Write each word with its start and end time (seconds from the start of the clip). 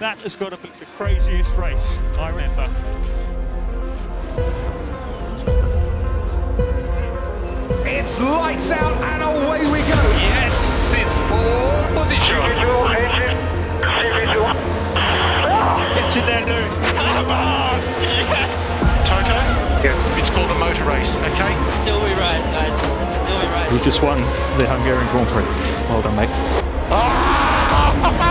That 0.00 0.18
has 0.20 0.34
got 0.34 0.50
to 0.50 0.56
be 0.56 0.68
the 0.80 0.86
craziest 0.96 1.56
race 1.56 1.98
I 2.18 2.30
remember. 2.30 2.68
It's 7.86 8.20
lights 8.20 8.72
out 8.72 8.92
and 8.92 9.22
away 9.22 9.60
we 9.70 9.78
go. 9.86 10.02
Yes, 10.18 10.92
it's 10.94 11.18
pole 11.30 12.02
position. 12.02 12.42
It's 15.94 16.16
in 16.16 16.26
their 16.26 16.44
news. 16.44 16.76
Come 17.14 17.30
on! 17.30 17.80
Yes! 18.02 19.08
Toto? 19.08 19.38
Yes. 19.86 20.08
It's 20.18 20.30
called 20.30 20.50
a 20.50 20.58
motor 20.58 20.84
race, 20.84 21.16
okay? 21.18 21.54
Still 21.68 22.02
we 22.02 22.10
rise, 22.14 22.44
guys. 22.50 22.76
Still 23.16 23.38
we 23.38 23.46
rise. 23.46 23.72
We 23.72 23.78
just 23.78 24.02
won 24.02 24.18
the 24.58 24.66
Hungarian 24.66 25.06
Grand 25.12 25.28
Prix. 25.28 25.44
Well 25.88 26.02
done, 26.02 26.16
mate. 26.16 26.28
He 26.28 28.10
won! 28.10 28.23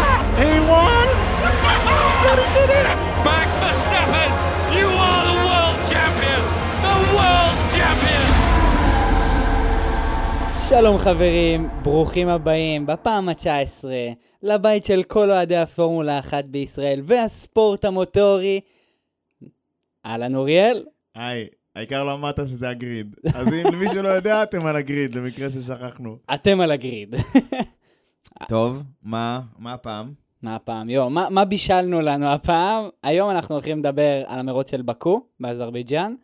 Max 2.34 3.48
Verstappen, 3.64 4.32
you 4.78 4.88
are 5.08 5.24
the 5.30 5.38
world 5.48 5.78
champion. 5.91 6.41
The 6.86 6.96
world 7.16 7.58
champion. 7.78 8.26
שלום 10.70 10.98
חברים, 10.98 11.70
ברוכים 11.84 12.27
הבאים 12.27 12.86
בפעם 12.86 13.30
ה-19 13.30 13.86
לבית 14.44 14.86
של 14.86 15.04
כל 15.04 15.32
אוהדי 15.32 15.58
הפורמולה 15.58 16.20
1 16.20 16.46
בישראל 16.46 17.02
והספורט 17.04 17.86
המוטורי. 17.86 18.62
אהלן 20.05 20.36
אוריאל, 20.36 20.86
היי, 21.16 21.48
העיקר 21.76 22.04
לא 22.04 22.13
אמרת 22.13 22.40
שזה 22.48 22.70
הגריד. 22.70 23.16
אז 23.34 23.48
אם 23.48 23.74
למי 23.74 23.90
שלא 23.90 24.08
יודע, 24.08 24.44
אתם 24.44 24.66
על 24.66 24.76
הגריד, 24.76 25.16
למקרה 25.16 25.50
ששכחנו. 25.50 26.18
אתם 26.34 26.62
על 26.62 26.72
הגריד. 26.72 27.16
טוב, 28.48 28.84
מה, 29.04 29.41
מה 29.60 29.74
הפעם? 29.74 30.23
מה 30.44 30.56
הפעם? 30.56 30.90
יו, 30.90 31.10
מה, 31.10 31.28
מה 31.30 31.46
בישלנו 31.46 32.02
לנו 32.02 32.27
הפעם? 32.27 32.90
היום 33.04 33.30
אנחנו 33.30 33.55
הולכים 33.55 33.80
לדבר 33.80 34.24
על 34.27 34.40
המרוץ 34.40 34.72
של 34.72 34.82
באקו 34.82 35.22
באזרבייג'אן. 35.40 36.16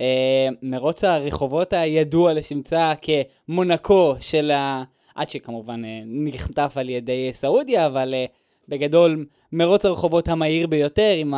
אה, 0.00 0.48
מרוץ 0.62 1.04
הרחובות 1.04 1.72
הידוע 1.72 2.32
לשמצה 2.32 2.92
כמונקו 3.02 4.14
של 4.20 4.50
ה... 4.50 4.82
עד 5.14 5.30
שכמובן 5.30 5.84
אה, 5.84 6.00
נחטף 6.06 6.72
על 6.76 6.88
ידי 6.88 7.30
סעודיה, 7.32 7.86
אבל 7.86 8.14
אה, 8.14 8.24
בגדול 8.68 9.26
מרוץ 9.52 9.84
הרחובות 9.84 10.28
המהיר 10.28 10.66
ביותר 10.66 11.12
עם 11.16 11.34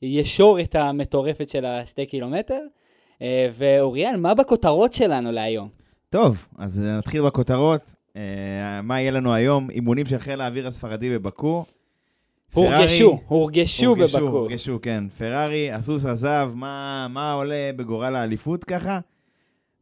הישורת 0.00 0.74
המטורפת 0.74 1.48
של 1.48 1.64
השתי 1.64 2.06
קילומטר. 2.06 2.60
אה, 3.22 3.48
ואוריאל, 3.52 4.16
מה 4.16 4.34
בכותרות 4.34 4.92
שלנו 4.92 5.32
להיום? 5.32 5.68
טוב, 6.10 6.46
אז 6.58 6.80
נתחיל 6.98 7.22
בכותרות. 7.22 7.94
אה, 8.16 8.82
מה 8.82 9.00
יהיה 9.00 9.10
לנו 9.10 9.34
היום? 9.34 9.70
אימונים 9.70 10.06
של 10.06 10.18
חיל 10.18 10.40
האוויר 10.40 10.66
הספרדי 10.66 11.10
בבאקו. 11.10 11.64
הורגשו, 12.52 13.20
הורגשו 13.26 13.94
בבאקו. 13.96 14.26
הורגשו, 14.26 14.78
כן. 14.82 15.08
פרארי, 15.08 15.72
הסוס 15.72 16.04
עזב, 16.04 16.50
מה, 16.54 17.06
מה 17.10 17.32
עולה 17.32 17.70
בגורל 17.76 18.16
האליפות 18.16 18.64
ככה? 18.64 19.00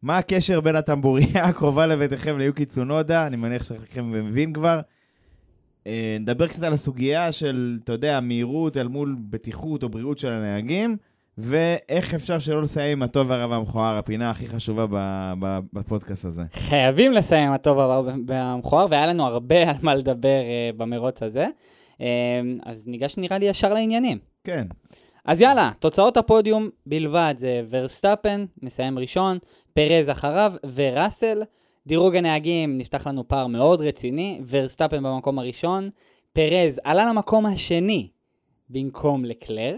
מה 0.02 0.18
הקשר 0.18 0.60
בין 0.60 0.76
הטמבוריה 0.76 1.44
הקרובה 1.48 1.86
לביתכם 1.86 2.38
ליוקי 2.38 2.64
צונודה? 2.64 3.26
אני 3.26 3.36
מניח 3.36 3.64
שחלקכם 3.64 4.10
מבין 4.10 4.52
כבר. 4.52 4.80
אה, 5.86 6.16
נדבר 6.20 6.46
קצת 6.46 6.62
על 6.62 6.72
הסוגיה 6.72 7.32
של, 7.32 7.78
אתה 7.84 7.92
יודע, 7.92 8.20
מהירות 8.20 8.76
אל 8.76 8.88
מול 8.88 9.16
בטיחות 9.30 9.82
או 9.82 9.88
בריאות 9.88 10.18
של 10.18 10.32
הנהגים, 10.32 10.96
ואיך 11.38 12.14
אפשר 12.14 12.38
שלא 12.38 12.62
לסיים 12.62 12.98
עם 12.98 13.02
הטוב 13.02 13.30
והרע 13.30 13.46
והמכוער, 13.46 13.96
הפינה 13.96 14.30
הכי 14.30 14.48
חשובה 14.48 14.86
בפודקאסט 15.72 16.24
הזה. 16.24 16.42
חייבים 16.52 17.12
לסיים 17.12 17.52
הטוב 17.52 17.78
הרע 17.78 18.12
והמכוער, 18.24 18.86
והיה 18.90 19.06
לנו 19.06 19.24
הרבה 19.26 19.70
על 19.70 19.76
מה 19.82 19.94
לדבר 19.94 20.28
אה, 20.28 20.70
במרוץ 20.76 21.22
הזה. 21.22 21.46
אה, 22.00 22.06
אז 22.64 22.82
ניגש 22.86 23.16
נראה 23.16 23.38
לי 23.38 23.46
ישר 23.46 23.74
לעניינים. 23.74 24.18
כן, 24.44 24.66
אז 25.24 25.40
יאללה, 25.40 25.72
תוצאות 25.78 26.16
הפודיום 26.16 26.68
בלבד 26.86 27.34
זה 27.38 27.62
ורסטאפן, 27.70 28.44
מסיים 28.62 28.98
ראשון, 28.98 29.38
פרז 29.74 30.10
אחריו 30.10 30.52
וראסל. 30.74 31.42
דירוג 31.86 32.16
הנהגים 32.16 32.78
נפתח 32.78 33.06
לנו 33.06 33.28
פער 33.28 33.46
מאוד 33.46 33.80
רציני, 33.80 34.40
ורסטאפן 34.48 35.02
במקום 35.02 35.38
הראשון, 35.38 35.90
פרז 36.32 36.80
עלה 36.84 37.06
למקום 37.06 37.46
השני 37.46 38.08
במקום 38.70 39.24
לקלר, 39.24 39.76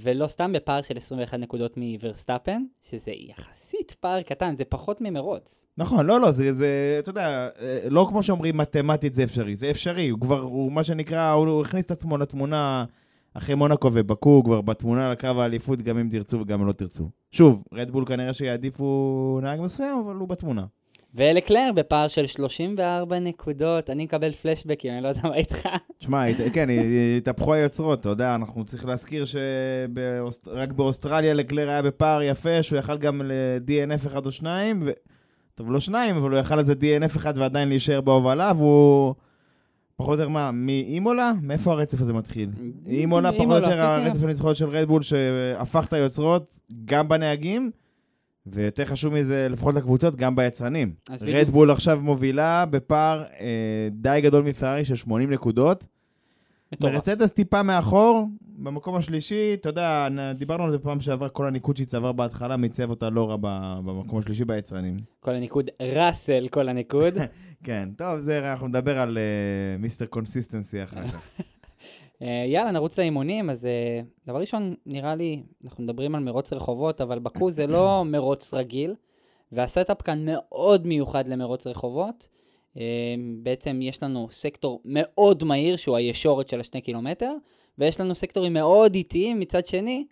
ולא 0.00 0.26
סתם 0.26 0.52
בפער 0.52 0.82
של 0.82 0.96
21 0.96 1.38
נקודות 1.38 1.76
מוורסטאפן, 1.76 2.62
שזה 2.82 3.10
יחסית 3.10 3.96
פער 4.00 4.22
קטן, 4.22 4.56
זה 4.56 4.64
פחות 4.64 5.00
ממרוץ. 5.00 5.66
נכון, 5.78 6.06
לא, 6.06 6.20
לא, 6.20 6.30
זה, 6.30 6.52
זה, 6.52 6.96
אתה 6.98 7.10
יודע, 7.10 7.48
אה, 7.60 7.78
לא 7.90 8.06
כמו 8.08 8.22
שאומרים 8.22 8.56
מתמטית 8.56 9.14
זה 9.14 9.24
אפשרי, 9.24 9.56
זה 9.56 9.70
אפשרי, 9.70 10.08
הוא 10.08 10.20
כבר, 10.20 10.40
הוא 10.40 10.72
מה 10.72 10.82
שנקרא, 10.82 11.30
הוא, 11.30 11.62
הכניס 11.62 11.84
את 11.84 11.90
עצמו 11.90 12.18
לתמונה 12.18 12.84
אחרי 13.34 13.54
מונקו 13.54 13.90
ובקו, 13.92 14.30
הוא 14.30 14.44
כבר 14.44 14.60
בתמונה 14.60 15.12
לקרב 15.12 15.38
האליפות, 15.38 15.82
גם 15.82 15.98
אם 15.98 16.08
תרצו 16.10 16.40
וגם 16.40 16.60
אם 16.60 16.66
לא 16.66 16.72
תרצו. 16.72 17.10
שוב, 17.30 17.64
רדבול 17.72 18.04
כנראה 18.06 18.32
שיעדיפו 18.32 19.38
נהג 19.42 19.60
מסוים, 19.60 19.98
אבל 19.98 20.14
הוא 20.14 20.28
בתמונה. 20.28 20.64
ולקלר 21.18 21.70
בפער 21.74 22.08
של 22.08 22.26
34 22.26 23.18
נקודות, 23.18 23.90
אני 23.90 24.04
מקבל 24.04 24.32
פלשבקים, 24.32 24.92
אני 24.92 25.02
לא 25.02 25.08
יודע 25.08 25.20
מה 25.24 25.34
איתך. 25.34 25.68
תשמע, 25.98 26.22
כן, 26.52 26.68
התהפכו 27.16 27.54
היוצרות, 27.54 28.00
אתה 28.00 28.08
יודע, 28.08 28.34
אנחנו 28.34 28.64
צריכים 28.64 28.88
להזכיר 28.88 29.24
שרק 29.24 30.72
באוסטרליה 30.72 31.34
לקלר 31.34 31.68
היה 31.68 31.82
בפער 31.82 32.22
יפה, 32.22 32.62
שהוא 32.62 32.78
יכל 32.78 32.98
גם 32.98 33.22
ל-DNF 33.24 34.06
אחד 34.06 34.26
או 34.26 34.32
שניים, 34.32 34.82
ו... 34.86 34.90
טוב, 35.54 35.72
לא 35.72 35.80
שניים, 35.80 36.16
אבל 36.16 36.30
הוא 36.30 36.38
יכל 36.38 36.56
לזה 36.56 36.72
DNF 36.72 37.16
אחד 37.16 37.38
ועדיין 37.38 37.68
להישאר 37.68 38.00
בהובלה, 38.00 38.52
והוא... 38.56 39.14
פחות 39.96 40.18
או 40.18 40.20
יותר 40.20 40.28
מה, 40.28 40.50
מאימולה? 40.52 41.32
מאיפה 41.42 41.72
הרצף 41.72 42.00
הזה 42.00 42.12
מתחיל? 42.12 42.50
אימולה, 42.86 43.32
פחות 43.32 43.46
או 43.46 43.54
יותר 43.54 43.70
כן, 43.70 43.78
הרצף 43.78 44.22
הניצחונות 44.22 44.56
של 44.56 44.68
רדבול, 44.68 45.02
שהפך 45.02 45.84
את 45.88 45.92
היוצרות 45.92 46.58
גם 46.84 47.08
בנהגים, 47.08 47.70
ויותר 48.54 48.84
חשוב 48.84 49.14
מזה, 49.14 49.48
לפחות 49.50 49.74
לקבוצות, 49.74 50.16
גם 50.16 50.36
ביצרנים. 50.36 50.92
רדבול 51.22 51.70
עכשיו 51.70 52.00
מובילה 52.02 52.66
בפער 52.66 53.24
אה, 53.40 53.88
די 53.90 54.20
גדול 54.22 54.42
מפרארי 54.42 54.84
של 54.84 54.96
80 54.96 55.30
נקודות. 55.30 55.86
מרצדס 56.82 57.32
טיפה 57.32 57.62
מאחור, 57.62 58.28
במקום 58.58 58.96
השלישי, 58.96 59.54
אתה 59.54 59.68
יודע, 59.68 60.08
דיברנו 60.34 60.64
על 60.64 60.70
זה 60.70 60.78
פעם 60.78 61.00
שעבר, 61.00 61.28
כל 61.28 61.46
הניקוד 61.46 61.76
שהיא 61.76 61.86
צבר 61.86 62.12
בהתחלה, 62.12 62.56
מייצב 62.56 62.90
אותה 62.90 63.10
לא 63.10 63.30
רע 63.30 63.36
במקום 63.84 64.18
השלישי 64.18 64.44
ביצרנים. 64.44 64.96
כל 65.20 65.34
הניקוד, 65.34 65.70
ראסל 65.82 66.48
כל 66.50 66.68
הניקוד. 66.68 67.14
כן, 67.64 67.88
טוב, 67.96 68.20
זה, 68.20 68.52
אנחנו 68.52 68.68
נדבר 68.68 68.98
על 68.98 69.18
אה, 69.18 69.78
Mr. 69.78 70.06
Consistency 70.06 70.82
אחר 70.82 71.02
כך. 71.12 71.42
אה, 72.22 72.44
יאללה, 72.46 72.70
נרוץ 72.70 72.98
לאימונים, 72.98 73.50
אז 73.50 73.66
אה, 73.66 74.00
דבר 74.26 74.40
ראשון, 74.40 74.74
נראה 74.86 75.14
לי, 75.14 75.42
אנחנו 75.64 75.84
מדברים 75.84 76.14
על 76.14 76.22
מרוץ 76.22 76.52
רחובות, 76.52 77.00
אבל 77.00 77.18
באקו 77.18 77.50
זה 77.50 77.66
לא 77.66 78.02
מרוץ 78.12 78.54
רגיל, 78.54 78.94
וה 79.52 79.66
setup 79.66 80.02
כאן 80.02 80.24
מאוד 80.24 80.86
מיוחד 80.86 81.28
למרוץ 81.28 81.66
רחובות. 81.66 82.28
אה, 82.76 83.14
בעצם 83.42 83.80
יש 83.82 84.02
לנו 84.02 84.28
סקטור 84.30 84.80
מאוד 84.84 85.44
מהיר, 85.44 85.76
שהוא 85.76 85.96
הישורת 85.96 86.48
של 86.48 86.60
השני 86.60 86.80
קילומטר, 86.80 87.32
ויש 87.78 88.00
לנו 88.00 88.14
סקטורים 88.14 88.52
מאוד 88.52 88.94
איטיים 88.94 89.40
מצד 89.40 89.66
שני, 89.66 90.04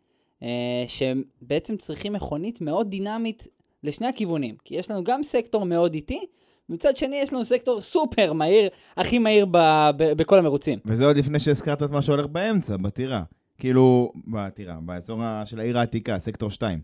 שבעצם 0.86 1.76
צריכים 1.76 2.12
מכונית 2.12 2.60
מאוד 2.60 2.90
דינמית 2.90 3.48
לשני 3.82 4.06
הכיוונים, 4.06 4.56
כי 4.64 4.74
יש 4.74 4.90
לנו 4.90 5.04
גם 5.04 5.22
סקטור 5.22 5.64
מאוד 5.64 5.94
איטי, 5.94 6.20
מצד 6.68 6.96
שני 6.96 7.16
יש 7.16 7.32
לנו 7.32 7.44
סקטור 7.44 7.80
סופר 7.80 8.32
מהיר, 8.32 8.68
הכי 8.96 9.18
מהיר 9.18 9.46
ב- 9.50 9.90
ב- 9.96 10.12
בכל 10.12 10.38
המרוצים. 10.38 10.78
וזה 10.84 11.06
עוד 11.06 11.16
לפני 11.16 11.38
שהזכרת 11.38 11.82
את 11.82 11.90
מה 11.90 12.02
שהולך 12.02 12.26
באמצע, 12.26 12.76
בטירה. 12.76 13.22
כאילו, 13.58 14.12
בטירה, 14.26 14.74
באזור 14.80 15.20
של 15.44 15.60
העיר 15.60 15.78
העתיקה, 15.78 16.18
סקטור 16.18 16.50
2. 16.50 16.80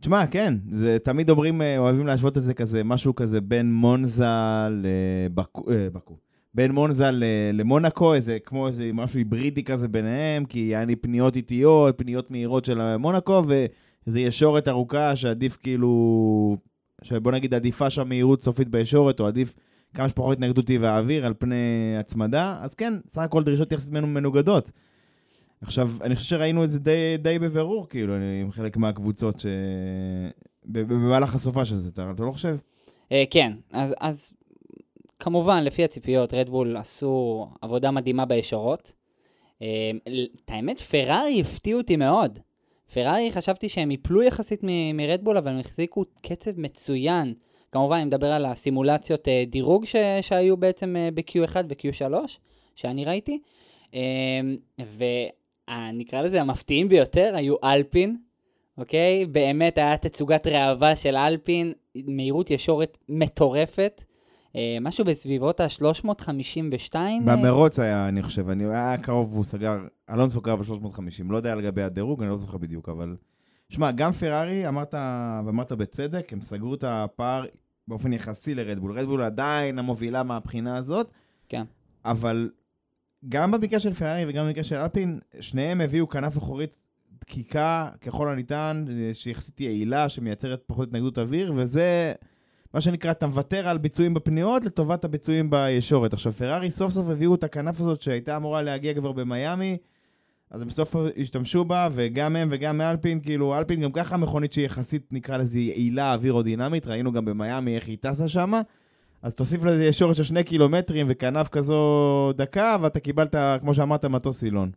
תשמע, 0.00 0.26
כן, 0.26 0.54
זה 0.72 0.98
תמיד 0.98 1.30
אומרים, 1.30 1.62
אה, 1.62 1.78
אוהבים 1.78 2.06
להשוות 2.06 2.36
את 2.36 2.42
זה 2.42 2.54
כזה, 2.54 2.84
משהו 2.84 3.14
כזה 3.14 3.40
בין 3.40 3.72
מונזה 3.72 4.24
לבקו, 4.70 5.70
אה. 5.70 5.88
בין 6.54 6.72
מונזה 6.72 7.10
למונקו, 7.52 8.14
איזה, 8.14 8.38
כמו 8.44 8.66
איזה 8.66 8.90
משהו 8.94 9.18
היברידי 9.18 9.64
כזה 9.64 9.88
ביניהם, 9.88 10.44
כי 10.44 10.58
היה 10.58 10.84
לי 10.84 10.96
פניות 10.96 11.36
איטיות, 11.36 11.98
פניות 11.98 12.30
מהירות 12.30 12.64
של 12.64 12.96
מונקו, 12.96 13.42
ואיזה 13.46 14.20
ישורת 14.20 14.68
ארוכה 14.68 15.16
שעדיף 15.16 15.56
כאילו, 15.56 16.56
שבוא 17.02 17.32
נגיד 17.32 17.54
עדיפה 17.54 17.90
שם 17.90 18.08
מהירות 18.08 18.42
סופית 18.42 18.68
בישורת, 18.68 19.20
או 19.20 19.26
עדיף 19.26 19.54
כמה 19.94 20.08
שפחות 20.08 20.32
התנגדות 20.36 20.66
טבעי 20.66 20.88
האוויר 20.88 21.26
על 21.26 21.34
פני 21.38 21.96
הצמדה, 21.98 22.58
אז 22.60 22.74
כן, 22.74 22.94
סך 23.08 23.22
הכל 23.22 23.44
דרישות 23.44 23.72
יחסית 23.72 23.92
ממנו 23.92 24.06
מנוגדות. 24.06 24.70
עכשיו, 25.60 25.90
אני 26.00 26.16
חושב 26.16 26.28
שראינו 26.28 26.64
את 26.64 26.70
זה 26.70 26.78
די, 26.78 27.16
די 27.18 27.38
בבירור, 27.38 27.88
כאילו, 27.88 28.14
עם 28.42 28.50
חלק 28.52 28.76
מהקבוצות 28.76 29.40
ש... 29.40 29.46
במהלך 30.64 31.34
הסופה 31.34 31.64
של 31.64 31.76
זה, 31.76 31.90
אתה 31.90 32.22
לא 32.22 32.32
חושב? 32.32 32.56
אה, 33.12 33.24
כן, 33.30 33.52
אז, 33.72 33.94
אז 34.00 34.32
כמובן, 35.18 35.64
לפי 35.64 35.84
הציפיות, 35.84 36.34
רדבול 36.34 36.76
עשו 36.76 37.46
עבודה 37.62 37.90
מדהימה 37.90 38.24
בישורות. 38.24 38.92
אה, 39.62 39.90
את 40.44 40.50
האמת, 40.50 40.80
פרארי 40.80 41.40
הפתיעו 41.40 41.80
אותי 41.80 41.96
מאוד. 41.96 42.38
פרארי, 42.92 43.32
חשבתי 43.32 43.68
שהם 43.68 43.90
יפלו 43.90 44.22
יחסית 44.22 44.60
מ- 44.62 44.96
מרדבול, 44.96 45.36
אבל 45.36 45.50
הם 45.50 45.58
החזיקו 45.58 46.04
קצב 46.22 46.60
מצוין. 46.60 47.34
כמובן, 47.72 47.96
אני 47.96 48.04
מדבר 48.04 48.26
על 48.32 48.44
הסימולציות 48.46 49.28
אה, 49.28 49.44
דירוג 49.46 49.84
ש- 49.84 49.96
שהיו 50.20 50.56
בעצם 50.56 50.96
אה, 50.96 51.08
ב-Q1 51.14 51.56
ו-Q3, 51.68 52.14
שאני 52.76 53.04
ראיתי. 53.04 53.40
אמ, 53.94 54.56
ונקרא 54.96 56.22
לזה 56.22 56.40
המפתיעים 56.40 56.88
ביותר 56.88 57.32
היו 57.36 57.54
אלפין, 57.64 58.16
אוקיי? 58.78 59.26
באמת 59.26 59.78
היה 59.78 59.96
תצוגת 59.96 60.46
ראווה 60.46 60.96
של 60.96 61.16
אלפין, 61.16 61.72
מהירות 61.94 62.50
ישורת 62.50 62.98
מטורפת. 63.08 64.02
אה, 64.56 64.78
משהו 64.80 65.04
בסביבות 65.04 65.60
ה-352. 65.60 66.94
במרוץ 67.24 67.78
היה, 67.78 68.08
אני 68.08 68.22
חושב, 68.22 68.48
אני 68.48 68.64
היה 68.64 68.98
קרוב 68.98 69.32
והוא 69.32 69.44
סגר, 69.44 69.78
אלונסו 70.10 70.40
קרב 70.40 70.62
ב-350, 70.62 71.24
לא 71.28 71.36
יודע 71.36 71.54
לגבי 71.54 71.82
הדירוג, 71.82 72.22
אני 72.22 72.30
לא 72.30 72.36
זוכר 72.36 72.58
בדיוק, 72.58 72.88
אבל... 72.88 73.16
שמע, 73.68 73.90
גם 73.90 74.12
פרארי, 74.12 74.68
אמרת, 74.68 74.94
ואמרת 75.46 75.72
בצדק, 75.72 76.32
הם 76.32 76.40
סגרו 76.40 76.74
את 76.74 76.84
הפער 76.84 77.44
באופן 77.88 78.12
יחסי 78.12 78.54
לרדבול. 78.54 78.98
רדבול 78.98 79.22
עדיין 79.22 79.78
המובילה 79.78 80.22
מהבחינה 80.22 80.76
הזאת, 80.76 81.10
כן. 81.48 81.64
אבל 82.04 82.50
גם 83.28 83.50
במקרה 83.50 83.78
של 83.78 83.92
פרארי 83.92 84.24
וגם 84.28 84.46
במקרה 84.46 84.64
של 84.64 84.76
אלפין, 84.76 85.20
שניהם 85.40 85.80
הביאו 85.80 86.08
כנף 86.08 86.38
אחורית 86.38 86.76
דקיקה 87.20 87.88
ככל 88.00 88.28
הניתן, 88.28 88.84
שיחסית 89.12 89.60
יעילה, 89.60 90.08
שמייצרת 90.08 90.62
פחות 90.66 90.88
התנגדות 90.88 91.18
אוויר, 91.18 91.52
וזה 91.56 92.12
מה 92.74 92.80
שנקרא, 92.80 93.10
אתה 93.10 93.26
מוותר 93.26 93.68
על 93.68 93.78
ביצועים 93.78 94.14
בפניות 94.14 94.64
לטובת 94.64 95.04
הביצועים 95.04 95.50
בישורת. 95.50 96.12
עכשיו, 96.12 96.32
פרארי 96.32 96.70
סוף 96.70 96.92
סוף 96.92 97.08
הביאו 97.08 97.34
את 97.34 97.44
הכנף 97.44 97.80
הזאת 97.80 98.00
שהייתה 98.02 98.36
אמורה 98.36 98.62
להגיע 98.62 98.94
כבר 98.94 99.12
במיאמי, 99.12 99.76
אז 100.50 100.62
הם 100.62 100.68
בסוף 100.68 100.96
השתמשו 101.16 101.64
בה, 101.64 101.88
וגם 101.92 102.36
הם 102.36 102.48
וגם 102.52 102.80
אלפין, 102.80 103.20
כאילו, 103.20 103.58
אלפין 103.58 103.80
גם 103.80 103.92
ככה 103.92 104.16
מכונית 104.16 104.52
שהיא 104.52 104.66
יחסית, 104.66 105.12
נקרא 105.12 105.36
לזה, 105.36 105.58
יעילה 105.58 106.14
אווירודינמית, 106.14 106.86
ראינו 106.86 107.12
גם 107.12 107.24
במיאמי 107.24 107.76
איך 107.76 107.86
היא 107.86 107.98
טסה 108.00 108.28
שמה. 108.28 108.60
אז 109.22 109.34
תוסיף 109.34 109.64
לזה 109.64 109.84
ישורת 109.84 110.16
של 110.16 110.22
שני 110.22 110.44
קילומטרים 110.44 111.06
וכנף 111.10 111.48
כזו 111.48 112.32
דקה, 112.36 112.76
ואתה 112.80 113.00
קיבלת, 113.00 113.34
כמו 113.60 113.74
שאמרת, 113.74 114.04
מטוס 114.04 114.38
סילון. 114.38 114.70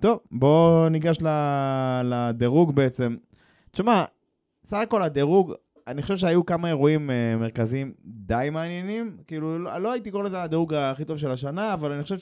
טוב, 0.00 0.18
בואו 0.32 0.88
ניגש 0.88 1.18
לדירוג 2.04 2.74
בעצם. 2.74 3.16
תשמע, 3.70 4.04
סך 4.66 4.76
הכל 4.76 5.02
הדירוג, 5.02 5.54
אני 5.86 6.02
חושב 6.02 6.16
שהיו 6.16 6.46
כמה 6.46 6.68
אירועים 6.68 7.10
אה, 7.10 7.40
מרכזיים 7.40 7.92
די 8.04 8.48
מעניינים. 8.52 9.16
כאילו, 9.26 9.58
לא, 9.58 9.78
לא 9.78 9.92
הייתי 9.92 10.10
קורא 10.10 10.22
לזה 10.22 10.42
הדירוג 10.42 10.74
הכי 10.74 11.04
טוב 11.04 11.16
של 11.16 11.30
השנה, 11.30 11.74
אבל 11.74 11.92
אני 11.92 12.02
חושב 12.02 12.16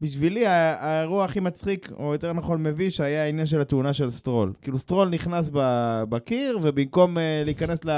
שבשבילי 0.00 0.46
האירוע 0.46 1.24
הכי 1.24 1.40
מצחיק, 1.40 1.92
או 1.98 2.12
יותר 2.12 2.32
נכון 2.32 2.62
מביש, 2.62 3.00
היה 3.00 3.24
העניין 3.24 3.46
של 3.46 3.60
התאונה 3.60 3.92
של 3.92 4.10
סטרול. 4.10 4.52
כאילו, 4.62 4.78
סטרול 4.78 5.08
נכנס 5.08 5.50
בקיר, 6.08 6.58
ובמקום 6.62 7.16
אה, 7.16 7.20
להיכנס 7.44 7.84
ל... 7.84 7.90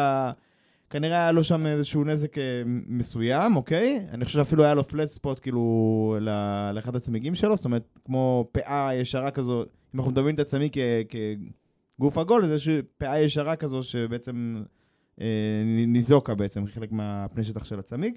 כנראה 0.90 1.16
היה 1.16 1.32
לו 1.32 1.44
שם 1.44 1.66
איזשהו 1.66 2.04
נזק 2.04 2.34
אה, 2.34 2.40
מסוים, 2.86 3.56
אוקיי? 3.56 4.06
אני 4.12 4.24
חושב 4.24 4.38
שאפילו 4.38 4.64
היה 4.64 4.74
לו 4.74 4.88
flat 4.88 5.08
spot, 5.08 5.38
כאילו, 5.38 6.16
לאחד 6.72 6.96
הצמיגים 6.96 7.34
שלו, 7.34 7.56
זאת 7.56 7.64
אומרת, 7.64 7.98
כמו 8.04 8.48
פאה 8.52 8.94
ישרה 8.94 9.30
כזו, 9.30 9.62
אם 9.62 10.00
אנחנו 10.00 10.10
מדברים 10.10 10.34
את 10.34 10.40
הצמיג 10.40 10.72
כ... 11.08 11.16
גוף 12.00 12.18
עגול 12.18 12.46
זה 12.46 12.52
איזושהי 12.52 12.82
פאה 12.98 13.20
ישרה 13.20 13.56
כזו 13.56 13.82
שבעצם 13.82 14.62
אה, 15.20 15.26
ניזוקה 15.86 16.34
בעצם, 16.34 16.66
חלק 16.66 16.92
מהפני 16.92 17.44
של 17.44 17.78
הצמיג. 17.78 18.14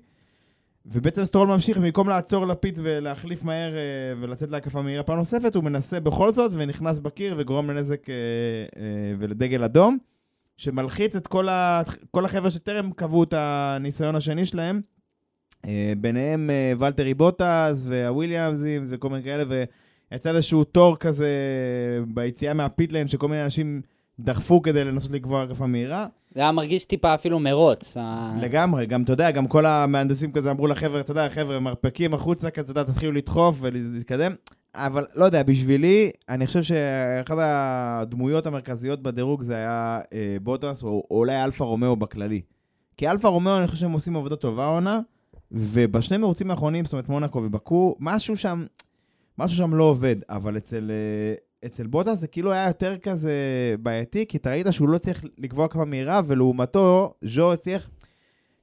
ובעצם 0.92 1.26
סטרול 1.26 1.48
ממשיך, 1.48 1.78
במקום 1.78 2.10
לעצור 2.10 2.48
ל 2.48 2.56
pit 2.56 2.80
ולהחליף 2.84 3.44
מהר 3.44 3.78
אה, 3.78 3.82
ולצאת 4.22 4.50
להקפה 4.50 4.82
מהירה 4.82 5.04
פעם 5.04 5.18
נוספת, 5.18 5.56
הוא 5.56 5.64
מנסה 5.64 6.00
בכל 6.00 6.32
זאת 6.32 6.52
ונכנס 6.56 7.00
בקיר 7.00 7.36
וגורם 7.38 7.70
לנזק 7.70 8.10
אה, 8.10 8.16
אה, 8.82 9.14
ולדגל 9.20 9.64
אדום, 9.64 9.98
שמלחיץ 10.58 11.16
את 11.16 11.28
כל, 11.28 11.50
ה, 11.50 11.82
כל 12.12 12.26
החבר'ה 12.26 12.52
שטרם 12.52 12.92
קבעו 12.92 13.24
את 13.24 13.34
הניסיון 13.38 14.16
השני 14.16 14.46
שלהם, 14.46 14.82
ביניהם 15.98 16.50
ולטרי 16.80 17.14
בוטאס 17.14 17.84
והוויליאמסים 17.88 18.84
וכל 18.90 19.10
מיני 19.10 19.24
כאלה. 19.24 19.64
יצא 20.12 20.30
איזשהו 20.30 20.64
תור 20.64 20.98
כזה 20.98 21.30
ביציאה 22.08 22.54
מה 22.54 22.64
pit 22.64 22.81
lane, 22.81 23.08
שכל 23.08 23.28
מיני 23.28 23.44
אנשים 23.44 23.82
דחפו 24.20 24.62
כדי 24.62 24.84
לנסות 24.84 25.12
לקבוע 25.12 25.44
הקפה 25.44 25.68
מהירה. 25.68 26.08
זה 26.36 26.42
היה 26.42 26.52
מרגיש 26.52 26.86
טיפה 26.86 27.14
אפילו 27.16 27.40
מרוץ. 27.40 27.98
לגמרי, 28.42 28.86
גם, 28.86 29.04
אתה 29.04 29.14
יודע, 29.14 29.32
גם 29.32 29.48
כל 29.48 29.66
המהנדסים 29.66 30.32
כזה 30.32 30.52
אמרו 30.52 30.68
לחבר'ה, 30.68 31.00
אתה 31.00 31.12
יודע, 31.12 31.30
חבר'ה, 31.30 31.60
מרפקים 31.60 32.14
החוצה 32.14 32.50
כזה, 32.50 32.72
אתה 32.72 32.82
יודע, 32.82 32.92
תתחילו 32.92 33.12
לדחוף 33.12 33.58
ולהתקדם. 33.62 34.32
אבל 34.76 35.06
לא 35.16 35.26
יודע, 35.26 35.44
בשבילי, 35.44 36.12
אני 36.30 36.48
חושב 36.48 36.64
שאחת 36.64 37.38
הדמויות 37.40 38.48
המרכזיות 38.48 39.02
בדירוג 39.02 39.44
זה 39.44 39.56
היה 39.56 40.00
אה, 40.14 40.38
בוטאס, 40.44 40.84
או, 40.84 40.88
או 41.12 41.18
אולי 41.18 41.44
אלפה 41.44 41.66
רומאו 41.66 41.96
בכללי. 41.96 42.42
כי 42.98 43.10
אלפה 43.10 43.28
רומאו, 43.28 43.58
אני 43.58 43.68
חושב 43.68 43.80
שהם 43.80 43.92
עושים 43.92 44.16
עבודה 44.16 44.36
טובה 44.36 44.66
העונה, 44.66 45.00
ובשני 45.52 46.18
מרוצים 46.18 46.52
האחרונים, 46.52 46.86
זאת 46.86 46.94
אומרת 46.94 47.10
מונקו 47.10 47.38
ובאקו, 47.38 47.96
משהו 48.00 48.38
שם, 48.38 48.66
משהו 49.38 49.58
שם 49.58 49.74
לא 49.74 49.84
עובד, 49.84 50.16
אבל 50.30 50.58
אצל, 50.58 50.92
אה, 50.92 51.68
אצל 51.68 51.88
בוטאס 51.88 52.16
זה 52.16 52.28
כאילו 52.28 52.52
היה 52.52 52.68
יותר 52.68 52.98
כזה 52.98 53.32
בעייתי, 53.80 54.26
כי 54.26 54.38
אתה 54.38 54.50
ראית 54.50 54.68
שהוא 54.72 54.90
לא 54.90 54.98
צריך 54.98 55.26
לקבוע 55.38 55.68
הקפה 55.68 55.86
מהירה, 55.86 56.22
ולעומתו, 56.26 57.14
ז'ו 57.22 57.54
הצליח, 57.54 57.90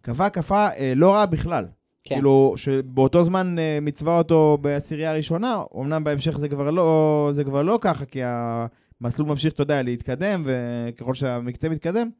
קבע 0.02 0.28
הקפה 0.28 0.68
אה, 0.68 0.92
לא 0.96 1.12
רע 1.12 1.26
בכלל. 1.26 1.66
כן. 2.04 2.14
כאילו, 2.14 2.54
שבאותו 2.56 3.24
זמן 3.24 3.58
אה, 3.58 3.78
מצווה 3.82 4.18
אותו 4.18 4.58
בעשירייה 4.60 5.10
הראשונה, 5.10 5.62
אמנם 5.76 6.04
בהמשך 6.04 6.38
זה 6.38 6.48
כבר 6.48 6.70
לא, 6.70 7.28
זה 7.32 7.44
כבר 7.44 7.62
לא 7.62 7.78
ככה, 7.80 8.04
כי 8.04 8.20
המסלול 8.22 9.28
ממשיך, 9.28 9.52
אתה 9.52 9.62
יודע, 9.62 9.82
להתקדם, 9.82 10.44
וככל 10.46 11.14
שהמקצה 11.14 11.68
מתקדם, 11.68 12.10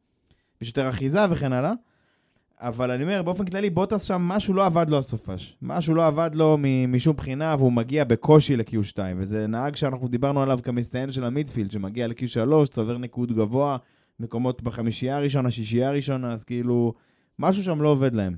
יש 0.61 0.67
יותר 0.67 0.89
אחיזה 0.89 1.19
וכן 1.29 1.53
הלאה. 1.53 1.73
אבל 2.59 2.91
אני 2.91 3.03
אומר, 3.03 3.21
באופן 3.21 3.45
כללי, 3.45 3.69
בוטס 3.69 4.03
שם, 4.03 4.21
משהו 4.21 4.53
לא 4.53 4.65
עבד 4.65 4.89
לו 4.89 4.97
הסופש. 4.97 5.57
משהו 5.61 5.95
לא 5.95 6.07
עבד 6.07 6.35
לו 6.35 6.57
משום 6.87 7.15
בחינה, 7.15 7.55
והוא 7.59 7.71
מגיע 7.71 8.03
בקושי 8.03 8.55
ל-Q2. 8.55 8.99
וזה 9.17 9.47
נהג 9.47 9.75
שאנחנו 9.75 10.07
דיברנו 10.07 10.41
עליו 10.41 10.59
כמצטיין 10.63 11.11
של 11.11 11.23
המידפילד, 11.23 11.71
שמגיע 11.71 12.07
ל-Q3, 12.07 12.65
צובר 12.69 12.97
ניקוד 12.97 13.31
גבוה, 13.35 13.77
מקומות 14.19 14.61
בחמישייה 14.61 15.17
הראשונה, 15.17 15.51
שישייה 15.51 15.89
הראשונה, 15.89 16.33
אז 16.33 16.43
כאילו, 16.43 16.93
משהו 17.39 17.63
שם 17.63 17.81
לא 17.81 17.89
עובד 17.89 18.13
להם. 18.13 18.35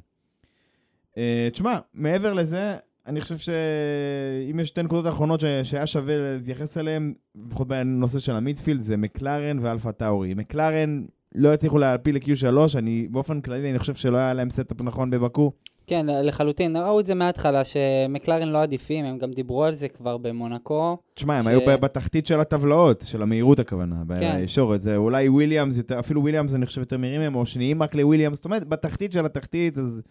Uh, 1.13 1.17
תשמע, 1.51 1.79
מעבר 1.93 2.33
לזה, 2.33 2.77
אני 3.07 3.21
חושב 3.21 3.37
שאם 3.37 4.59
יש 4.59 4.67
שתי 4.67 4.83
נקודות 4.83 5.13
אחרונות 5.13 5.39
ש... 5.39 5.45
שהיה 5.63 5.87
שווה 5.87 6.15
להתייחס 6.17 6.77
אליהן, 6.77 7.13
לפחות 7.47 7.67
בנושא 7.67 8.19
של 8.19 8.31
ה 8.31 8.36
midfield, 8.36 8.81
זה 8.81 8.97
מקלרן 8.97 9.59
ואלפה 9.61 9.91
טאורי. 9.91 10.33
מקלרן 10.33 11.05
לא 11.37 11.53
הצליחו 11.53 11.77
להפיל 11.77 12.15
ל-Q3, 12.15 12.77
אני 12.77 13.07
באופן 13.11 13.41
כללי, 13.41 13.69
אני 13.69 13.79
חושב 13.79 13.95
שלא 13.95 14.17
היה 14.17 14.33
להם 14.33 14.49
setup 14.49 14.81
נכון 14.81 15.09
בבקו. 15.09 15.51
כן, 15.87 16.05
לחלוטין. 16.23 16.75
ראו 16.75 16.99
את 16.99 17.05
זה 17.05 17.15
מההתחלה, 17.15 17.61
שמקלרן 17.65 18.47
לא 18.47 18.61
עדיפים, 18.61 19.05
הם 19.05 19.17
גם 19.17 19.31
דיברו 19.31 19.63
על 19.63 19.75
זה 19.75 19.87
כבר 19.87 20.17
במונקו. 20.17 20.97
תשמע, 21.13 21.37
הם 21.37 21.43
ש... 21.43 21.47
היו 21.47 21.61
בתחתית 21.61 22.27
של 22.27 22.39
הטבלאות, 22.39 23.03
של 23.07 23.21
המהירות 23.21 23.59
הכוונה, 23.59 23.95
כן. 24.19 24.37
בישורת. 24.37 24.81
זה 24.81 24.95
אולי 24.95 25.29
וויליאמס, 25.29 25.79
אפילו 25.99 26.21
וויליאמס 26.21 26.53
אני 26.53 26.65
חושב 26.65 26.81
יותר 26.81 26.97
מהירים 26.97 27.21
הם, 27.21 27.35
או 27.35 27.45
שניים 27.45 27.83
רק 27.83 27.95
לוויליאמס, 27.95 28.35
זאת 28.35 28.45
אומרת, 28.45 28.67
בתחתית 28.67 29.11
של 29.11 29.25
התחתית, 29.25 29.77
אז 29.77 30.01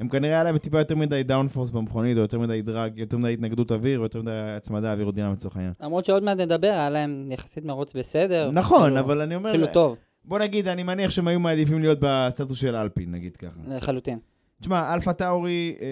הם 0.00 0.08
כנראה 0.08 0.34
היה 0.34 0.44
להם 0.44 0.58
טיפה 0.58 0.78
יותר 0.78 0.96
מדי 0.96 1.22
downforce 1.22 1.70
במכונית, 1.70 2.16
או 2.16 2.22
יותר 2.22 2.38
מדי 2.38 2.62
drag, 2.62 2.98
יותר 2.98 3.18
מדי 3.18 3.32
התנגדות 3.32 3.72
אוויר, 3.72 3.98
או 3.98 4.04
יותר 4.04 4.22
מדי 4.22 4.30
הצמדה 4.56 4.92
אווירודינמית 4.92 5.38
לצורך 5.38 5.56
העניין. 5.56 5.72
למרות 5.82 6.04
שעוד 6.04 6.22
מעט 6.22 6.36
נדבר, 6.36 6.70
היה 6.70 6.90
להם 6.90 7.26
יחסית 7.30 7.64
מרוץ 7.64 7.94
בסדר. 7.94 8.50
נכון, 8.52 8.84
כאילו, 8.84 8.98
אבל 8.98 9.20
אני 9.20 9.34
אומר... 9.34 9.50
אפילו 9.50 9.66
טוב. 9.66 9.96
בוא 10.24 10.38
נגיד, 10.38 10.68
אני 10.68 10.82
מניח 10.82 11.10
שהם 11.10 11.28
היו 11.28 11.40
מעדיפים 11.40 11.80
להיות 11.80 11.98
בסטטוס 12.00 12.58
של 12.58 12.76
אלפין, 12.76 13.12
נגיד 13.12 13.36
ככה. 13.36 13.60
לחלוטין. 13.66 14.18
תשמע, 14.60 14.94
אלפה 14.94 15.12
טאורי 15.12 15.76
אה, 15.80 15.86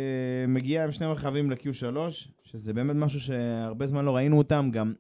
מגיע 0.49 0.85
עם 0.85 0.93
שני 0.93 1.07
רכבים 1.07 1.51
ל-Q3, 1.51 1.97
שזה 2.45 2.73
באמת 2.73 2.97
משהו 2.97 3.21
שהרבה 3.21 3.87
זמן 3.87 4.05
לא 4.05 4.17
ראינו 4.17 4.39
אותם, 4.39 4.69
גם... 4.73 4.93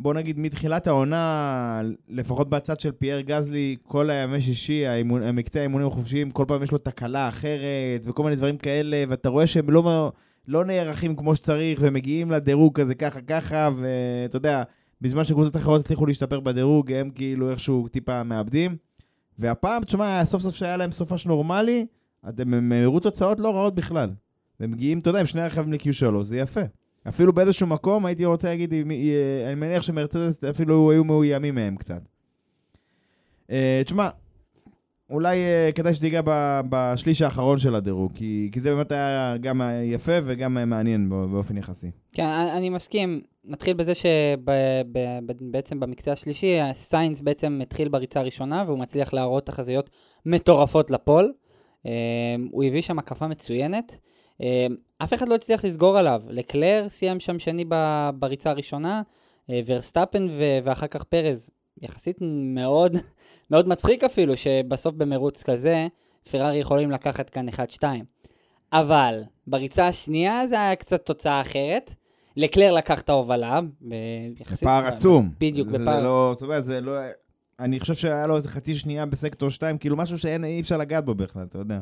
בוא 0.00 0.14
נגיד, 0.14 0.38
מתחילת 0.38 0.86
העונה, 0.86 1.82
לפחות 2.08 2.50
בצד 2.50 2.80
של 2.80 2.92
פייר 2.92 3.20
גאסלי, 3.20 3.76
כל 3.82 4.10
הימי 4.10 4.42
שישי, 4.42 4.86
האימון, 4.86 5.22
המקצה 5.22 5.58
האימונים 5.58 5.86
החופשיים, 5.86 6.30
כל 6.30 6.44
פעם 6.48 6.62
יש 6.62 6.72
לו 6.72 6.78
תקלה 6.78 7.28
אחרת, 7.28 8.00
וכל 8.04 8.22
מיני 8.22 8.36
דברים 8.36 8.56
כאלה, 8.56 9.04
ואתה 9.08 9.28
רואה 9.28 9.46
שהם 9.46 9.70
לא, 9.70 10.12
לא 10.48 10.64
נערכים 10.64 11.16
כמו 11.16 11.34
שצריך, 11.34 11.78
ומגיעים 11.82 12.30
לדירוג 12.30 12.80
כזה 12.80 12.94
ככה 12.94 13.20
ככה, 13.20 13.68
ואתה 13.76 14.36
יודע, 14.36 14.62
בזמן 15.00 15.24
שקבוצות 15.24 15.56
אחרות 15.56 15.80
הצליחו 15.80 16.06
להשתפר 16.06 16.40
בדירוג, 16.40 16.92
הם 16.92 17.10
כאילו 17.10 17.50
איכשהו 17.50 17.88
טיפה 17.88 18.22
מאבדים. 18.22 18.76
והפעם, 19.38 19.84
תשמע, 19.84 20.24
סוף 20.24 20.42
סוף 20.42 20.54
שהיה 20.54 20.76
להם 20.76 20.92
סופש 20.92 21.26
נורמלי, 21.26 21.86
הם 22.38 22.72
הראו 22.72 23.00
תוצאות 23.00 23.40
לא 23.40 23.54
רעות 23.54 23.74
בכלל. 23.74 24.10
והם 24.60 24.70
מגיעים, 24.70 24.98
אתה 24.98 25.10
יודע, 25.10 25.20
עם 25.20 25.26
שני 25.26 25.42
רכבים 25.42 25.72
ל-Q3, 25.72 26.22
זה 26.22 26.38
יפה. 26.38 26.60
אפילו 27.08 27.32
באיזשהו 27.32 27.66
מקום, 27.66 28.06
הייתי 28.06 28.24
רוצה 28.24 28.48
להגיד, 28.48 28.74
אני 29.46 29.54
מניח 29.54 29.82
שמרצדס 29.82 30.44
אפילו 30.44 30.90
היו 30.90 31.04
מאוימים 31.04 31.54
מהם 31.54 31.76
קצת. 31.76 32.02
אה, 33.50 33.82
תשמע, 33.84 34.08
אולי 35.10 35.38
uh, 35.38 35.72
כדאי 35.72 35.94
שתיגע 35.94 36.20
בשליש 36.68 37.22
האחרון 37.22 37.58
של 37.58 37.74
הדירוג, 37.74 38.12
כי, 38.14 38.48
כי 38.52 38.60
זה 38.60 38.74
באמת 38.74 38.92
היה 38.92 39.34
גם 39.40 39.62
יפה 39.84 40.12
וגם 40.24 40.70
מעניין 40.70 41.08
באופן 41.08 41.56
יחסי. 41.56 41.90
כן, 42.12 42.26
אני 42.26 42.70
מסכים. 42.70 43.20
נתחיל 43.44 43.76
בזה 43.76 43.92
שבעצם 43.94 45.80
במקצה 45.80 46.12
השלישי, 46.12 46.58
סיינס 46.74 47.20
בעצם 47.20 47.60
התחיל 47.62 47.88
בריצה 47.88 48.20
הראשונה, 48.20 48.64
והוא 48.66 48.78
מצליח 48.78 49.12
להראות 49.12 49.46
תחזיות 49.46 49.90
מטורפות 50.26 50.90
ל 50.90 50.97
pole. 50.97 51.32
Uh, 51.82 51.88
הוא 52.50 52.64
הביא 52.64 52.82
שם 52.82 52.98
הקפה 52.98 53.26
מצוינת. 53.26 53.96
אה, 54.42 54.66
אף 54.98 55.14
אחד 55.14 55.28
לא 55.28 55.34
הצליח 55.34 55.64
לסגור 55.64 55.98
עליו. 55.98 56.22
לקלר 56.28 56.86
סיים 56.88 57.20
שם 57.20 57.38
שני 57.38 57.64
ב- 57.68 58.10
בריצה 58.14 58.50
הראשונה, 58.50 59.02
אה, 59.50 59.60
ורסטאפן 59.66 60.26
ואחר 60.64 60.86
כך 60.86 61.04
פרז. 61.04 61.50
יחסית 61.82 62.16
מאוד, 62.54 62.96
מאוד 63.50 63.68
מצחיק 63.68 64.04
אפילו, 64.04 64.36
שבסוף 64.36 64.94
במרוץ 64.94 65.42
כזה, 65.42 65.86
פרארי 66.30 66.56
יכולים 66.56 66.90
לקחת 66.90 67.30
כאן 67.30 67.48
1-2. 67.48 67.82
אבל 68.72 69.22
בריצה 69.46 69.88
השנייה 69.88 70.46
זה 70.48 70.60
היה 70.60 70.76
קצת 70.76 71.06
תוצאה 71.06 71.40
אחרת. 71.40 71.94
לקלר 72.36 72.72
לקח 72.72 73.00
את 73.00 73.08
ההובלה. 73.08 73.60
בפער 74.62 74.86
עצום. 74.86 75.30
בדיוק, 75.40 75.68
בפער. 75.68 75.96
זה 75.96 76.02
לא, 76.02 76.30
זאת 76.32 76.42
אומרת, 76.42 76.64
זה 76.64 76.80
לא... 76.80 76.92
אני 77.60 77.80
חושב 77.80 77.94
שהיה 77.94 78.26
לו 78.26 78.36
איזה 78.36 78.48
חצי 78.48 78.74
שנייה 78.74 79.06
בסקטור 79.06 79.50
2, 79.50 79.78
כאילו 79.78 79.96
משהו 79.96 80.18
שאין, 80.18 80.44
אי 80.44 80.60
אפשר 80.60 80.76
לגעת 80.76 81.04
בו 81.04 81.14
בכלל, 81.14 81.42
אתה 81.42 81.58
יודע. 81.58 81.80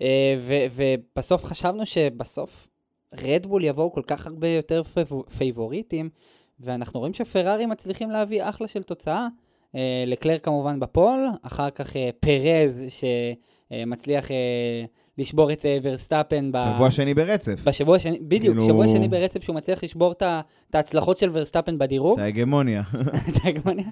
אה, 0.00 0.36
ובסוף 0.74 1.44
חשבנו 1.44 1.86
שבסוף 1.86 2.68
רדבול 3.14 3.64
יבואו 3.64 3.92
כל 3.92 4.02
כך 4.06 4.26
הרבה 4.26 4.48
יותר 4.48 4.82
פייבו- 4.82 5.24
פייבוריטים, 5.38 6.10
ואנחנו 6.60 7.00
רואים 7.00 7.14
שפרארי 7.14 7.66
מצליחים 7.66 8.10
להביא 8.10 8.42
אחלה 8.48 8.68
של 8.68 8.82
תוצאה. 8.82 9.28
אה, 9.74 10.04
לקלר 10.06 10.38
כמובן 10.38 10.80
ב 10.80 10.88
pole, 10.88 11.26
אחר 11.42 11.70
כך 11.70 11.96
אה, 11.96 12.10
פרז 12.20 12.82
שמצליח 12.88 14.30
אה, 14.30 14.84
לשבור 15.18 15.52
את 15.52 15.64
ורסטאפן 15.82 16.52
ב... 16.52 16.58
שבוע 16.74 16.90
שני 16.90 17.14
ברצף. 17.14 17.68
בשבוע 17.68 17.96
השני, 17.96 18.18
בדיוק, 18.18 18.56
כאילו- 18.56 18.68
שבוע 18.68 18.88
שני 18.88 19.08
ברצף 19.08 19.42
שהוא 19.42 19.56
מצליח 19.56 19.84
לשבור 19.84 20.12
את 20.12 20.74
ההצלחות 20.74 21.18
של 21.18 21.30
ורסטאפן 21.32 21.78
בדירוג. 21.78 22.18
את 22.18 22.24
ההגמוניה. 22.24 22.82
את 23.28 23.44
ההגמוניה. 23.44 23.88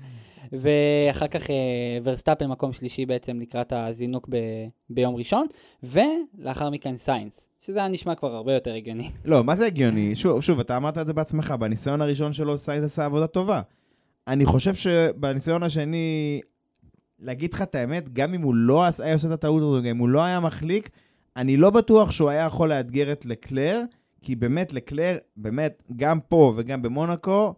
ואחר 0.52 1.28
כך 1.28 1.42
ורסטאפן 2.04 2.46
מקום 2.46 2.72
שלישי 2.72 3.06
בעצם 3.06 3.40
לקראת 3.40 3.72
הזינוק 3.72 4.26
ב, 4.30 4.36
ביום 4.90 5.16
ראשון, 5.16 5.46
ולאחר 5.82 6.70
מכן 6.70 6.96
סיינס, 6.96 7.45
שזה 7.66 7.78
היה 7.78 7.88
נשמע 7.88 8.14
כבר 8.14 8.34
הרבה 8.34 8.54
יותר 8.54 8.74
הגיוני. 8.74 9.10
לא, 9.24 9.44
מה 9.44 9.56
זה 9.56 9.66
הגיוני? 9.66 10.14
שוב, 10.14 10.40
שוב, 10.40 10.60
אתה 10.60 10.76
אמרת 10.76 10.98
את 10.98 11.06
זה 11.06 11.12
בעצמך, 11.12 11.54
בניסיון 11.60 12.00
הראשון 12.00 12.32
שלו 12.32 12.58
סייז 12.58 12.84
עשה 12.84 13.04
עבודה 13.04 13.26
טובה. 13.26 13.62
אני 14.26 14.46
חושב 14.46 14.74
שבניסיון 14.74 15.62
השני, 15.62 16.40
להגיד 17.18 17.54
לך 17.54 17.62
את 17.62 17.74
האמת, 17.74 18.12
גם 18.12 18.34
אם 18.34 18.42
הוא 18.42 18.54
לא 18.54 18.82
היה 18.82 19.14
עושה 19.14 19.28
את 19.28 19.32
הטעות 19.32 19.62
הזו, 19.62 19.78
גם 19.80 19.86
אם 19.86 19.96
הוא 19.96 20.08
לא 20.08 20.24
היה 20.24 20.40
מחליק, 20.40 20.90
אני 21.36 21.56
לא 21.56 21.70
בטוח 21.70 22.10
שהוא 22.10 22.30
היה 22.30 22.44
יכול 22.44 22.68
לאתגר 22.68 23.12
את 23.12 23.26
לקלר, 23.26 23.82
כי 24.22 24.36
באמת 24.36 24.72
לקלר, 24.72 25.16
באמת, 25.36 25.82
גם 25.96 26.20
פה 26.20 26.52
וגם 26.56 26.82
במונקו, 26.82 27.54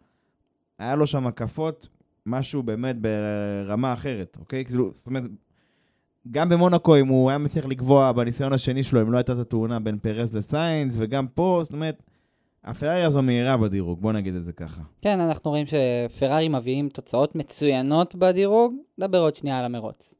היה 0.78 0.96
לו 0.96 1.06
שם 1.06 1.26
הקפות, 1.26 1.88
משהו 2.26 2.62
באמת 2.62 2.96
ברמה 3.00 3.92
אחרת, 3.92 4.36
אוקיי? 4.40 4.64
כאילו, 4.64 4.90
זאת 4.94 5.06
אומרת, 5.06 5.24
גם 6.30 6.48
במונקו, 6.48 6.96
אם 6.96 7.06
הוא 7.06 7.28
היה 7.28 7.38
מצליח 7.38 7.66
לקבוע 7.66 8.12
בניסיון 8.12 8.52
השני 8.52 8.82
שלו, 8.82 9.02
אם 9.02 9.12
לא 9.12 9.16
הייתה 9.16 9.32
את 9.32 9.38
התאונה 9.38 9.80
בין 9.80 9.98
פרז 9.98 10.34
לסיינס, 10.34 10.94
וגם 10.98 11.26
פה, 11.26 11.60
זאת 11.62 11.72
אומרת, 11.72 12.02
הפרארי 12.64 13.04
הזו 13.04 13.22
מהירה 13.22 13.56
בדירוג, 13.56 14.00
בוא 14.00 14.12
נגיד 14.12 14.34
את 14.34 14.42
זה 14.42 14.52
ככה. 14.52 14.80
כן, 15.02 15.20
אנחנו 15.20 15.50
רואים 15.50 15.66
שפרארי 15.66 16.48
מביאים 16.48 16.88
תוצאות 16.88 17.34
מצוינות 17.34 18.14
בדירוג, 18.14 18.74
נדבר 18.98 19.18
עוד 19.18 19.34
שנייה 19.34 19.58
על 19.58 19.64
המרוץ. 19.64 20.14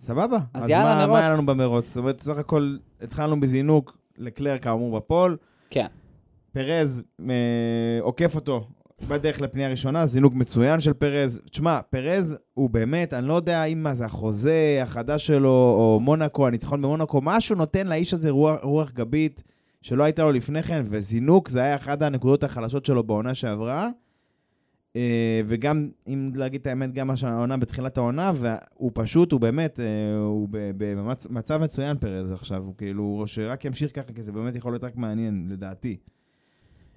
סבבה. 0.00 0.38
אז 0.54 0.64
אז 0.64 0.68
יאללה, 0.68 0.94
מה, 0.94 0.98
מרוץ. 1.06 1.10
מה 1.10 1.18
היה 1.18 1.32
לנו 1.32 1.46
במרוץ? 1.46 1.86
זאת 1.86 1.96
אומרת, 1.96 2.20
סך 2.20 2.38
הכל 2.38 2.76
התחלנו 3.00 3.40
בזינוק, 3.40 3.98
לקלר 4.18 4.58
כאמור 4.58 4.96
בפול, 4.96 5.36
כן. 5.70 5.86
פרז 6.52 7.02
אה, 7.30 7.98
עוקף 8.00 8.34
אותו 8.34 8.66
בדרך 9.08 9.40
לפנייה 9.40 9.70
ראשונה, 9.70 10.06
זינוק 10.06 10.34
מצוין 10.34 10.80
של 10.80 10.92
פרז. 10.92 11.40
תשמע, 11.50 11.80
פרז 11.90 12.36
הוא 12.54 12.70
באמת, 12.70 13.14
אני 13.14 13.28
לא 13.28 13.34
יודע 13.34 13.64
אם 13.64 13.86
זה 13.92 14.04
החוזה 14.04 14.80
החדש 14.82 15.26
שלו, 15.26 15.48
או 15.78 16.00
מונקו, 16.02 16.46
הניצחון 16.46 16.82
במונקו, 16.82 17.20
משהו 17.22 17.56
נותן 17.56 17.86
לאיש 17.86 18.14
הזה 18.14 18.30
רוח, 18.30 18.60
רוח 18.62 18.90
גבית 18.90 19.42
שלא 19.82 20.04
הייתה 20.04 20.22
לו 20.22 20.32
לפני 20.32 20.62
כן, 20.62 20.82
וזינוק 20.84 21.48
זה 21.48 21.62
היה 21.62 21.74
אחת 21.74 22.02
הנקודות 22.02 22.44
החלשות 22.44 22.86
שלו 22.86 23.02
בעונה 23.02 23.34
שעברה. 23.34 23.88
אה, 24.96 25.40
וגם, 25.46 25.88
אם 26.08 26.32
להגיד 26.34 26.60
את 26.60 26.66
האמת, 26.66 26.92
גם 26.92 27.06
מה 27.06 27.16
שהעונה 27.16 27.56
בתחילת 27.56 27.98
העונה, 27.98 28.32
והוא 28.34 28.90
פשוט, 28.94 29.32
הוא 29.32 29.40
באמת, 29.40 29.80
אה, 29.80 30.16
הוא 30.18 30.48
במצב 30.50 31.56
מצוין 31.56 31.98
פרז 31.98 32.32
עכשיו, 32.32 32.62
הוא 32.62 32.74
כאילו, 32.78 33.24
שרק 33.26 33.64
ימשיך 33.64 33.96
ככה, 33.96 34.12
כי 34.12 34.22
זה 34.22 34.32
באמת 34.32 34.56
יכול 34.56 34.72
להיות 34.72 34.84
רק 34.84 34.96
מעניין, 34.96 35.46
לדעתי. 35.50 35.96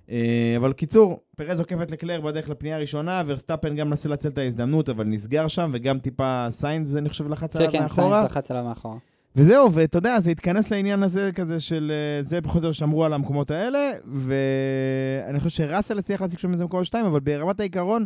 אה, 0.10 0.54
אבל 0.58 0.74
קיצור, 0.74 1.20
פרז 1.36 1.60
עוקף 1.60 1.78
את 1.82 1.92
לקלר 1.92 2.22
בדרך 2.22 2.50
לפנייה 2.50 2.76
הראשונה, 2.76 3.24
ורסטאפן 3.26 3.76
גם 3.76 3.90
מנסה 3.90 4.10
לנצל 4.10 4.28
את 4.28 4.38
ההזדמנות, 4.38 4.90
אבל 4.90 5.04
נסגר 5.04 5.48
שם, 5.48 5.72
וגם 5.74 6.00
טיפה 6.00 6.48
סיינס, 6.52 6.96
אני 6.96 7.10
חושב, 7.10 7.28
לחץ 7.28 7.54
כן, 7.54 7.60
עליו 7.60 7.72
כן, 7.72 7.82
מאחורה. 7.82 8.18
סיינס 8.20 8.32
לחץ 8.32 8.52
עליו 8.52 8.64
מאחורה. 8.64 8.98
וזהו, 9.36 9.74
ואתה 9.74 9.98
יודע, 9.98 10.20
זה 10.20 10.32
התכנס 10.32 10.72
לעניין 10.72 11.04
הזה 11.04 11.30
כזה 11.36 11.60
של... 11.60 11.92
אה, 11.94 12.24
זה 12.24 12.42
פחות 12.42 12.64
או 12.64 12.68
יותר 12.68 12.72
שמרו 12.72 13.06
על 13.06 13.14
המקומות 13.14 13.52
האלה, 13.52 13.92
ואני 14.06 15.40
חושב 15.40 15.50
שראסל 15.50 16.00
הצליח 16.00 16.22
להשיג 16.22 16.40
שם 16.40 16.52
איזה 16.52 16.66
מקום 16.66 16.84
שתיים, 16.84 17.06
אבל 17.06 17.20
ברמת 17.20 17.60
העיקרון, 17.60 18.06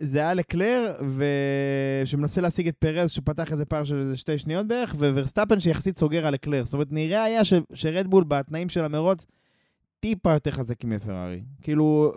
זה 0.00 0.18
היה 0.18 0.34
לקלר, 0.34 0.94
ו... 1.04 1.24
שמנסה 2.04 2.40
להשיג 2.40 2.68
את 2.68 2.76
פרז, 2.78 3.10
שפתח 3.10 3.52
איזה 3.52 3.64
פער 3.64 3.84
של 3.84 3.98
איזה 3.98 4.16
שתי 4.16 4.38
שניות 4.38 4.66
בערך, 4.66 4.94
וורסטאפן 4.98 5.60
שיחסית 5.60 5.98
סוגר 5.98 6.26
על 6.26 6.34
לקלר. 6.34 6.64
זאת 6.64 6.74
אומרת, 6.74 6.92
נראה 6.92 7.22
היה 7.22 7.44
ש... 7.44 7.52
שרדבול 7.74 8.24
בתנאים 8.24 8.68
של 8.68 8.84
המרוץ, 8.84 9.26
טיפה 10.00 10.32
יותר 10.32 10.50
חזקים 10.50 10.90
מפרארי. 10.90 11.42
כאילו. 11.62 12.12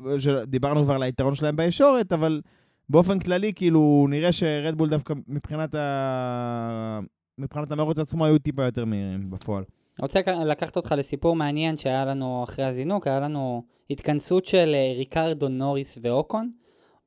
דיברנו 0.48 0.84
כבר 0.84 0.94
על 0.94 1.04
היתרון 1.04 1.36
שלהם 1.36 1.56
בישורת, 1.56 2.14
אבל 2.14 2.42
באופן 2.90 3.20
כללי, 3.20 3.54
כאילו, 3.54 4.08
נראה 4.10 4.32
שרדבול 4.32 4.90
דווקא 4.90 5.14
מבחינת 5.28 5.76
ה... 5.76 7.00
מבחינת 7.38 7.72
המרוץ 7.72 8.00
עצמו 8.00 8.26
היו 8.26 8.40
טיפה 8.40 8.64
יותר 8.64 8.86
מהירים 8.86 9.30
בפועל. 9.30 9.64
אני 10.00 10.04
רוצה 10.04 10.20
לקחת 10.46 10.78
אותך 10.78 10.96
לסיפור 10.98 11.36
מעניין 11.36 11.78
שהיה 11.78 12.06
לנו 12.06 12.44
אחרי 12.44 12.66
הזינוק, 12.66 13.08
היה 13.08 13.20
לנו 13.20 13.64
התכנסות 13.90 14.46
של 14.46 14.76
אה, 14.76 14.94
ריקרדו, 14.98 15.48
נוריס 15.48 15.98
ואוקון. 16.02 16.52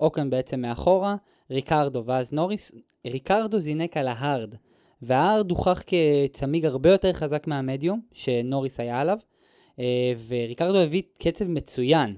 אוקון 0.00 0.30
בעצם 0.30 0.60
מאחורה, 0.60 1.16
ריקרדו 1.50 2.02
ואז 2.06 2.32
נוריס. 2.32 2.72
ריקרדו 3.06 3.58
זינק 3.58 3.96
על 3.96 4.08
ההארד, 4.08 4.54
וההארד 5.02 5.50
הוכח 5.50 5.82
כצמיג 5.86 6.66
הרבה 6.66 6.90
יותר 6.90 7.12
חזק 7.12 7.46
מהמדיום 7.46 8.00
שנוריס 8.12 8.80
היה 8.80 9.00
עליו, 9.00 9.18
וריקרדו 10.28 10.78
הביא 10.78 11.02
קצב 11.18 11.48
מצוין. 11.48 12.16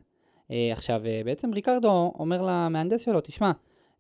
אה, 0.51 0.69
עכשיו, 0.73 1.07
אה, 1.07 1.21
בעצם 1.25 1.55
ריקרדו 1.55 2.13
אומר 2.19 2.43
למהנדס 2.43 3.01
שלו, 3.01 3.21
תשמע, 3.21 3.53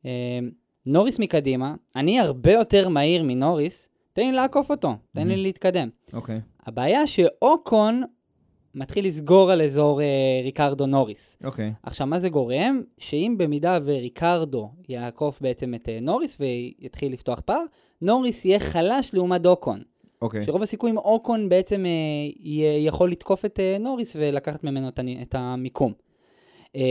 אה, 0.06 0.38
נוריס 0.86 1.18
מקדימה, 1.18 1.74
אני 1.96 2.20
הרבה 2.20 2.52
יותר 2.52 2.88
מהיר 2.88 3.22
מנוריס, 3.22 3.88
תן 4.12 4.22
לי 4.22 4.32
לעקוף 4.32 4.70
אותו, 4.70 4.94
תן 5.14 5.28
לי. 5.28 5.36
להתקדם. 5.36 5.88
אוקיי. 6.12 6.40
הבעיה 6.66 7.06
שאוקון 7.06 8.02
מתחיל 8.74 9.06
לסגור 9.06 9.50
על 9.50 9.62
אזור 9.62 10.02
אה, 10.02 10.40
ריקרדו 10.44 10.86
נוריס. 10.86 11.38
אוקיי. 11.44 11.72
עכשיו, 11.82 12.06
מה 12.06 12.20
זה 12.20 12.28
גורם? 12.28 12.82
שאם 12.98 13.34
במידה 13.38 13.78
וריקרדו 13.84 14.70
יעקוף 14.88 15.40
בעצם 15.40 15.74
את 15.74 15.88
אה, 15.88 15.98
נוריס 16.00 16.36
ויתחיל 16.40 17.12
לפתוח 17.12 17.40
פער, 17.40 17.62
נוריס 18.02 18.44
יהיה 18.44 18.60
חלש 18.60 19.14
לעומת 19.14 19.46
אוקון. 19.46 19.82
אוקיי. 20.24 20.44
שרוב 20.46 20.62
הסיכויים 20.62 20.98
אוקון 20.98 21.48
בעצם 21.48 21.84
אה, 21.86 21.90
יכול 22.78 23.10
לתקוף 23.10 23.44
את 23.44 23.60
אה, 23.60 23.76
נוריס 23.80 24.16
ולקחת 24.20 24.64
ממנו 24.64 24.88
את, 24.88 25.00
את 25.22 25.34
המיקום. 25.38 25.92
אה, 26.76 26.82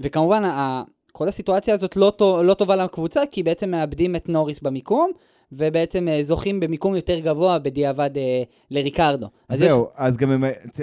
וכמובן, 0.00 0.44
ה, 0.44 0.82
כל 1.12 1.28
הסיטואציה 1.28 1.74
הזאת 1.74 1.96
לא, 1.96 2.12
לא 2.44 2.54
טובה 2.54 2.76
לקבוצה, 2.76 3.22
כי 3.30 3.42
בעצם 3.42 3.70
מאבדים 3.70 4.16
את 4.16 4.28
נוריס 4.28 4.60
במיקום, 4.60 5.10
ובעצם 5.52 6.08
אה, 6.08 6.24
זוכים 6.24 6.60
במיקום 6.60 6.96
יותר 6.96 7.18
גבוה 7.18 7.58
בדיעבד 7.58 8.10
אה, 8.16 8.42
לריקרדו. 8.70 9.26
אז 9.48 9.62
יש- 9.62 9.68
זהו, 9.68 9.86
אז 9.94 10.16
גם 10.16 10.44
צ- 10.70 10.80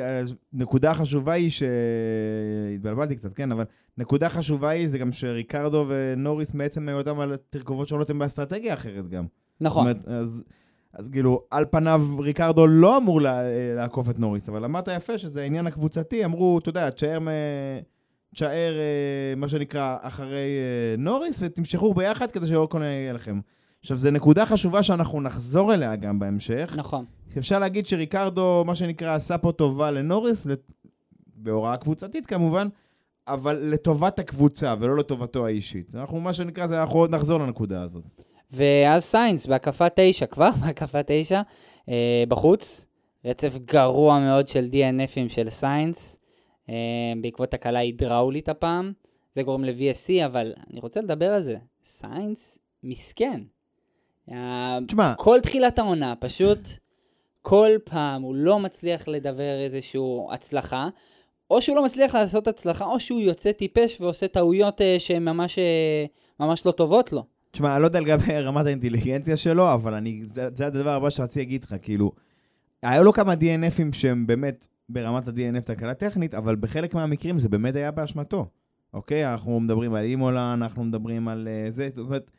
נקודה 0.54 0.94
חשובה 0.94 1.32
היא 1.34 1.50
ש... 1.50 1.64
התבלבלתי 2.76 3.16
קצת, 3.16 3.34
כן, 3.34 3.52
אבל 3.52 3.64
נקודה 3.98 4.30
חשובה 4.30 4.70
היא 4.70 4.88
זה 4.88 4.98
גם 4.98 5.12
שריקרדו 5.12 5.86
ונוריס 5.88 6.54
בעצם 6.56 6.90
היותם 6.90 7.20
על 7.20 7.36
תרכובות 7.50 7.88
שונות 7.88 8.10
הם 8.10 8.20
באסטרטגיה 8.20 8.74
אחרת 8.74 9.08
גם. 9.10 9.26
נכון. 9.62 9.82
אומרת, 9.82 10.08
אז, 10.08 10.44
אז 10.98 11.10
כאילו, 11.10 11.42
על 11.52 11.66
פניו 11.72 12.06
ריקרדו 12.20 12.68
לא 12.68 12.98
אמור 12.98 13.22
לה, 13.22 13.42
לעקוף 13.76 14.10
את 14.10 14.20
נוריס, 14.20 14.50
אבל 14.50 14.66
אמרת 14.66 14.88
יפה 14.96 15.18
שזה 15.18 15.42
העניין 15.42 15.68
הקבוצתי, 15.68 16.26
אמרו, 16.26 16.60
אתה 16.60 16.70
יודע, 16.70 16.90
תשאר. 16.90 17.20
תשאר 18.34 18.74
אה, 18.80 19.36
מה 19.36 19.48
שנקרא 19.48 19.98
אחרי 20.02 20.36
אה, 20.36 20.96
נוריס 20.98 21.40
ותמשכו 21.42 21.94
ביחד 21.94 22.32
כדי 22.32 22.48
שאוקון 22.48 22.82
יהיה 22.82 23.14
לכם. 23.14 23.40
עכשיו, 23.80 23.98
זו 23.98 24.12
נקודה 24.12 24.46
חשובה 24.46 24.84
שאנחנו 24.84 25.22
נחזור 25.22 25.74
אליה 25.74 25.96
גם 25.96 26.20
בהמשך. 26.20 26.74
נכון. 26.78 27.06
אפשר 27.38 27.60
להגיד 27.60 27.88
שריקרדו, 27.88 28.64
מה 28.66 28.76
שנקרא, 28.76 29.16
עשה 29.16 29.38
פה 29.38 29.52
טובה 29.52 29.92
לנוריס. 29.92 30.48
בהוראה 31.36 31.78
קבוצתית 31.78 32.26
כמובן, 32.26 32.68
אבל 33.28 33.56
לטובת 33.56 34.20
הקבוצה 34.20 34.76
ולא 34.80 34.98
לטובתו 34.98 35.46
האישית. 35.46 35.96
אנחנו, 35.96 36.20
מה 36.20 36.34
שנקרא, 36.34 36.68
זה, 36.68 36.82
אנחנו 36.82 37.00
עוד 37.00 37.16
נחזור 37.16 37.40
לנקודה 37.40 37.82
הזאת. 37.82 38.22
ואז 38.52 39.04
סיינס 39.04 39.46
בהקפה 39.46 39.86
9, 39.96 40.26
כבר 40.26 40.50
בהקפה 40.66 41.00
9, 41.06 41.42
אה, 41.90 42.24
בחוץ, 42.28 42.86
רצף 43.26 43.58
גרוע 43.66 44.20
מאוד 44.20 44.48
של 44.48 44.70
DNF 44.72 45.07
ים 45.07 45.30
של 45.30 45.50
סיינס, 45.50 46.18
אה, 46.70 46.76
בעקבות 47.22 47.52
תקלה 47.52 47.80
הידראולית 47.80 48.50
הפעם, 48.50 48.94
זה 49.36 49.44
גורם 49.44 49.64
ל-VSC, 49.64 50.26
אבל 50.26 50.54
אני 50.72 50.80
רוצה 50.80 51.02
לדבר 51.02 51.34
על 51.34 51.42
זה, 51.44 51.56
סיינס 51.86 52.60
מסכן. 52.84 53.42
תשמע, 54.88 55.14
כל 55.18 55.40
תחילת 55.42 55.80
העונה, 55.80 56.16
פשוט 56.20 56.60
כל 57.42 57.72
פעם 57.84 58.22
הוא 58.22 58.36
לא 58.36 58.60
מצליח 58.60 59.08
לצבור 59.08 59.60
איזושהי 59.60 60.02
הצלחה, 60.32 60.90
או 61.52 61.62
שהוא 61.62 61.76
לא 61.76 61.86
מצליח 61.86 62.16
לעשות 62.16 62.48
הצלחה, 62.48 62.86
או 62.86 63.00
שהוא 63.00 63.20
יוצא 63.22 63.52
טיפש 63.52 64.02
ועושה 64.02 64.28
טעויות 64.28 64.82
אה, 64.82 64.96
שהן 65.00 65.24
ממש, 65.24 65.60
אה, 65.60 66.06
ממש 66.40 66.66
לא 66.66 66.72
טובות 66.72 67.14
לו. 67.14 67.24
תשמע, 67.58 67.74
אני 67.74 67.82
לא 67.82 67.88
יודע 67.88 68.00
לגבי 68.00 68.42
רמת 68.42 68.66
האינטליגנציה 68.66 69.38
שלו, 69.38 69.74
אבל 69.74 69.94
אני, 69.94 70.22
זה, 70.26 70.50
זה 70.54 70.68
הדבר 70.68 70.94
הבא 70.94 71.10
שרציתי 71.10 71.40
להגיד 71.40 71.64
לך, 71.64 71.76
כאילו, 71.82 72.12
היו 72.84 73.04
לו 73.04 73.14
כמה 73.14 73.34
DNFים 73.34 73.94
שהם 73.94 74.28
באמת 74.28 74.68
ברמת 74.90 75.28
ה-DNF 75.28 75.64
תקלה 75.66 75.94
טכנית, 75.94 76.34
אבל 76.34 76.56
בחלק 76.56 76.94
מהמקרים 76.94 77.40
זה 77.40 77.50
באמת 77.50 77.76
היה 77.76 77.92
באשמתו, 77.92 78.46
אוקיי? 78.94 79.32
אנחנו 79.32 79.60
מדברים 79.60 79.94
על 79.94 80.04
אימולה, 80.04 80.54
אנחנו 80.54 80.84
מדברים 80.84 81.28
על 81.28 81.48
uh, 81.48 81.72
זה, 81.72 81.90
זאת 81.96 82.06
אומרת, 82.06 82.32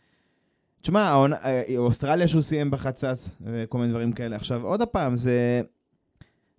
תשמע, 0.81 1.27
אה, 1.45 1.63
אוסטרליה 1.77 2.29
שהוא 2.29 2.43
סיים 2.43 2.71
בחצץ, 2.71 3.37
וכל 3.41 3.79
מיני 3.79 3.91
דברים 3.91 4.13
כאלה. 4.13 4.37
עכשיו, 4.37 4.67
עוד 4.67 4.83
פעם, 4.83 5.17
זה... 5.17 5.63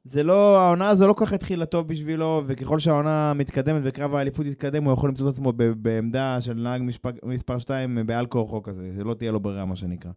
זה 0.03 0.23
לא, 0.23 0.59
העונה 0.59 0.89
הזו 0.89 1.07
לא 1.07 1.13
כל 1.13 1.25
כך 1.25 1.33
התחילה 1.33 1.65
טוב 1.65 1.87
בשבילו, 1.87 2.43
וככל 2.47 2.79
שהעונה 2.79 3.33
מתקדמת 3.35 3.81
וקרב 3.85 4.15
האליפות 4.15 4.45
יתקדם, 4.45 4.83
הוא 4.83 4.93
יכול 4.93 5.09
למצוא 5.09 5.29
את 5.29 5.33
עצמו 5.33 5.53
ב- 5.55 5.63
בעמדה 5.63 6.41
של 6.41 6.53
נהג 6.53 6.81
משפ... 6.81 7.05
מספר 7.23 7.59
2 7.59 7.99
בעל 8.05 8.25
כורחו 8.25 8.63
כזה, 8.63 8.91
שלא 8.97 9.13
תהיה 9.13 9.31
לו 9.31 9.39
ברירה, 9.39 9.65
מה 9.65 9.75
שנקרא. 9.75 10.11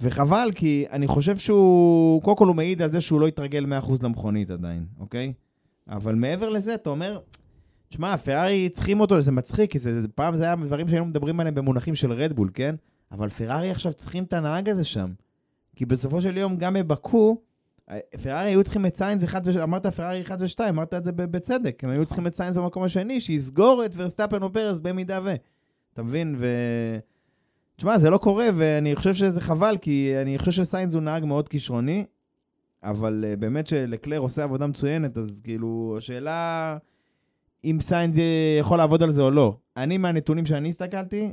וחבל, 0.00 0.48
כי 0.54 0.84
אני 0.92 1.06
חושב 1.06 1.36
שהוא, 1.36 2.22
קודם 2.22 2.36
כל 2.36 2.46
הוא 2.46 2.56
מעיד 2.56 2.82
על 2.82 2.90
זה 2.90 3.00
שהוא 3.00 3.20
לא 3.20 3.26
התרגל 3.26 3.66
100% 3.82 3.92
למכונית 4.02 4.50
עדיין, 4.50 4.86
אוקיי? 5.00 5.32
אבל 5.88 6.14
מעבר 6.14 6.48
לזה, 6.48 6.74
אתה 6.74 6.90
אומר, 6.90 7.18
תשמע, 7.88 8.16
פרארי 8.16 8.68
צריכים 8.68 9.00
אותו, 9.00 9.20
זה 9.20 9.32
מצחיק, 9.32 9.70
כי 9.70 9.78
זה, 9.78 10.00
פעם 10.14 10.36
זה 10.36 10.44
היה 10.44 10.56
דברים 10.56 10.88
שהיינו 10.88 11.06
מדברים 11.06 11.40
עליהם 11.40 11.54
במונחים 11.54 11.94
של 11.94 12.12
רדבול, 12.12 12.50
כן? 12.54 12.74
אבל 13.12 13.28
פרארי 13.28 13.70
עכשיו 13.70 13.92
צריכים 13.92 14.24
את 14.24 14.32
הנהג 14.32 14.68
הזה 14.68 14.84
שם. 14.84 15.10
כי 15.76 15.86
בסופו 15.86 16.20
של 16.20 16.36
יום, 16.36 16.56
גם 16.56 16.74
בבקו, 16.74 17.36
פרארי 18.22 18.48
היו 18.48 18.64
צריכים 18.64 18.86
את 18.86 18.96
סיינס 18.96 19.24
1 19.24 19.42
ו... 19.44 19.62
אמרת 19.62 19.86
פרארי 19.86 20.22
1 20.22 20.36
ו-2, 20.40 20.68
אמרת 20.68 20.94
את 20.94 21.04
זה 21.04 21.12
בצדק. 21.12 21.84
הם 21.84 21.90
היו 21.90 22.04
צריכים 22.04 22.26
את 22.26 22.34
סיינס 22.34 22.56
במקום 22.56 22.82
השני, 22.82 23.20
שיסגור 23.20 23.82
את 23.84 23.90
ורסטאפן 23.96 24.42
או 24.42 24.52
פרז 24.52 24.78
במידה 24.78 25.20
ו... 25.24 25.34
אתה 25.92 26.02
מבין? 26.02 26.34
ו... 26.38 26.46
תשמע, 27.76 27.98
זה 27.98 28.10
לא 28.10 28.18
קורה, 28.18 28.48
ואני 28.56 28.96
חושב 28.96 29.14
שזה 29.14 29.40
חבל, 29.40 29.76
כי 29.80 30.12
אני 30.22 30.38
חושב 30.38 30.52
שסיינס 30.52 30.94
הוא 30.94 31.02
נהג 31.02 31.24
מאוד 31.24 31.48
כישרוני, 31.48 32.04
אבל 32.82 33.24
uh, 33.24 33.40
באמת 33.40 33.66
שלקלר 33.66 34.18
עושה 34.18 34.42
עבודה 34.42 34.66
מצוינת, 34.66 35.16
אז 35.16 35.40
כאילו, 35.44 35.94
השאלה 35.98 36.78
אם 37.64 37.78
סיינס 37.80 38.16
יכול 38.60 38.78
לעבוד 38.78 39.02
על 39.02 39.10
זה 39.10 39.22
או 39.22 39.30
לא. 39.30 39.56
אני, 39.76 39.98
מהנתונים 39.98 40.46
שאני 40.46 40.68
הסתכלתי, 40.68 41.32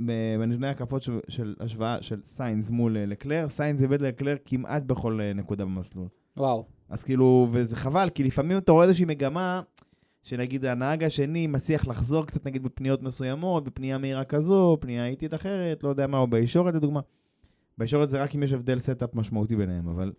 בנתוני 0.00 0.68
הקפות 0.68 1.02
של, 1.02 1.18
של 1.28 1.54
השוואה 1.60 2.02
של 2.02 2.20
סיינס 2.22 2.70
מול 2.70 2.96
אה, 2.96 3.06
לקלר, 3.06 3.48
סיינס 3.48 3.82
הביא 3.82 3.96
לקלר 3.96 4.36
כמעט 4.44 4.82
בכל 4.82 5.20
אה, 5.20 5.32
נקודה 5.32 5.64
במסלול. 5.64 6.08
וואו. 6.36 6.64
אז 6.88 7.04
כאילו, 7.04 7.48
וזה 7.52 7.76
חבל, 7.76 8.10
כי 8.14 8.24
לפעמים 8.24 8.58
אתה 8.58 8.72
רואה 8.72 8.84
איזושהי 8.84 9.04
מגמה, 9.04 9.62
שנגיד 10.22 10.64
הנהג 10.64 11.04
השני 11.04 11.46
מצליח 11.46 11.86
לחזור 11.86 12.26
קצת 12.26 12.46
נגיד 12.46 12.62
בפניות 12.62 13.02
מסוימות, 13.02 13.64
בפנייה 13.64 13.98
מהירה 13.98 14.24
כזו, 14.24 14.76
פנייה 14.80 15.06
איטית 15.06 15.34
אחרת, 15.34 15.84
לא 15.84 15.88
יודע 15.88 16.06
מה, 16.06 16.18
או 16.18 16.26
בישורת 16.26 16.74
לדוגמה. 16.74 17.00
בישורת 17.78 18.08
זה 18.08 18.22
רק 18.22 18.34
אם 18.34 18.42
יש 18.42 18.52
הבדל 18.52 18.78
setup 18.78 19.14
משמעותי 19.14 19.56
ביניהם, 19.56 19.88
אבל... 19.88 20.12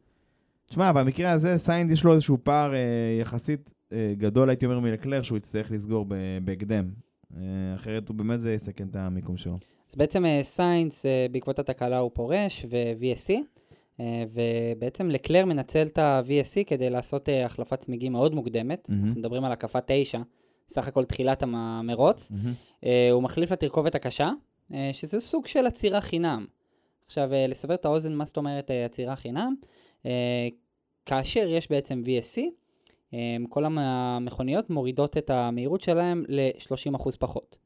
תשמע, 0.65 0.91
במקרה 0.91 1.31
הזה 1.31 1.57
סיינס 1.57 1.91
יש 1.91 2.03
לו 2.03 2.13
איזשהו 2.13 2.37
פער 2.43 2.73
אה, 2.73 2.79
יחסית 3.21 3.73
אה, 3.91 4.13
גדול, 4.17 4.49
הייתי 4.49 4.65
אומר, 4.65 4.79
מלקלר, 4.79 5.21
שהוא 5.21 5.37
יצטרך 5.37 5.71
לסגור 5.71 6.05
בהקדם. 6.43 6.89
אה, 7.35 7.41
אחרת 7.75 8.07
הוא 8.07 8.15
באמת 8.15 8.41
זה 8.41 8.53
יסכן 8.53 8.87
את 8.87 8.95
המיקום 8.95 9.37
שלו. 9.37 9.57
אז 9.89 9.95
בעצם 9.95 10.25
אה, 10.25 10.39
סיינס, 10.43 11.05
אה, 11.05 11.25
בעקבות 11.31 11.59
התקלה 11.59 11.97
הוא 11.97 12.11
פורש, 12.13 12.65
ו-VSC, 12.69 13.33
אה, 13.99 14.23
ובעצם 14.33 15.09
לקלר 15.09 15.45
מנצל 15.45 15.81
את 15.81 15.97
ה-VSC 15.97 16.63
כדי 16.67 16.89
לעשות 16.89 17.29
אה, 17.29 17.45
החלפת 17.45 17.79
צמיגים 17.79 18.11
מאוד 18.11 18.35
מוקדמת. 18.35 18.89
מהמם. 18.89 19.05
אנחנו 19.05 19.19
מדברים 19.19 19.43
על 19.43 19.51
הקפה 19.51 19.79
9, 19.85 20.19
סך 20.69 20.87
הכל 20.87 21.05
תחילת 21.05 21.43
המרוץ. 21.43 22.31
אה, 22.83 23.09
הוא 23.11 23.23
מחליף 23.23 23.51
לתרכובת 23.51 23.95
הקשה, 23.95 24.31
אה, 24.73 24.89
שזה 24.93 25.19
סוג 25.19 25.47
של 25.47 25.65
עצירה 25.65 26.01
חינם. 26.01 26.45
עכשיו, 27.05 27.33
אה, 27.33 27.47
לסבר 27.47 27.73
את 27.73 27.85
האוזן, 27.85 28.13
מה 28.13 28.25
זאת 28.25 28.37
אומרת 28.37 28.71
אה, 28.71 28.85
עצירה 28.85 29.15
חינם? 29.15 29.55
אה, 30.05 30.47
כאשר 31.05 31.47
יש 31.49 31.69
בעצם 31.69 32.03
VSC, 32.05 32.37
אה, 32.37 32.47
כל 33.49 33.65
המ- 33.65 33.77
המכוניות 33.77 34.69
מורידות 34.69 35.17
את 35.17 35.29
המהירות 35.29 35.81
שלהם 35.81 36.23
ל-30% 36.27 37.17
פחות. 37.19 37.57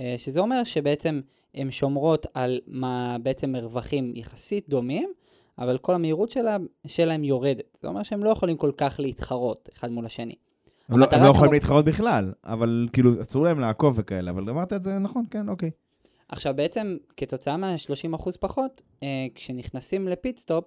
אה, 0.00 0.14
שזה 0.18 0.40
אומר 0.40 0.64
שבעצם 0.64 1.20
הן 1.54 1.70
שומרות 1.70 2.26
על 2.34 2.60
מה 2.66 3.16
בעצם 3.22 3.52
מרווחים 3.52 4.12
יחסית 4.16 4.68
דומים, 4.68 5.12
אבל 5.58 5.78
כל 5.78 5.94
המהירות 5.94 6.30
שלה, 6.30 6.56
שלהם 6.86 7.24
יורדת. 7.24 7.76
זה 7.82 7.88
אומר 7.88 8.02
שהם 8.02 8.24
לא 8.24 8.30
יכולים 8.30 8.56
כל 8.56 8.72
כך 8.76 8.96
להתחרות 9.00 9.68
אחד 9.76 9.90
מול 9.90 10.06
השני. 10.06 10.34
הם 10.88 10.98
לא, 10.98 11.06
הם 11.10 11.22
לא 11.22 11.28
יכולים 11.28 11.52
להתחרות 11.52 11.84
בכלל, 11.84 12.32
אבל 12.44 12.88
כאילו, 12.92 13.20
אסור 13.20 13.44
להם 13.44 13.60
לעקוף 13.60 13.94
וכאלה, 13.98 14.30
אבל 14.30 14.50
אמרת 14.50 14.72
את 14.72 14.82
זה 14.82 14.98
נכון, 14.98 15.24
כן, 15.30 15.48
אוקיי. 15.48 15.70
עכשיו 16.28 16.54
בעצם 16.56 16.96
כתוצאה 17.16 17.56
מה-30% 17.56 18.30
פחות, 18.40 18.82
אה, 19.02 19.26
כשנכנסים 19.34 20.08
ל 20.08 20.14
pit 20.14 20.33
stop, 20.33 20.64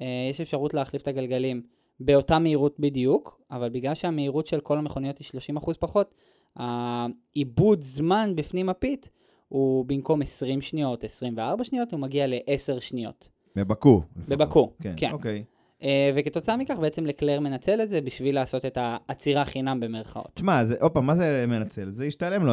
אה, 0.00 0.06
יש 0.30 0.40
אפשרות 0.40 0.74
להחליף 0.74 1.02
את 1.02 1.08
הגלגלים 1.08 1.62
באותה 2.00 2.38
מהירות 2.38 2.80
בדיוק, 2.80 3.35
אבל 3.50 3.68
בגלל 3.68 3.94
שהמהירות 3.94 4.46
של 4.46 4.60
כל 4.60 4.78
המכוניות 4.78 5.18
היא 5.18 5.56
30% 5.58 5.72
פחות, 5.78 6.14
האיבוד 6.56 7.82
זמן 7.82 8.32
בפנים 8.36 8.68
ה 8.68 8.77
pit 8.77 9.06
הוא 9.48 9.84
במקום 9.84 10.22
20 10.22 10.60
שניות, 10.60 11.04
24 11.04 11.64
שניות, 11.64 11.92
הוא 11.92 12.00
מגיע 12.00 12.26
ל-10 12.26 12.80
שניות. 12.80 13.28
בבקו. 13.56 14.02
בבקו, 14.28 14.72
כן. 14.82 14.94
כן. 14.96 15.12
אוקיי. 15.12 15.44
אה, 15.82 16.10
וכתוצאה 16.16 16.56
מכך 16.56 16.76
בעצם 16.80 17.06
לקלר 17.06 17.40
מנצל 17.40 17.82
את 17.82 17.88
זה 17.88 18.00
בשביל 18.00 18.34
לעשות 18.34 18.64
את 18.64 18.78
העצירה 18.80 19.44
חינם 19.44 19.80
במרכאות. 19.80 20.30
תשמע, 20.34 20.64
זה, 20.64 20.76
עוד 20.80 20.92
פעם, 20.92 21.06
מה 21.06 21.14
זה 21.14 21.44
מנצל? 21.48 21.88
זה 21.88 22.06
ישתלם 22.06 22.46
לו. 22.46 22.52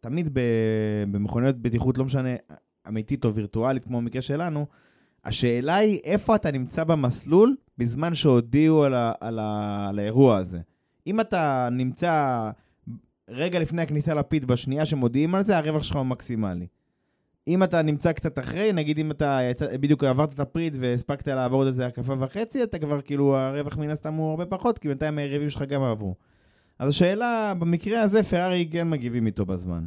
תמיד 0.00 0.28
ב, 0.32 0.40
במכוניות 1.12 1.56
בטיחות, 1.56 1.98
לא 1.98 2.04
משנה, 2.04 2.28
אמיתית 2.88 3.24
או 3.24 3.34
וירטואלית, 3.34 3.84
כמו 3.84 3.98
במקרה 3.98 4.22
שלנו, 4.22 4.66
השאלה 5.24 5.76
היא 5.76 6.00
איפה 6.04 6.34
אתה 6.34 6.50
נמצא 6.50 6.84
במסלול 6.84 7.56
בזמן 7.78 8.14
שהודיעו 8.14 8.84
על, 8.84 8.94
ה, 8.94 9.12
על, 9.20 9.38
ה, 9.38 9.86
על 9.88 9.98
האירוע 9.98 10.36
הזה. 10.36 10.60
אם 11.06 11.20
אתה 11.20 11.68
נמצא 11.72 12.50
רגע 13.28 13.58
לפני 13.58 13.82
הכניסה 13.82 14.14
לפיד, 14.14 14.44
בשנייה 14.44 14.86
שמודיעים 14.86 15.34
על 15.34 15.42
זה, 15.42 15.58
הרווח 15.58 15.82
שלך 15.82 15.96
הוא 15.96 16.06
מקסימלי. 16.06 16.66
אם 17.48 17.62
אתה 17.62 17.82
נמצא 17.82 18.12
קצת 18.12 18.38
אחרי, 18.38 18.72
נגיד 18.72 18.98
אם 18.98 19.10
אתה 19.10 19.38
יצא, 19.50 19.76
בדיוק 19.76 20.04
עברת 20.04 20.34
את 20.34 20.40
הפריד 20.40 20.76
והספקת 20.80 21.28
לעבור 21.28 21.60
עוד 21.60 21.66
איזה 21.66 21.86
הקפה 21.86 22.14
וחצי, 22.18 22.62
אתה 22.62 22.78
כבר 22.78 23.00
כאילו, 23.00 23.36
הרווח 23.36 23.76
מן 23.76 23.90
הסתם 23.90 24.14
הוא 24.14 24.30
הרבה 24.30 24.46
פחות, 24.46 24.78
כי 24.78 24.88
בינתיים 24.88 25.18
היריבים 25.18 25.50
שלך 25.50 25.62
גם 25.62 25.82
עברו. 25.82 26.14
אז 26.78 26.88
השאלה, 26.88 27.54
במקרה 27.58 28.02
הזה, 28.02 28.22
פרארי 28.22 28.68
כן 28.72 28.90
מגיבים 28.90 29.26
איתו 29.26 29.46
בזמן. 29.46 29.86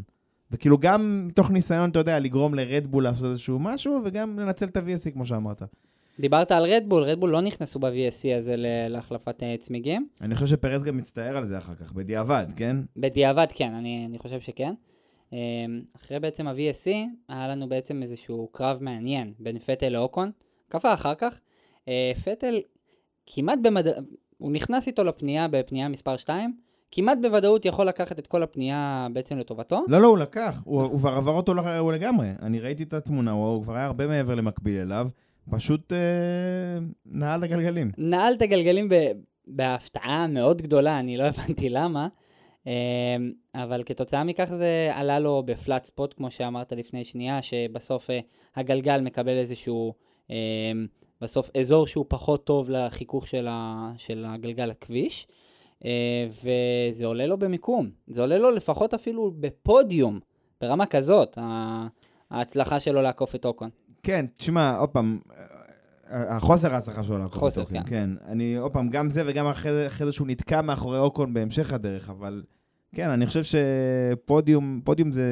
וכאילו 0.52 0.78
גם 0.78 1.24
מתוך 1.28 1.52
ניסיון, 1.52 1.90
אתה 1.90 2.00
יודע, 2.00 2.20
לגרום 2.20 2.54
לרדבול 2.54 3.04
לעשות 3.04 3.26
איזשהו 3.26 3.60
משהו, 3.60 4.02
וגם 4.06 4.40
לנצל 4.40 4.66
את 4.66 4.78
ה-VSC, 4.78 5.12
כמו 5.12 5.26
שאמרת. 5.26 5.64
דיברת 6.20 6.52
על 6.52 6.64
רדבול, 6.66 7.04
רדבול 7.04 7.30
לא 7.30 7.42
נכנסו 7.42 7.80
ב-VSC 7.80 8.38
הזה 8.38 8.56
להחלפת 8.90 9.44
אה, 9.44 9.56
צמיגים. 9.60 10.08
אני 10.22 10.36
חושב 10.36 10.48
שפרס 10.48 10.84
גם 10.84 10.98
מצטער 10.98 11.38
על 11.38 11.46
זה 11.46 11.58
אחר 11.58 11.76
כך, 11.76 11.94
בדיעבד, 11.94 12.46
כן? 12.56 12.78
בדיעבד 12.98 13.48
כן, 13.54 13.74
אני, 13.74 14.06
אני 14.10 14.18
חושב 14.18 14.40
שכן. 14.40 14.74
אמ, 15.34 15.38
אחרי 15.96 16.20
בעצם 16.20 16.48
ה-VSC, 16.48 16.90
היה 17.30 17.48
לנו 17.48 17.70
בעצם 17.70 18.04
איזשהו 18.04 18.50
קרב 18.52 18.78
מעניין 18.84 19.34
בין 19.40 19.60
פטל 19.60 19.90
לאוקון. 19.90 20.32
קפה 20.70 20.94
אחר 20.94 21.16
כך. 21.16 21.40
אה, 21.88 22.12
פטל 22.24 22.56
כמעט 23.26 23.60
במד... 23.62 23.86
הוא 24.38 24.52
נכנס 24.52 24.88
איתו 24.88 25.04
לפנייה 25.04 25.48
בפנייה 25.48 25.88
מספר 25.88 26.18
2, 26.18 26.54
כמעט 26.92 27.18
בוודאות 27.22 27.66
יכול 27.66 27.88
לקחת 27.88 28.20
את 28.20 28.28
כל 28.28 28.44
הפנייה 28.44 29.08
בעצם 29.14 29.38
לטובתו. 29.38 29.84
לא, 29.88 30.02
לא, 30.02 30.08
הוא 30.08 30.18
לקח, 30.18 30.62
הוא, 30.64 30.98
כבר 30.98 31.10
עבר 31.10 31.32
אותו 31.32 31.54
לגמרי. 31.92 32.28
אני 32.42 32.60
ראיתי 32.60 32.84
את 32.84 32.94
התמונה, 32.94 33.32
הוא 33.32 33.64
כבר 33.64 33.76
היה 33.76 33.86
הרבה 33.86 34.08
מעבר 34.08 34.36
למקביל 34.36 34.82
אליו, 34.82 35.08
פשוט 35.50 35.94
אה, 35.94 35.98
נעל 37.06 37.40
את 37.40 37.44
הגלגלים. 37.44 37.92
נעל 37.98 38.34
את 38.34 38.42
הגלגלים 38.42 38.90
ב... 38.90 38.94
בהפתעה 39.48 40.28
מאוד 40.28 40.62
גדולה, 40.62 41.00
אני 41.00 41.18
לא 41.18 41.24
הבנתי 41.38 41.70
למה. 41.70 42.08
אמ, 42.68 42.72
אבל 43.56 43.84
כתוצאה 43.86 44.24
מכך 44.24 44.50
זה 44.58 44.92
עלה 44.94 45.20
לו 45.20 45.44
בפלאט 45.46 45.86
ספוט, 45.86 46.14
כמו 46.14 46.32
שאמרת 46.32 46.74
לפני 46.74 47.06
שנייה, 47.06 47.42
שבסוף 47.42 48.10
אה, 48.10 48.20
הגלגל 48.56 49.02
מקבל 49.02 49.38
איזשהו, 49.38 49.94
אמ, 50.30 50.36
בסוף 51.22 51.50
אזור 51.60 51.88
שהוא 51.88 52.06
פחות 52.08 52.46
טוב 52.46 52.70
לחיכוך 52.70 53.28
של, 53.28 53.48
ה... 53.50 53.92
של 53.98 54.26
הגלגל 54.28 54.72
הכביש, 54.72 55.28
אה, 55.86 56.28
וזה 56.30 57.06
עולה 57.06 57.26
לו 57.26 57.38
במיקום. 57.38 57.90
זה 58.08 58.22
עולה 58.22 58.38
לו 58.38 58.52
לפחות 58.52 58.94
אפילו 58.94 59.32
בפודיום, 59.40 60.20
ברמה 60.62 60.86
כזאת, 60.86 61.38
ההצלחה 62.32 62.80
שלו 62.80 63.02
לעקוף 63.02 63.36
את 63.36 63.46
אוקון. 63.46 63.70
כן, 64.04 64.26
תשמע, 64.38 64.76
עוד 64.78 64.90
פעם, 64.90 65.20
החוסר 66.10 66.74
ההצלחה 66.74 67.04
שלו 67.04 67.18
לעקוף 67.18 67.38
חוסר, 67.38 67.62
את 67.62 67.68
אוקון, 67.68 67.84
כן. 67.84 67.90
כן. 67.90 68.10
אני, 68.28 68.56
עוד 68.58 68.72
פעם, 68.72 68.90
גם 68.90 69.10
זה 69.10 69.24
וגם 69.26 69.48
אחרי 69.48 69.72
זה- 69.72 69.88
אחרי 69.88 70.06
זה 70.08 70.12
שהוא 70.14 70.28
נתקע 70.28 70.62
מאחורי 70.62 70.98
אוקון 71.00 71.34
בהמשך 71.34 71.74
הדרך, 71.74 72.10
אבל 72.10 72.44
כן, 72.96 73.10
אני 73.10 73.26
חושב 73.28 73.42
שפודיום 73.44 74.82
פודיום 74.84 75.12
זה, 75.12 75.24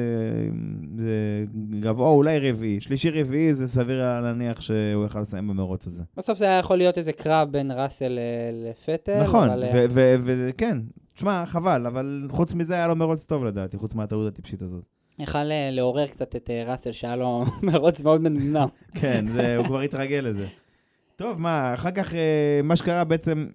זה 0.98 1.44
גבוה, 1.80 2.08
אולי 2.10 2.50
רביעי. 2.50 2.80
שלישי-רביעי 2.80 3.54
זה 3.54 3.68
סביר 3.68 4.20
להניח 4.20 4.60
שהוא 4.60 5.06
יכל 5.06 5.20
לסיים 5.20 5.48
במרוץ 5.48 5.86
הזה. 5.86 6.02
בסוף 6.16 6.38
זה 6.38 6.44
היה 6.44 6.58
יכול 6.58 6.76
להיות 6.78 6.98
איזה 6.98 7.12
קרב 7.12 7.48
בין 7.50 7.70
ראסל 7.70 8.18
לפטל. 8.52 9.20
נכון, 9.22 9.50
אבל, 9.50 9.64
אה, 9.64 9.86
וכן, 10.22 10.78
תשמע, 11.14 11.46
חבל, 11.46 11.86
אבל 11.86 12.26
חוץ 12.30 12.54
מזה 12.54 12.74
היה 12.74 12.88
לו 12.88 12.96
מרוץ 12.96 13.24
טוב 13.26 13.44
לדעתי, 13.44 13.76
חוץ 13.76 13.94
מהטעות 13.94 14.26
הטיפשית 14.32 14.62
הזאת. 14.62 14.84
יכל 15.18 15.38
אה, 15.38 15.70
לעורר 15.72 16.06
קצת 16.06 16.36
את 16.36 16.50
אה, 16.50 16.72
ראסל, 16.72 16.92
שהיה 16.92 17.16
לו 17.16 17.44
מרוץ 17.62 18.00
מאוד 18.00 18.20
מנומנם. 18.20 18.68
כן, 18.94 19.24
זה, 19.28 19.56
הוא 19.56 19.66
כבר 19.66 19.80
התרגל 19.80 20.24
לזה. 20.28 20.46
טוב, 21.16 21.40
מה, 21.40 21.74
אחר 21.74 21.90
כך, 21.90 22.14
אה, 22.14 22.60
מה 22.64 22.76
שקרה 22.76 23.04
בעצם, 23.04 23.46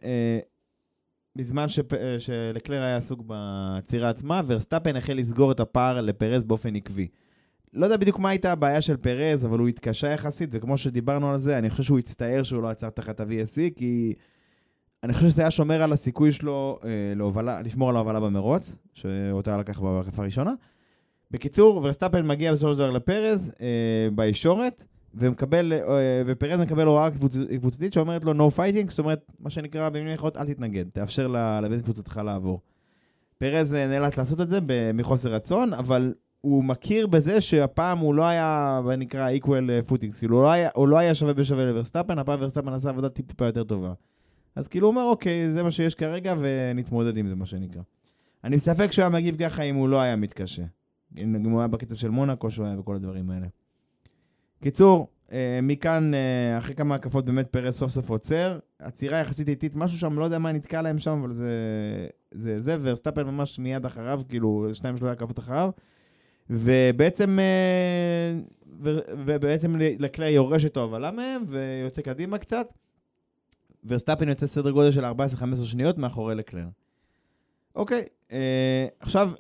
בזמן 1.36 1.66
שלקלר 2.20 2.82
היה 2.82 2.98
עסוק 2.98 3.22
בצירה 3.28 4.10
עצמה, 4.10 4.42
ורסטאפן 4.48 4.96
החל 4.96 5.14
לסגור 5.14 5.52
את 5.52 5.60
הפער 5.60 6.02
לפרז 6.02 6.44
באופן 6.44 6.76
עקבי. 6.76 7.08
לא 7.74 7.86
יודע 7.86 7.98
בדיוק 7.98 8.20
מה 8.20 8.30
הייתה 8.30 8.52
הבעיה 8.52 8.82
של 8.82 8.98
פרז, 8.98 9.46
אבל 9.46 9.60
הוא 9.60 9.68
התקשה 9.68 10.08
יחסית, 10.08 10.50
וכמו 10.52 10.78
שדיברנו 10.78 11.32
על 11.32 11.38
זה, 11.38 11.58
אני 11.58 11.70
חושב 11.70 11.84
שהוא 11.84 12.00
הצטער 12.00 12.44
שהוא 12.44 12.64
לא 12.64 12.70
עצר 12.70 12.90
תחת 12.90 13.20
ה-VSC, 13.20 13.76
כי 13.76 14.14
אני 15.04 15.14
חושב 15.14 15.28
שזה 15.28 15.42
היה 15.42 15.52
שומר 15.52 15.84
על 15.84 15.94
הסיכוי 15.94 16.32
שלו 16.32 16.80
אה, 16.84 16.90
להובלה, 17.16 17.62
לשמור 17.62 17.90
על 17.90 17.96
ההובלה 17.96 18.20
במרוץ, 18.20 18.76
שאותה 18.94 19.58
לקח 19.58 19.80
בהקפה 19.80 20.22
הראשונה. 20.22 20.54
בקיצור, 21.32 21.78
ורסטאפן 21.78 22.28
מגיע 22.28 22.54
בסופו 22.54 22.72
של 22.72 22.78
דבר 22.78 22.92
לפרז 22.92 23.52
אה, 23.62 24.08
בישורת, 24.16 24.86
ומקבל, 25.16 25.74
אה, 25.74 26.22
ופרז 26.26 26.60
מקבל 26.60 26.86
הוראה 26.88 27.12
קבוצ, 27.12 27.38
קבוצתית 27.60 27.94
שאומרת 27.94 28.24
לו 28.24 28.32
no 28.34 28.52
fighting, 28.58 28.90
זאת 28.90 29.00
אומרת, 29.00 29.32
מה 29.40 29.50
שנקרא 29.50 29.90
במילים 29.90 30.14
אחרות, 30.14 30.38
אל 30.38 30.46
תתנגד, 30.46 30.86
תאפשר 30.94 31.28
ל- 31.28 31.60
לבן 31.60 31.82
קבוצתך 31.82 32.22
לעבור. 32.26 32.62
פרז 33.38 33.74
אה, 33.74 33.88
נאלץ 33.88 34.18
לעשות 34.18 34.42
את 34.42 34.48
זה 34.48 34.60
מחוסר 34.94 35.34
רצון, 35.34 35.74
אבל 35.74 36.14
הוא 36.42 36.64
מכיר 36.64 37.08
בזה 37.08 37.42
שהפעם 37.42 37.98
הוא 37.98 38.16
לא 38.16 38.24
היה, 38.24 38.82
מה 38.86 38.96
נקרא, 38.96 39.30
equal 39.36 39.90
footing, 39.90 40.18
כאילו 40.20 40.36
הוא 40.38 40.44
לא 40.44 40.52
היה, 40.52 40.70
הוא 40.76 40.88
לא 40.88 40.98
היה 40.98 41.16
שווה 41.16 41.34
בשווה 41.34 41.66
לוורסטאפן, 41.66 42.20
הפעם 42.20 42.42
ורסטאפן 42.42 42.74
עשה 42.74 42.90
עבודה 42.90 43.10
טיפ-טיפה 43.10 43.46
יותר 43.46 43.64
טובה. 43.64 43.94
אז 44.56 44.68
כאילו 44.68 44.88
הוא 44.88 44.96
אומר, 44.96 45.04
אוקיי, 45.04 45.52
זה 45.52 45.64
מה 45.64 45.72
שיש 45.72 45.96
כרגע, 45.96 46.36
ונתמודד 46.40 47.18
עם 47.18 47.28
זה, 47.28 47.36
מה 47.36 47.46
שנקרא. 47.46 47.82
אני 48.44 48.56
בספק 48.56 48.92
שהוא 48.92 49.04
היה 49.04 49.10
מגיב 49.10 49.36
ככה 49.40 49.64
אם 49.64 49.76
הוא 49.76 49.90
לא 49.90 50.02
היה 50.02 50.16
מתקשה. 50.16 50.64
אם 51.18 51.52
הוא 51.52 51.60
היה 51.60 51.68
בקצב 51.68 51.96
של 51.96 52.10
מונאקו, 52.10 52.52
שהוא 52.52 52.66
היה 52.66 52.80
וכל 52.80 52.96
הדברים 52.96 53.30
האלה. 53.30 53.48
קיצור, 54.62 55.08
אה, 55.32 55.60
מכאן, 55.64 56.14
אה, 56.14 56.58
אחרי 56.58 56.76
כמה 56.76 56.96
הקפות, 56.96 57.26
באמת 57.26 57.48
פרז 57.48 57.78
סוף 57.78 57.92
סוף 57.92 58.10
עוצר. 58.10 58.60
עצירה 58.80 59.18
יחסית 59.18 59.48
איטית, 59.48 59.76
משהו 59.76 59.98
שם, 59.98 60.20
לא 60.20 60.24
יודע 60.24 60.40
מה 60.40 60.52
נתקע 60.52 60.82
להם 60.82 61.00
שם, 61.00 61.20
אבל 61.24 61.34
זה 61.34 61.48
זה, 62.32 62.62
זה 62.62 62.78
ורסטאפן 62.82 63.24
ממש 63.24 63.60
מיד 63.60 63.86
אחריו, 63.86 64.22
כאילו, 64.30 64.68
שתיים 64.74 64.98
שלושה 64.98 65.12
הקפות 65.12 65.40
אחריו. 65.40 65.70
ובעצם, 66.50 67.40
אה, 67.40 68.40
ו- 68.84 69.00
ובעצם 69.26 69.76
לקלר 69.78 70.34
יורש 70.34 70.66
את 70.66 70.78
ההובלה 70.78 71.12
מהם, 71.12 71.44
ויוצא 71.48 72.02
קדימה 72.02 72.38
קצת. 72.38 72.68
ורסטאפן 73.86 74.30
יוצא 74.30 74.48
סדר 74.48 74.72
גודל 74.72 74.92
של 74.92 75.06
14-15 75.06 75.66
שניות 75.66 75.98
מאחורי 75.98 76.36
לקלר. 76.36 76.66
אוקיי, 77.76 78.06
עכשיו, 79.00 79.32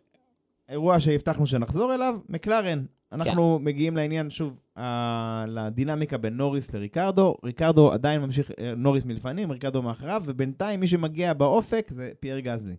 אירוע 0.71 0.99
שהבטחנו 0.99 1.45
שנחזור 1.47 1.95
אליו, 1.95 2.19
מקלרן. 2.29 2.83
אנחנו 3.11 3.57
כן. 3.59 3.65
מגיעים 3.65 3.95
לעניין, 3.95 4.29
שוב, 4.29 4.59
ה- 4.77 5.45
לדינמיקה 5.47 6.17
בין 6.17 6.37
נוריס 6.37 6.73
לריקרדו. 6.73 7.35
ריקרדו 7.43 7.91
עדיין 7.91 8.21
ממשיך, 8.21 8.51
אה, 8.59 8.73
נוריס 8.77 9.05
מלפנים, 9.05 9.51
ריקרדו 9.51 9.81
מאחריו, 9.81 10.23
ובינתיים 10.25 10.79
מי 10.79 10.87
שמגיע 10.87 11.33
באופק 11.33 11.87
זה 11.89 12.11
פייר 12.19 12.39
גזלי. 12.39 12.75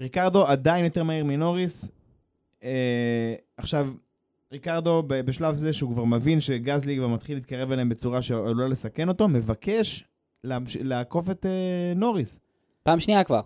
ריקרדו 0.00 0.46
עדיין 0.46 0.84
יותר 0.84 1.02
מהיר 1.02 1.24
מנוריס. 1.24 1.90
אה, 2.64 3.34
עכשיו, 3.56 3.88
ריקרדו 4.52 5.02
בשלב 5.06 5.54
זה 5.54 5.72
שהוא 5.72 5.92
כבר 5.92 6.04
מבין 6.04 6.40
שגזלי 6.40 6.96
כבר 6.96 7.08
מתחיל 7.08 7.36
להתקרב 7.36 7.70
אליהם 7.72 7.88
בצורה 7.88 8.22
שעלולה 8.22 8.68
לסכן 8.68 9.08
אותו, 9.08 9.28
מבקש. 9.28 10.04
לעקוף 10.80 11.30
את 11.30 11.46
אה, 11.46 11.92
נוריס. 11.96 12.40
פעם 12.82 13.00
שנייה 13.00 13.24
כבר. 13.24 13.40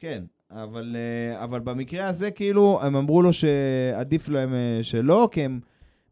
כן, 0.00 0.24
אבל, 0.52 0.96
אה, 0.98 1.44
אבל 1.44 1.60
במקרה 1.60 2.08
הזה, 2.08 2.30
כאילו, 2.30 2.78
הם 2.82 2.96
אמרו 2.96 3.22
לו 3.22 3.32
שעדיף 3.32 4.28
להם 4.28 4.54
אה, 4.54 4.78
שלא, 4.82 5.28
כי 5.32 5.44
הם, 5.44 5.60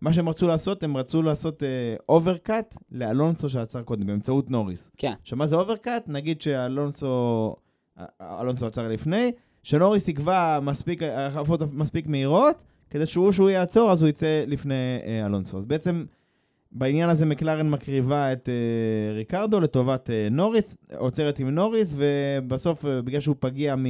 מה 0.01 0.13
שהם 0.13 0.29
רצו 0.29 0.49
לעשות, 0.49 0.83
הם 0.83 0.97
רצו 0.97 1.23
לעשות 1.23 1.63
overcut 2.09 2.77
לאלונסו 2.93 3.49
שעצר 3.49 3.83
קודם, 3.83 4.07
באמצעות 4.07 4.51
נוריס. 4.51 4.91
כן. 4.97 5.13
עכשיו, 5.23 5.39
מה 5.39 5.47
זה 5.47 5.57
overcut? 5.57 6.05
נגיד 6.09 6.41
שאלונסו, 6.41 7.57
אה, 7.99 8.41
אלונסו 8.41 8.67
עצר 8.67 8.89
לפני, 8.89 9.33
שנוריס 9.63 10.09
יקבע 10.09 10.59
מספיק, 10.63 11.03
החלפות 11.03 11.61
מספיק 11.73 12.07
מהירות, 12.07 12.65
כדי 12.91 13.07
שהוא, 13.07 13.33
שהוא 13.33 13.51
יעצור, 13.51 13.93
אז 13.93 14.03
הוא 14.03 14.09
יצא 14.09 14.45
לפני 14.47 14.75
אה, 15.07 15.27
אלונסו. 15.27 15.59
אז 15.59 15.67
בעצם, 15.67 16.05
בעניין 16.73 17.11
הזה 17.11 17.27
מקלרן 17.27 17.71
מקריבה 17.71 18.33
את 18.33 18.49
אה, 18.49 19.13
ריקרדו 19.15 19.61
לטובת 19.61 20.11
אה, 20.11 20.29
נוריס, 20.31 20.77
עוצרת 20.97 21.39
עם 21.39 21.49
נוריס, 21.49 21.95
ובסוף, 21.97 22.85
אה, 22.85 23.03
בגלל 23.03 23.21
שהוא 23.21 23.37
פגיע 23.39 23.77
מ... 23.77 23.87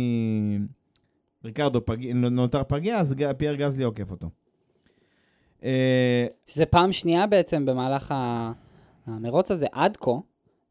ריקרדו 1.45 1.87
פגיע, 1.87 2.15
נותר 2.15 2.63
פגיע, 2.65 2.99
אז 2.99 3.15
ג- 3.15 3.33
פייר 3.33 3.55
גזלי 3.55 3.85
עוקף 3.85 4.11
אותו. 4.11 4.27
אה, 5.65 6.27
שזה 6.47 6.67
פעם 6.67 6.93
שנייה 6.93 7.27
בעצם 7.27 7.67
במהלך 7.67 8.15
המרוץ 9.07 9.51
הזה, 9.51 9.67
עד 9.73 9.97
כה, 9.97 10.11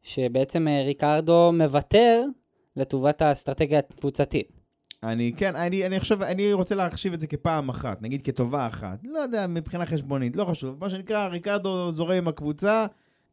שבעצם 0.02 0.66
ריקרדו 0.84 1.52
מוותר 1.52 2.24
לטובת 2.76 3.22
האסטרטגיה 3.22 3.78
הקבוצתית. 3.78 4.59
אני, 5.02 5.32
כן, 5.36 5.56
אני, 5.56 5.86
אני 5.86 6.00
חושב, 6.00 6.22
אני 6.22 6.52
רוצה 6.52 6.74
להחשיב 6.74 7.12
את 7.12 7.20
זה 7.20 7.26
כפעם 7.26 7.68
אחת, 7.68 8.02
נגיד 8.02 8.22
כטובה 8.22 8.66
אחת. 8.66 8.98
לא 9.04 9.18
יודע, 9.18 9.46
מבחינה 9.46 9.86
חשבונית, 9.86 10.36
לא 10.36 10.44
חשוב. 10.44 10.76
מה 10.80 10.90
שנקרא, 10.90 11.26
ריקרדו 11.26 11.92
זורם 11.92 12.16
עם 12.16 12.28
הקבוצה, 12.28 12.86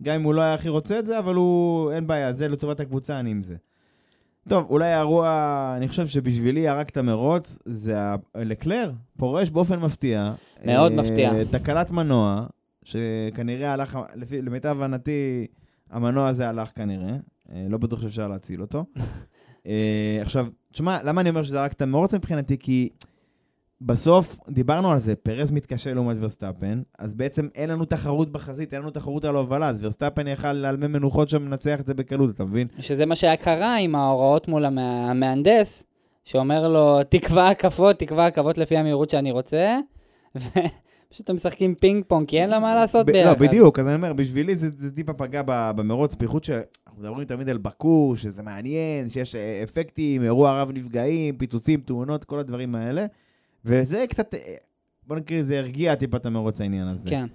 גם 0.04 0.16
אם 0.16 0.24
הוא 0.24 0.34
לא 0.34 0.42
היה 0.42 0.54
הכי 0.54 0.70
רוצה 0.70 1.00
את 1.00 1.06
זה, 1.06 1.20
אבל 1.20 1.36
הוא, 1.36 1.92
אין 1.92 2.08
בעיה, 2.08 2.34
זה 2.34 2.48
לטובת 2.50 2.80
הקבוצה, 2.80 3.20
אני 3.20 3.32
עם 3.32 3.42
זה. 3.42 3.56
טוב, 4.50 4.66
אולי 4.70 4.92
האירוע, 4.94 5.30
אני 5.78 5.88
חושב 5.88 6.08
שבשבילי 6.08 6.68
הרג 6.68 6.86
את 6.92 6.98
המרוץ, 6.98 7.60
זה 7.66 8.00
ה- 8.00 8.16
לקלר, 8.36 8.92
פורש 9.18 9.50
באופן 9.50 9.80
מפתיע. 9.80 10.34
מאוד 10.66 10.92
אה, 10.92 10.98
מפתיע. 10.98 11.32
תקלת 11.52 11.92
מנוע, 11.92 12.46
שכנראה 12.84 13.74
הלך, 13.74 14.00
לפי, 14.16 14.42
למיטב 14.42 14.70
הבנתי, 14.70 15.48
המנוע 15.90 16.28
הזה 16.28 16.50
הלך 16.50 16.70
כנראה. 16.76 17.16
אה, 17.52 17.66
לא 17.70 17.78
בטוח 17.78 18.02
שאפשר 18.02 18.28
להציל 18.28 18.62
אותו. 18.62 18.86
אה, 19.68 20.18
עכשיו, 20.22 20.48
תשמע, 20.72 20.98
למה 21.04 21.22
אני 21.22 21.30
אומר 21.30 21.44
שזה 21.44 21.62
רק 21.64 21.74
את 21.74 21.82
המרוץ 21.82 22.14
מבחינתי? 22.14 22.58
כי 22.58 22.90
בסוף, 23.82 24.38
דיברנו 24.50 24.92
על 24.92 25.00
זה, 25.00 25.16
פרז 25.16 25.52
מתקשה 25.52 25.94
לעומת 25.94 26.18
ורסטאפן, 26.20 26.82
אז 27.00 27.16
בעצם 27.16 27.48
אין 27.56 27.70
לנו 27.70 27.86
תחרות 27.86 28.32
בחזית, 28.32 28.74
אין 28.74 28.82
לנו 28.82 28.92
תחרות 28.92 29.26
על 29.26 29.36
ההובלה, 29.36 29.68
אז 29.70 29.84
ורסטאפן 29.84 30.28
יכל 30.28 30.48
על 30.48 30.78
מי 30.78 30.88
מנוחות 30.88 31.30
שם 31.30 31.46
לנצח 31.46 31.80
את 31.80 31.86
זה 31.88 31.94
בקלות, 31.94 32.30
אתה 32.36 32.44
מבין? 32.44 32.68
שזה 32.80 33.06
מה 33.06 33.16
שהיה 33.16 33.38
קרה 33.38 33.76
עם 33.78 33.96
ההוראות 33.96 34.48
מול 34.48 34.66
המ- 34.66 34.78
המהנדס, 34.80 35.84
שאומר 36.26 36.68
לו, 36.68 37.04
תקבע 37.04 37.48
הקפות, 37.48 38.00
תקבע 38.00 38.26
הקפות 38.26 38.58
לפי 38.58 38.78
המהירות 38.78 39.10
שאני 39.10 39.32
רוצה, 39.32 39.78
הם 41.30 41.36
משחקים 41.36 41.76
פינג 41.76 42.04
פונג, 42.08 42.28
כי 42.28 42.42
אין 42.42 42.50
לה 42.50 42.60
מה 42.60 42.76
לעשות 42.76 43.06
ב- 43.06 43.12
ביחד. 43.12 43.42
לא, 43.42 43.48
בדיוק, 43.48 43.80
אז 43.80 43.88
אני 43.88 43.96
אומר, 43.96 44.14
בשבילי 44.14 44.56
זה, 44.56 44.70
זה 44.76 44.92
טיפה 44.92 45.14
פגע 45.14 45.42
במרוץ, 45.46 46.16
בייחוד 46.16 46.44
שאנחנו 46.44 47.02
מדברים 47.02 47.26
תמיד 47.28 47.50
על 47.50 47.58
בקו, 47.58 48.14
שזה 48.18 48.44
מעניין, 48.44 49.10
שיש 49.10 49.36
אה, 49.36 49.60
אפקטים, 49.64 50.24
אירוע 50.24 50.62
רב 50.62 50.72
נפגעים, 50.72 51.38
פיצוצים, 51.38 51.82
תאונות, 51.82 52.26
כל 52.26 52.40
הדברים 52.40 52.76
האלה, 52.76 53.06
וזה 53.66 54.06
קצת, 54.10 54.34
אה, 54.34 54.56
בוא 55.08 55.16
נקרא, 55.16 55.42
זה 55.42 55.60
הרגיע 55.60 55.96
טיפה 55.96 56.18
את 56.18 56.26
המרוץ 56.26 56.62
העניין 56.62 56.88
הזה. 56.88 57.10
כן. 57.10 57.26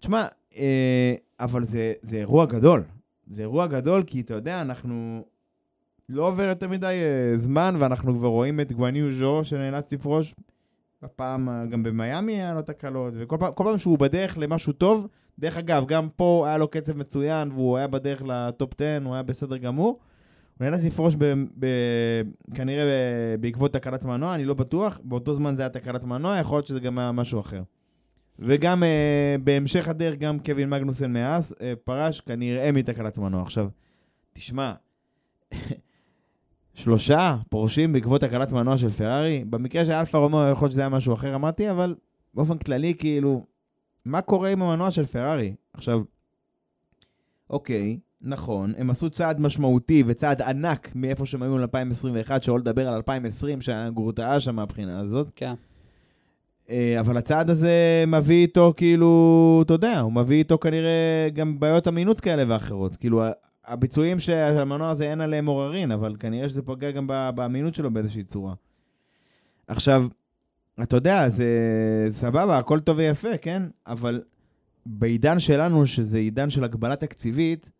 תשמע, 0.00 0.26
אה, 0.56 1.14
אבל 1.40 1.64
זה, 1.64 1.92
זה 2.02 2.16
אירוע 2.16 2.46
גדול. 2.46 2.82
זה 3.30 3.42
אירוע 3.42 3.66
גדול, 3.66 4.02
כי 4.06 4.20
אתה 4.20 4.34
יודע, 4.34 4.62
אנחנו... 4.62 5.24
לא 6.08 6.28
עובר 6.28 6.42
יותר 6.42 6.68
מדי 6.68 6.86
אה, 6.86 7.38
זמן, 7.38 7.74
ואנחנו 7.78 8.18
כבר 8.18 8.28
רואים 8.28 8.60
את 8.60 8.72
גואניו 8.72 9.12
ז'ו 9.12 9.40
שנאלץ 9.44 9.92
לפרוש. 9.92 10.34
הפעם 11.04 11.48
אה, 11.48 11.66
גם 11.66 11.82
במיאמי 11.82 12.32
היה 12.32 12.54
לו 12.54 12.62
תקלות, 12.62 13.14
וכל 13.16 13.36
פעם, 13.40 13.52
פעם 13.54 13.78
שהוא 13.78 13.98
בדרך 13.98 14.38
למשהו 14.38 14.72
טוב, 14.72 15.06
דרך 15.38 15.56
אגב, 15.56 15.86
גם 15.86 16.08
פה 16.16 16.44
היה 16.46 16.58
לו 16.58 16.68
קצב 16.68 16.96
מצוין, 16.96 17.52
והוא 17.52 17.76
היה 17.76 17.86
בדרך 17.86 18.22
לטופ 18.26 18.72
10, 18.74 19.04
הוא 19.04 19.14
היה 19.14 19.22
בסדר 19.22 19.56
גמור. 19.56 20.00
הוא 20.58 20.64
נאלץ 20.64 20.84
לפרוש 20.84 21.14
ב, 21.18 21.24
ב, 21.58 21.66
כנראה 22.54 22.84
ב, 22.84 23.40
בעקבות 23.40 23.72
תקלת 23.72 24.04
מנוע, 24.04 24.34
אני 24.34 24.44
לא 24.44 24.54
בטוח. 24.54 25.00
באותו 25.04 25.34
זמן 25.34 25.56
זה 25.56 25.62
היה 25.62 25.68
תקלת 25.68 26.04
מנוע, 26.04 26.38
יכול 26.38 26.56
להיות 26.56 26.66
שזה 26.66 26.80
גם 26.80 26.98
היה 26.98 27.12
משהו 27.12 27.40
אחר. 27.40 27.62
וגם 28.38 28.82
uh, 28.82 28.86
בהמשך 29.44 29.88
הדרך, 29.88 30.18
גם 30.18 30.38
קווין 30.38 30.70
מגנוסן 30.70 31.12
מאז 31.12 31.54
uh, 31.58 31.62
פרש 31.84 32.20
כנראה 32.20 32.72
מתקלת 32.72 33.18
מנוע. 33.18 33.42
עכשיו, 33.42 33.68
תשמע, 34.32 34.72
שלושה 36.74 37.36
פורשים 37.48 37.92
בעקבות 37.92 38.20
תקלת 38.20 38.52
מנוע 38.52 38.78
של 38.78 38.90
פרארי. 38.90 39.44
במקרה 39.50 39.84
של 39.84 39.92
אלפה 39.92 40.18
רומאו 40.18 40.50
יכול 40.52 40.64
להיות 40.64 40.72
שזה 40.72 40.80
היה 40.80 40.88
משהו 40.88 41.14
אחר, 41.14 41.34
אמרתי, 41.34 41.70
אבל 41.70 41.94
באופן 42.34 42.58
כללי, 42.58 42.94
כאילו, 42.98 43.46
מה 44.04 44.20
קורה 44.20 44.50
עם 44.50 44.62
המנוע 44.62 44.90
של 44.90 45.06
פרארי? 45.06 45.54
עכשיו, 45.72 46.00
אוקיי, 47.50 47.98
נכון, 48.22 48.72
הם 48.78 48.90
עשו 48.90 49.10
צעד 49.10 49.40
משמעותי 49.40 50.02
וצעד 50.06 50.42
ענק 50.42 50.92
מאיפה 50.94 51.26
שהם 51.26 51.42
היו 51.42 51.58
ל-2021, 51.58 52.42
שלא 52.42 52.58
לדבר 52.58 52.88
על 52.88 52.94
2020, 52.94 53.60
שהיה 53.60 53.90
גרוטאה 53.90 54.40
שם 54.40 54.56
מהבחינה 54.56 55.00
הזאת. 55.00 55.30
כן. 55.36 55.54
אה, 56.70 57.00
אבל 57.00 57.16
הצעד 57.16 57.50
הזה 57.50 58.04
מביא 58.06 58.42
איתו, 58.42 58.72
כאילו, 58.76 59.60
אתה 59.64 59.74
יודע, 59.74 60.00
הוא 60.00 60.12
מביא 60.12 60.36
איתו 60.38 60.58
כנראה 60.58 61.28
גם 61.34 61.60
בעיות 61.60 61.88
אמינות 61.88 62.20
כאלה 62.20 62.44
ואחרות. 62.48 62.96
כאילו, 62.96 63.22
הביצועים 63.66 64.20
שהמנוע 64.20 64.90
הזה 64.90 65.10
אין 65.10 65.20
עליהם 65.20 65.46
עוררין, 65.46 65.90
אבל 65.90 66.16
כנראה 66.20 66.48
שזה 66.48 66.62
פוגע 66.62 66.90
גם 66.90 67.06
באמינות 67.34 67.74
שלו 67.74 67.90
באיזושהי 67.90 68.24
צורה. 68.24 68.54
עכשיו, 69.66 70.06
אתה 70.82 70.96
יודע, 70.96 71.28
זה 71.28 71.48
סבבה, 72.08 72.58
הכל 72.58 72.80
טוב 72.80 72.98
ויפה, 72.98 73.36
כן? 73.42 73.62
אבל 73.86 74.22
בעידן 74.86 75.40
שלנו, 75.40 75.86
שזה 75.86 76.18
עידן 76.18 76.50
של 76.50 76.64
הגבלה 76.64 76.96
תקציבית, 76.96 77.70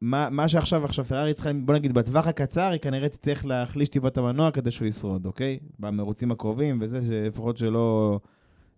מה, 0.00 0.28
מה 0.30 0.48
שעכשיו, 0.48 0.84
עכשיו 0.84 1.04
פרארי 1.04 1.34
צריכה, 1.34 1.50
בוא 1.64 1.74
נגיד, 1.74 1.92
בטווח 1.92 2.26
הקצר, 2.26 2.70
היא 2.70 2.80
כנראה 2.80 3.08
תצטרך 3.08 3.44
להחליש 3.44 3.88
טיפה 3.88 4.08
את 4.08 4.18
המנוע 4.18 4.50
כדי 4.50 4.70
שהוא 4.70 4.88
ישרוד, 4.88 5.26
אוקיי? 5.26 5.58
במרוצים 5.78 6.32
הקרובים 6.32 6.78
וזה, 6.80 7.00
שלפחות 7.06 7.56
שלא... 7.56 8.18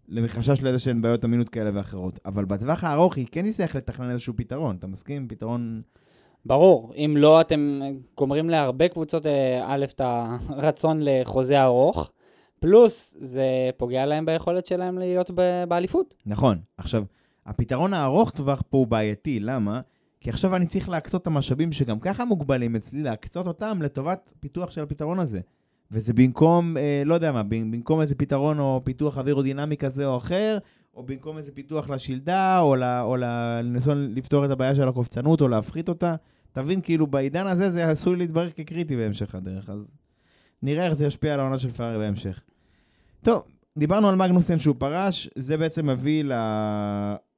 מחשש 0.09 0.63
לאיזה 0.63 0.79
שהן 0.79 1.03
בעיות 1.03 1.25
אמינות 1.25 1.49
כאלה 1.49 1.71
ואחרות. 1.75 2.21
אבל 2.27 2.45
בטווח 2.45 2.85
הארוך 2.85 3.17
היא 3.17 3.27
כן 3.33 3.51
תצטרך 3.51 3.77
לתכנן 3.77 4.11
איזשהו 4.11 4.35
פתרון, 4.37 4.77
אתה 4.77 4.87
מסכים? 4.87 5.29
פתרון... 5.29 5.83
ברור, 6.47 6.93
אם 6.97 7.15
לא, 7.19 7.41
אתם 7.41 7.81
גומרים 8.17 8.51
להרבה 8.51 8.89
קבוצות, 8.89 9.27
אה, 9.27 9.65
א', 9.67 9.85
את 9.85 10.01
הרצון 10.05 10.99
לחוזה 11.01 11.63
ארוך, 11.63 12.11
פלוס 12.61 13.17
זה 13.21 13.71
פוגע 13.77 14.07
להם 14.07 14.27
ביכולת 14.27 14.67
שלהם 14.67 14.99
להיות 14.99 15.31
באליפות. 15.69 16.15
נכון. 16.27 16.59
עכשיו, 16.79 17.05
הפתרון 17.47 17.95
הארוך 17.95 18.31
טווח 18.31 18.63
פה 18.71 18.79
הוא 18.79 18.87
בעייתי, 18.87 19.41
למה? 19.41 19.81
כי 20.21 20.31
עכשיו 20.31 20.57
אני 20.57 20.67
צריך 20.67 20.89
להקצות 20.89 21.23
את 21.23 21.27
המשאבים 21.27 21.73
שגם 21.73 22.01
ככה 22.01 22.25
מוגבלים 22.25 22.77
אצלי, 22.77 23.03
להקצות 23.03 23.47
אותם 23.47 23.83
לטובת 23.83 24.33
פיתוח 24.41 24.71
של 24.71 24.83
הפתרון 24.83 25.19
הזה. 25.19 25.41
וזה 25.91 26.13
במקום, 26.13 26.77
אה, 26.77 27.03
לא 27.07 27.15
יודע 27.15 27.33
מה, 27.33 27.43
במקום 27.43 28.01
איזה 28.01 28.15
פתרון 28.15 28.59
או 28.59 28.81
פיתוח 28.85 29.19
אווירודינמי 29.19 29.77
כזה 29.77 30.07
או 30.07 30.17
אחר, 30.17 30.59
או 30.95 31.03
במקום 31.03 31.39
איזה 31.39 31.53
פיתוח 31.53 31.91
לשלדה, 31.91 32.61
או, 32.61 32.77
ל, 32.77 32.83
או 32.83 33.17
לנסות 33.17 33.97
לפתור 33.99 34.45
את 34.45 34.51
הבעיה 34.51 34.75
של 34.75 34.89
הקופצנות, 34.89 35.41
או 35.41 35.49
להפחית 35.49 35.89
אותה. 35.89 36.15
תבין, 36.55 36.81
כאילו, 36.81 37.07
בעידן 37.07 37.47
הזה 37.47 37.71
זה 37.71 37.91
עשוי 37.91 38.17
להתברר 38.17 38.51
כקריטי 38.51 38.97
בהמשך 38.97 39.35
הדרך, 39.35 39.71
אז 39.71 39.97
נראה 40.63 40.87
איך 40.87 40.93
זה 40.93 41.07
ישפיע 41.07 41.35
על 41.35 41.41
העונה 41.41 41.59
של 41.59 41.71
פרארי 41.71 41.99
בהמשך. 41.99 42.41
טוב, 43.23 43.43
דיברנו 43.79 44.09
על 44.09 44.17
מגנוסן 44.17 44.59
שהוא 44.59 44.77
פרש, 44.79 45.29
זה 45.35 45.57
בעצם 45.57 45.87
מביא 45.91 46.25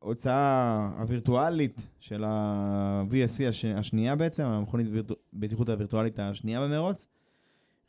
להוצאה 0.02 0.88
הווירטואלית 0.98 1.86
של 2.00 2.24
ה-VSC 2.24 3.48
הש... 3.48 3.64
השנייה 3.64 4.16
בעצם, 4.16 4.44
המכונית 4.44 4.86
וירטו... 4.90 5.14
בטיחות 5.32 5.68
הווירטואלית 5.68 6.18
השנייה 6.18 6.60
במרוץ. 6.60 7.08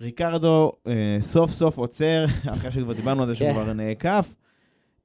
ריקרדו 0.02 0.72
אה, 0.88 1.18
סוף 1.22 1.52
סוף 1.52 1.78
עוצר, 1.78 2.26
אחרי 2.54 2.72
שכבר 2.72 2.94
דיברנו 2.94 3.24
על 3.24 3.30
זה 3.30 3.36
שהוא 3.36 3.48
כן. 3.48 3.54
כבר 3.54 3.74
נעקף. 3.74 4.36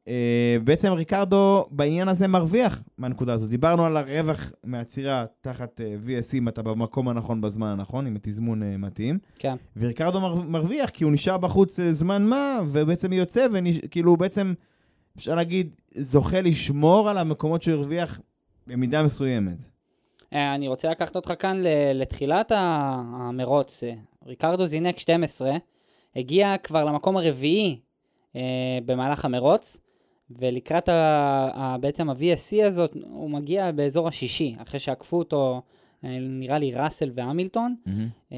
אה, 0.08 0.56
בעצם 0.64 0.92
ריקרדו 0.92 1.66
בעניין 1.70 2.08
הזה 2.08 2.28
מרוויח 2.28 2.82
מהנקודה 2.98 3.32
הזאת. 3.32 3.50
דיברנו 3.50 3.84
על 3.86 3.96
הרווח 3.96 4.52
מהעצירה 4.64 5.24
תחת 5.40 5.80
אה, 5.80 5.96
VSC 6.06 6.34
אם 6.34 6.48
אתה 6.48 6.62
במקום 6.62 7.08
הנכון 7.08 7.40
בזמן 7.40 7.66
הנכון, 7.66 8.06
עם 8.06 8.16
התזמון 8.16 8.62
אה, 8.62 8.76
מתאים. 8.76 9.18
כן. 9.38 9.54
וריקרדו 9.76 10.20
מר- 10.20 10.34
מרוויח 10.48 10.90
כי 10.90 11.04
הוא 11.04 11.12
נשאר 11.12 11.38
בחוץ 11.38 11.80
זמן 11.80 12.26
מה, 12.26 12.60
ובעצם 12.66 13.12
יוצא, 13.12 13.46
וכאילו 13.84 14.16
בעצם, 14.16 14.54
אפשר 15.16 15.34
להגיד, 15.34 15.70
זוכה 15.94 16.40
לשמור 16.40 17.10
על 17.10 17.18
המקומות 17.18 17.62
שהוא 17.62 17.74
הרוויח 17.74 18.20
במידה 18.66 19.02
מסוימת. 19.02 19.68
אני 20.32 20.68
רוצה 20.68 20.90
לקחת 20.90 21.16
אותך 21.16 21.32
כאן 21.38 21.60
ל- 21.60 21.66
לתחילת 21.94 22.52
המרוץ. 22.54 23.82
ריקרדו 24.26 24.66
זינק 24.66 24.98
12, 24.98 25.52
הגיע 26.16 26.54
כבר 26.62 26.84
למקום 26.84 27.16
הרביעי 27.16 27.80
אה, 28.36 28.40
במהלך 28.86 29.24
המרוץ, 29.24 29.80
ולקראת 30.38 30.88
ה- 30.88 30.92
ה- 31.54 31.76
בעצם 31.80 32.10
ה-VSC 32.10 32.64
הזאת, 32.66 32.96
הוא 33.10 33.30
מגיע 33.30 33.72
באזור 33.72 34.08
השישי, 34.08 34.56
אחרי 34.62 34.80
שעקפו 34.80 35.18
אותו, 35.18 35.62
אה, 36.04 36.16
נראה 36.20 36.58
לי 36.58 36.72
ראסל 36.74 37.10
והמילטון. 37.14 37.74
אה, 38.32 38.36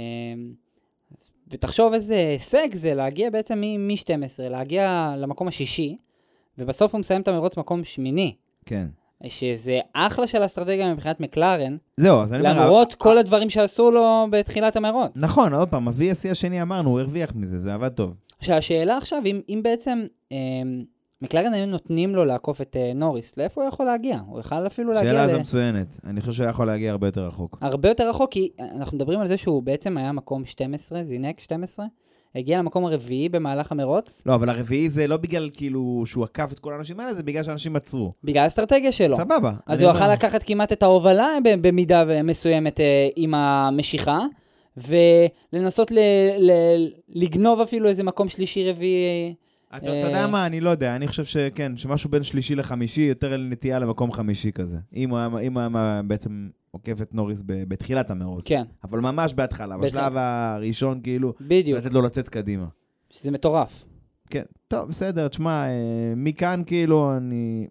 ותחשוב 1.51 1.93
איזה 1.93 2.15
הישג 2.15 2.75
זה 2.75 2.95
להגיע 2.95 3.31
בעצם 3.31 3.61
מ-12, 3.61 4.07
להגיע 4.51 5.15
למקום 5.19 5.49
השישי, 5.49 5.97
ובסוף 6.59 6.93
הוא 6.93 6.99
מסיים 6.99 7.21
את 7.21 7.29
המרוץ 7.29 7.57
מקום 7.57 7.85
שמיני. 7.85 8.35
כן. 8.67 8.87
שזה 9.27 9.81
אחלה 9.93 10.27
של 10.27 10.45
אסטרטגיה 10.45 10.95
מבחינת 10.95 11.21
מקלרן, 11.21 11.77
זהו, 11.97 12.23
אז 12.23 12.33
אני 12.35 12.51
אומר... 12.51 12.63
למרות 12.65 12.93
ה- 12.93 12.97
כל 12.97 13.19
הדברים 13.19 13.51
שעשו 13.51 13.91
לו 13.91 14.27
בתחילת 14.31 14.77
המרוץ. 14.77 15.11
נכון, 15.17 15.53
עוד 15.55 15.69
פעם, 15.69 15.89
ה-VSC 15.89 16.31
השני 16.31 16.63
אמרנו, 16.63 16.91
הוא 16.91 17.01
הרוויח 17.01 17.33
מזה, 17.35 17.59
זה 17.59 17.75
עבד 17.75 17.89
טוב. 17.89 18.15
עכשיו, 18.39 18.57
השאלה 18.57 18.97
עכשיו, 18.97 19.23
אם, 19.27 19.41
אם 19.49 19.61
בעצם 19.63 20.07
אה, 20.33 20.37
מקלרן 21.23 21.53
היו 21.55 21.67
נותנים 21.67 22.15
לו 22.15 22.25
לעקוף 22.25 22.61
את 22.61 22.77
אה, 22.77 22.93
נוריס, 22.95 23.37
לאיפה 23.37 23.61
הוא 23.61 23.69
יכול 23.69 23.87
להגיע? 23.87 24.19
הוא 24.27 24.41
יכל 24.41 24.67
אפילו 24.67 24.93
להגיע 24.93 25.11
שאלה 25.11 25.27
ל... 25.27 25.31
זו 25.31 25.41
מצוינת. 25.41 26.01
אני 26.07 26.21
חושב 26.21 26.33
שהוא 26.33 26.47
יכול 26.47 26.67
להגיע 26.67 26.91
הרבה 26.91 27.09
יותר 27.09 27.27
רחוק. 27.27 27.59
הרבה 27.61 27.89
יותר 27.89 28.09
רחוק, 28.11 28.31
כי 28.31 28.51
אנחנו 28.75 28.97
מדברים 28.97 29.21
על 29.21 29.29
זה 29.29 29.37
שהוא 29.37 29.63
בעצם 29.63 29.97
היה 29.97 30.13
מקום 30.13 30.45
12, 30.45 31.05
זינק 31.05 31.41
12, 31.41 31.87
הגיע 32.35 32.59
למקום 32.59 32.85
הרביעי 32.87 33.29
במהלך 33.29 33.73
המרוץ, 33.73 34.23
לא, 34.27 34.35
אבל 34.35 34.49
הרביעי 34.49 34.89
זה 34.89 35.07
לא 35.07 35.17
בגלל 35.17 35.51
כאילו 35.53 36.03
שהוא 36.07 36.25
עקף 36.25 36.53
את 36.53 36.59
כל 36.59 36.73
האנשים 36.73 37.01
האלה, 37.01 37.15
זה 37.15 37.23
בגלל 37.23 37.43
שאנשים 37.43 37.77
עצרו. 37.77 38.13
בגלל 38.25 38.43
האסטרטגיה 38.43 38.93
שלו. 38.93 39.17
סבבה. 39.17 39.53
אז 39.67 39.81
הוא 39.81 39.91
יכל 39.91 40.13
לקחת 40.13 40.43
כמעט 40.43 40.73
את 40.73 40.83
ההובלה 40.83 41.29
במידה 41.61 42.23
מסוימת 42.25 42.81
אה, 42.81 43.09
עם 43.17 43.35
המשיכה, 43.35 44.21
ולנסות 44.77 45.91
ל- 45.91 45.99
ל- 46.39 46.89
לגנוב 47.09 47.61
אפילו 47.61 47.89
איזה 47.89 48.03
מקום 48.03 48.29
שלישי-רביעי. 48.29 49.35
אתה 49.39 49.44
אתה 49.77 49.91
יודע 49.91 50.27
מה, 50.27 50.47
אני 50.47 50.61
לא 50.61 50.71
יודע, 50.71 50.97
אני 50.97 51.09
חושב 51.09 51.25
שכן, 51.25 51.77
שמשהו 51.77 52.11
בין 52.11 52.23
שלישי 52.23 52.55
לחמישי, 52.55 53.03
יותר 53.03 53.37
נטייה 53.37 53.79
למקום 53.79 54.13
חמישי 54.13 54.53
כזה. 54.53 54.79
אם 54.97 55.11
הוא 55.11 55.19
היה, 55.19 56.01
בעצם 56.07 56.49
עוקף 56.71 57.03
את 57.03 57.15
נוריס 57.15 57.43
בתחילת 57.47 58.11
המרוץ. 58.11 58.49
כן, 58.49 58.63
אבל 58.85 59.01
ממש 59.01 59.35
בהתחלה. 59.35 59.79
בשלב 59.79 60.17
הראשון, 60.17 61.01
כאילו, 61.03 61.35
בדיוק, 61.41 61.79
לתת 61.79 61.93
לו 61.93 62.03
לצאת 62.03 62.29
קדימה. 62.29 62.67
שזה 63.11 63.31
מטורף. 63.31 63.85
כן, 64.31 64.43
טוב, 64.69 64.89
בסדר, 64.89 65.29
תשמע, 65.29 65.67
אה, 65.67 66.13
מכאן 66.17 66.63
כאילו 66.67 67.17
אני... 67.17 67.67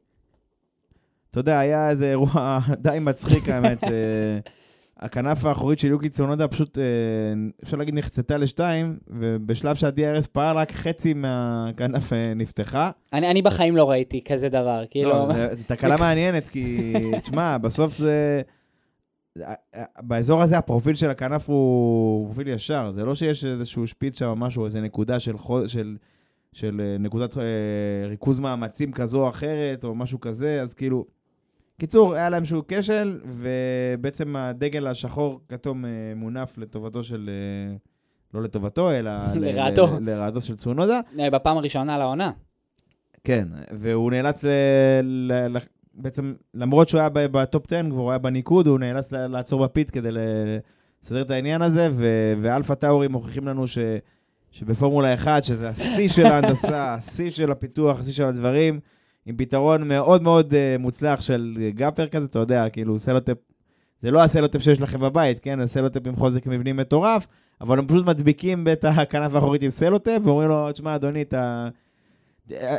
אתה 1.32 1.40
יודע, 1.40 1.60
היה 1.60 1.90
איזה 1.90 2.10
אירוע 2.10 2.60
די 2.84 2.98
מצחיק, 3.02 3.50
האמת, 3.50 3.84
שהכנף 5.04 5.46
האחורית 5.46 5.80
של 5.80 5.88
יוקי 5.88 6.10
צונודה 6.10 6.48
פשוט, 6.48 6.78
אה, 6.78 6.84
אפשר 7.64 7.78
להגיד, 7.78 7.96
נחצתה 7.96 8.38
לשתיים, 8.38 8.98
ובשלב 9.08 9.76
שה-DRS 9.76 10.28
פעל 10.32 10.58
רק 10.58 10.72
חצי 10.72 11.14
מהכנף 11.14 12.14
אה, 12.14 12.34
נפתחה. 12.34 12.92
אני, 13.14 13.32
אני 13.32 13.42
בחיים 13.42 13.76
לא 13.76 13.90
ראיתי 13.90 14.24
כזה 14.28 14.50
דבר, 14.50 14.84
כאילו... 14.90 15.10
לא, 15.10 15.56
זו 15.56 15.64
תקלה 15.68 15.98
מעניינת, 15.98 16.48
כי, 16.48 16.94
תשמע, 17.22 17.58
בסוף 17.58 17.98
זה... 17.98 18.42
באזור 20.00 20.42
הזה 20.42 20.58
הפרופיל 20.58 20.96
של 20.96 21.10
הכנף 21.10 21.50
הוא 21.50 22.26
פרופיל 22.26 22.48
ישר, 22.48 22.92
זה 22.92 23.06
לא 23.06 23.16
שיש 23.16 23.46
איזשהו 23.46 23.88
שפיץ 23.88 24.20
שם 24.20 24.30
משהו, 24.30 24.66
איזה 24.66 24.82
נקודה 24.82 25.20
של, 25.20 25.38
חו... 25.38 25.70
של, 25.70 25.98
של 26.54 26.82
אה, 26.84 26.98
נקודת 27.00 27.38
אה, 27.38 27.44
ריכוז 28.08 28.40
מאמצים 28.40 28.92
כזו 28.92 29.24
או 29.24 29.30
אחרת, 29.30 29.84
או 29.84 29.96
משהו 29.96 30.20
כזה, 30.20 30.62
אז 30.62 30.74
כאילו... 30.74 31.06
קיצור, 31.80 32.16
היה 32.16 32.30
להם 32.30 32.46
שהוא 32.46 32.64
כשל, 32.68 33.20
ובעצם 33.26 34.36
הדגל 34.36 34.88
השחור 34.88 35.42
כתום 35.50 35.86
אה, 35.86 35.90
מונף 36.16 36.58
לטובתו 36.58 37.04
של... 37.04 37.30
אה, 37.30 37.76
לא 38.34 38.44
לטובתו, 38.44 38.92
אלא... 38.92 39.12
לרעתו. 39.36 39.88
לרעתו 40.02 40.42
של 40.42 40.56
צונודה. 40.56 41.00
אה, 41.20 41.30
בפעם 41.30 41.58
הראשונה 41.58 41.98
לעונה. 41.98 42.32
כן, 43.24 43.48
והוא 43.72 44.12
נאלץ 44.12 44.44
ל... 44.44 44.50
ל... 45.04 45.34
ל... 45.34 45.58
בעצם, 45.94 46.34
למרות 46.54 46.90
שהוא 46.90 47.00
היה 47.00 47.10
ב 47.10 47.24
top 47.24 47.66
10, 47.74 47.82
כבר 47.90 48.10
היה 48.10 48.18
בניקוד, 48.18 48.68
הוא 48.68 48.80
נאלץ 48.80 49.12
לעצור 49.12 49.64
ב 49.64 49.70
pit 49.70 49.90
כדי 49.94 50.10
לסדר 50.12 51.22
את 51.22 51.32
העניין 51.32 51.62
הזה, 51.62 51.90
ו... 51.94 52.34
ואלפה 52.42 52.76
טאורי 52.76 53.08
מוכיחים 53.08 53.48
לנו 53.48 53.68
ש... 53.68 53.78
שבפורמולה 54.52 55.14
1, 55.14 55.44
שזה 55.44 55.70
השיא 55.70 56.10
של 56.10 56.26
ההנדסה, 56.26 56.94
השיא 56.94 57.30
של 57.30 57.52
הפיתוח, 57.52 58.00
השיא 58.00 58.14
של 58.14 58.24
הדברים, 58.24 58.80
עם 59.26 59.36
פתרון 59.38 59.88
מאוד 59.88 60.24
מאוד 60.24 60.54
אה, 60.54 60.82
מוצלח 60.82 61.22
של 61.22 61.58
gaffer 61.70 62.08
כזה, 62.08 62.26
אתה 62.26 62.40
יודע, 62.40 62.70
כאילו 62.70 63.00
סלוטפ, 63.00 63.38
זה 64.02 64.12
לא 64.12 64.24
הסלוטפ 64.24 64.62
שיש 64.62 64.82
לכם 64.82 65.00
בבית, 65.00 65.40
כן? 65.40 65.60
הסלוטפ 65.60 66.08
עם 66.08 66.16
חוזק 66.16 66.46
מבנים 66.46 66.78
מטורף, 66.78 67.28
אבל 67.62 67.80
הם 67.80 67.88
פשוט 67.88 68.06
מדביקים 68.06 68.68
את 68.72 68.86
הכנף 68.86 69.36
האחורית 69.36 69.62
עם 69.62 69.70
סלוטפ, 69.70 70.20
ואומרים 70.24 70.50
לו, 70.50 70.72
תשמע, 70.72 70.96
אדוני, 70.96 71.22
אתה... 71.22 71.70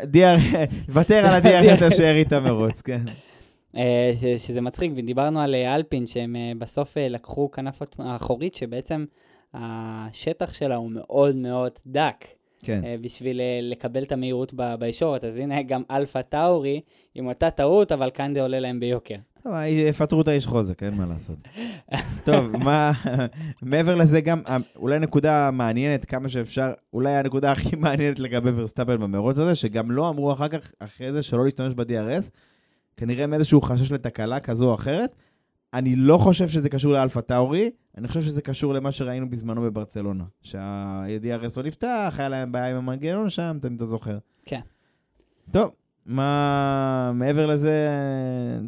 DRS, 0.05 0.37
ותר 0.95 1.27
על 1.27 1.35
ה 1.35 1.44
DRS 1.44 1.73
הזה 1.73 1.91
שארית 1.91 2.33
המרוץ, 2.33 2.83
כן. 2.83 3.01
אה, 3.77 4.13
שזה 4.37 4.61
מצחיק, 4.61 4.93
ודיברנו 4.97 5.41
על 5.41 5.55
אה, 5.55 5.75
אלפין, 5.75 6.07
שהם 6.07 6.37
אה, 6.37 6.53
בסוף 6.59 6.99
אה, 6.99 7.09
לקחו 7.09 7.51
כנף 7.51 7.83
האחורית, 7.99 8.55
שבעצם 8.55 9.05
השטח 9.55 10.53
שלה 10.53 10.77
הוא 10.77 10.91
מאוד 10.91 11.37
מאוד 11.37 11.73
דק, 11.87 12.25
כן. 12.65 12.81
אה, 12.85 12.97
בשביל 13.01 13.41
אה, 13.41 13.59
לקבל 13.63 14.03
את 14.03 14.13
המהירות 14.13 14.55
ב- 14.57 14.75
בישורת. 14.75 15.25
אז 15.25 15.37
הנה 15.37 15.63
גם 15.63 15.83
אלפה 15.91 16.23
טאורי, 16.23 16.81
עם 17.15 17.27
אותה 17.27 17.51
טעות, 17.51 17.93
אבל 17.93 18.11
קנדה 18.11 18.43
עולה 18.43 18.61
להם 18.61 18.81
ביוקר. 18.81 19.17
טוב, 19.43 19.53
יפטרו 19.69 20.21
את 20.21 20.29
האיש 20.29 20.47
חוזק, 20.47 20.83
אין 20.83 20.95
מה 20.95 21.07
לעשות. 21.07 21.37
טוב, 22.25 22.57
מה, 22.57 22.93
מעבר 23.63 23.95
לזה 23.95 24.21
גם, 24.21 24.43
אה, 24.49 24.57
אולי 24.77 24.99
נקודה 24.99 25.51
מעניינת 25.51 26.05
כמה 26.05 26.29
שאפשר, 26.29 26.73
אולי 26.93 27.13
הנקודה 27.13 27.53
הכי 27.53 27.77
מעניינת 27.77 28.19
לגבי 28.19 28.51
ורסטאפן 28.55 28.97
במרוץ 28.97 29.39
הזה, 29.39 29.55
שגם 29.55 29.91
לא 29.91 30.09
אמרו 30.09 30.33
אחר 30.33 30.49
כך, 30.49 30.73
אחרי 30.79 31.13
זה, 31.13 31.23
שלא 31.23 31.45
להשתמש 31.45 31.75
ב-DRS, 31.75 32.31
כנראה 32.97 33.27
מאיזשהו 33.27 33.61
חשש 33.61 33.93
לתקלה 33.93 34.41
כזו 34.41 34.69
או 34.69 34.75
אחרת. 34.75 35.17
אני 35.75 35.97
לא 35.97 36.19
חושב 36.19 36.49
שזה 36.49 36.69
קשור 36.69 36.93
לאלפה 36.93 37.21
טאורי, 37.21 37.71
אני 37.99 38.09
חושב 38.09 38.23
שזה 38.23 38.43
קשור 38.43 38.75
למה 38.75 38.93
שראינו 38.93 39.31
בזמנו 39.31 39.63
בברצלונה. 39.63 40.25
שה-DRS 40.43 41.53
לא 41.57 41.63
נפתח, 41.63 42.15
היה 42.19 42.29
להם 42.29 42.53
בעיה 42.53 42.71
עם 42.71 42.77
המנגנון 42.77 43.31
שם, 43.31 43.59
אם 43.71 43.77
אתה 43.77 43.85
זוכר. 43.85 44.19
כן. 44.47 44.61
טוב, 45.51 45.71
מה, 46.07 47.13
מעבר 47.15 47.47
לזה, 47.47 47.89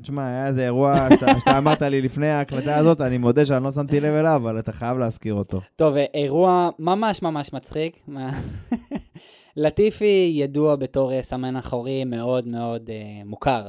תשמע, 0.02 0.26
היה 0.26 0.46
איזה 0.46 0.64
אירוע 0.64 1.08
שאתה, 1.10 1.40
שאתה 1.40 1.58
אמרת 1.58 1.82
לי 1.82 2.00
לפני 2.00 2.28
ההקלטה 2.28 2.76
הזאת, 2.76 3.00
אני 3.00 3.18
מודה 3.18 3.44
שאני 3.44 3.64
לא 3.64 3.72
שמתי 3.72 4.00
לב 4.00 4.14
אליו, 4.14 4.36
אבל 4.36 4.58
אתה 4.58 4.72
חייב 4.72 4.98
להזכיר 4.98 5.34
אותו. 5.34 5.60
טוב, 5.76 5.96
אה, 5.96 6.04
אירוע 6.14 6.70
ממש 6.78 7.22
ממש 7.22 7.52
מצחיק. 7.52 8.08
לטיפי 9.56 10.32
ידוע 10.34 10.76
בתור 10.76 11.12
אה, 11.12 11.22
סמן 11.22 11.56
אחורי 11.56 12.04
מאוד 12.04 12.48
מאוד 12.48 12.90
אה, 12.90 13.24
מוכר 13.24 13.68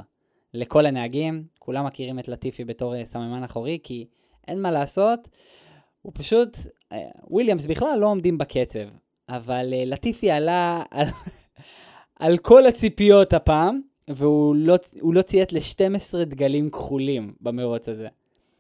לכל 0.53 0.86
הנהגים. 0.86 1.43
כולם 1.60 1.86
מכירים 1.86 2.19
את 2.19 2.27
לטיפי 2.27 2.65
בתור 2.65 2.95
אה, 2.95 3.05
סמן 3.05 3.43
אחורי, 3.43 3.79
כי 3.83 4.05
אין 4.47 4.62
מה 4.62 4.71
לעשות, 4.71 5.27
הוא 6.01 6.12
פשוט, 6.15 6.57
אה, 6.91 6.97
וויליאמס 7.29 7.65
בכלל 7.65 7.99
לא 7.99 8.07
עומדים 8.07 8.38
בקצב, 8.38 8.79
אבל 9.29 9.73
אה, 9.73 9.83
לטיפי 9.86 10.31
עלה 10.31 10.83
על, 10.91 11.07
על 12.19 12.38
כל 12.38 12.65
הציפיות 12.65 13.33
הפעם, 13.33 13.81
והוא 14.07 14.55
לא, 14.55 14.75
לא 15.03 15.21
ציית 15.21 15.53
ל-12 15.53 16.17
דגלים 16.25 16.69
כחולים 16.69 17.33
במרוץ 17.41 17.89
הזה. 17.89 18.07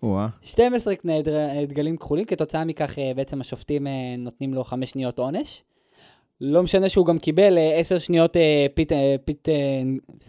וואה, 0.03 0.27
12 0.41 0.95
קנה 0.95 1.21
דר- 1.21 1.65
דגלים 1.67 1.97
כחולים, 1.97 2.25
כתוצאה 2.25 2.65
מכך 2.65 2.97
בעצם 3.15 3.41
השופטים 3.41 3.87
נותנים 4.17 4.53
לו 4.53 4.63
5 4.63 4.89
שניות 4.91 5.19
עונש. 5.19 5.63
לא 6.41 6.63
משנה 6.63 6.89
שהוא 6.89 7.05
גם 7.05 7.19
קיבל 7.19 7.57
10 7.75 7.99
שניות 7.99 8.37
אה, 8.37 8.65
pit, 8.73 8.91
אה, 8.91 9.15
pit, 9.25 9.47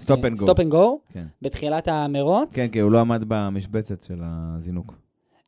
Stop 0.00 0.02
and 0.24 0.38
go. 0.38 0.42
stop 0.42 0.60
and 0.60 0.68
go 0.70 1.00
כן. 1.12 1.24
בתחילת 1.42 1.88
המרוץ. 1.88 2.48
כן, 2.52 2.68
כי 2.68 2.78
הוא 2.80 2.90
לא 2.92 3.00
עמד 3.00 3.24
במשבצת 3.28 4.04
של 4.04 4.18
הזינוק. 4.22 4.94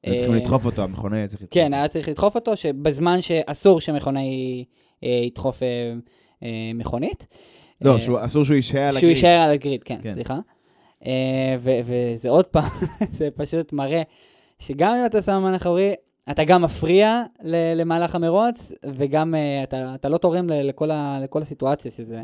היו 0.05 0.17
צריכים 0.17 0.35
אה, 0.35 0.39
לדחוף 0.41 0.65
אותו, 0.65 0.83
המכונאי 0.83 1.19
היה 1.19 1.29
צריך 1.29 1.43
לדחוף 1.43 1.55
כן, 1.55 1.65
אותו. 1.67 1.77
היה 1.77 1.89
צריך 1.89 2.09
לדחוף 2.09 2.35
אותו, 2.35 2.57
שבזמן 2.57 3.23
שאסור 3.23 3.81
שמכונאי 3.81 4.65
אה, 5.05 5.09
ידחוף 5.27 5.63
אה, 5.63 5.69
אה, 6.43 6.49
מכונית. 6.75 7.27
לא, 7.81 7.95
אה, 7.95 8.01
שהוא- 8.01 8.19
אסור 8.25 8.45
שהוא 8.45 8.57
יישאר 8.57 8.81
על 8.81 8.91
שהוא 8.93 8.99
ה 8.99 9.02
grid. 9.02 9.17
יישאר 9.17 9.29
על 9.41 9.51
ה 9.51 9.56
grid, 9.56 9.83
כן, 9.83 9.99
כן. 10.03 10.15
סליחה. 10.15 10.39
אה, 11.07 11.57
וזה 11.61 12.29
עוד 12.29 12.47
פעם, 12.47 12.69
זה 13.19 13.29
פשוט 13.35 13.73
מראה 13.73 14.03
שגם 14.59 14.95
אם 14.97 15.07
אתה 15.07 15.23
סמן 15.23 15.55
אחורי, 15.55 15.93
אתה 16.31 16.45
גם 16.45 16.63
מפריע 16.63 17.23
למהלך 17.77 18.15
המרוץ, 18.15 18.73
וגם 18.95 19.35
אה, 19.35 19.63
אתה, 19.63 19.95
אתה 19.95 20.09
לא 20.09 20.19
תורם 20.19 20.47
לכל, 20.49 20.91
ה- 20.91 21.19
לכל 21.23 21.43
הסיטואציה 21.43 21.91
שזה... 21.91 22.23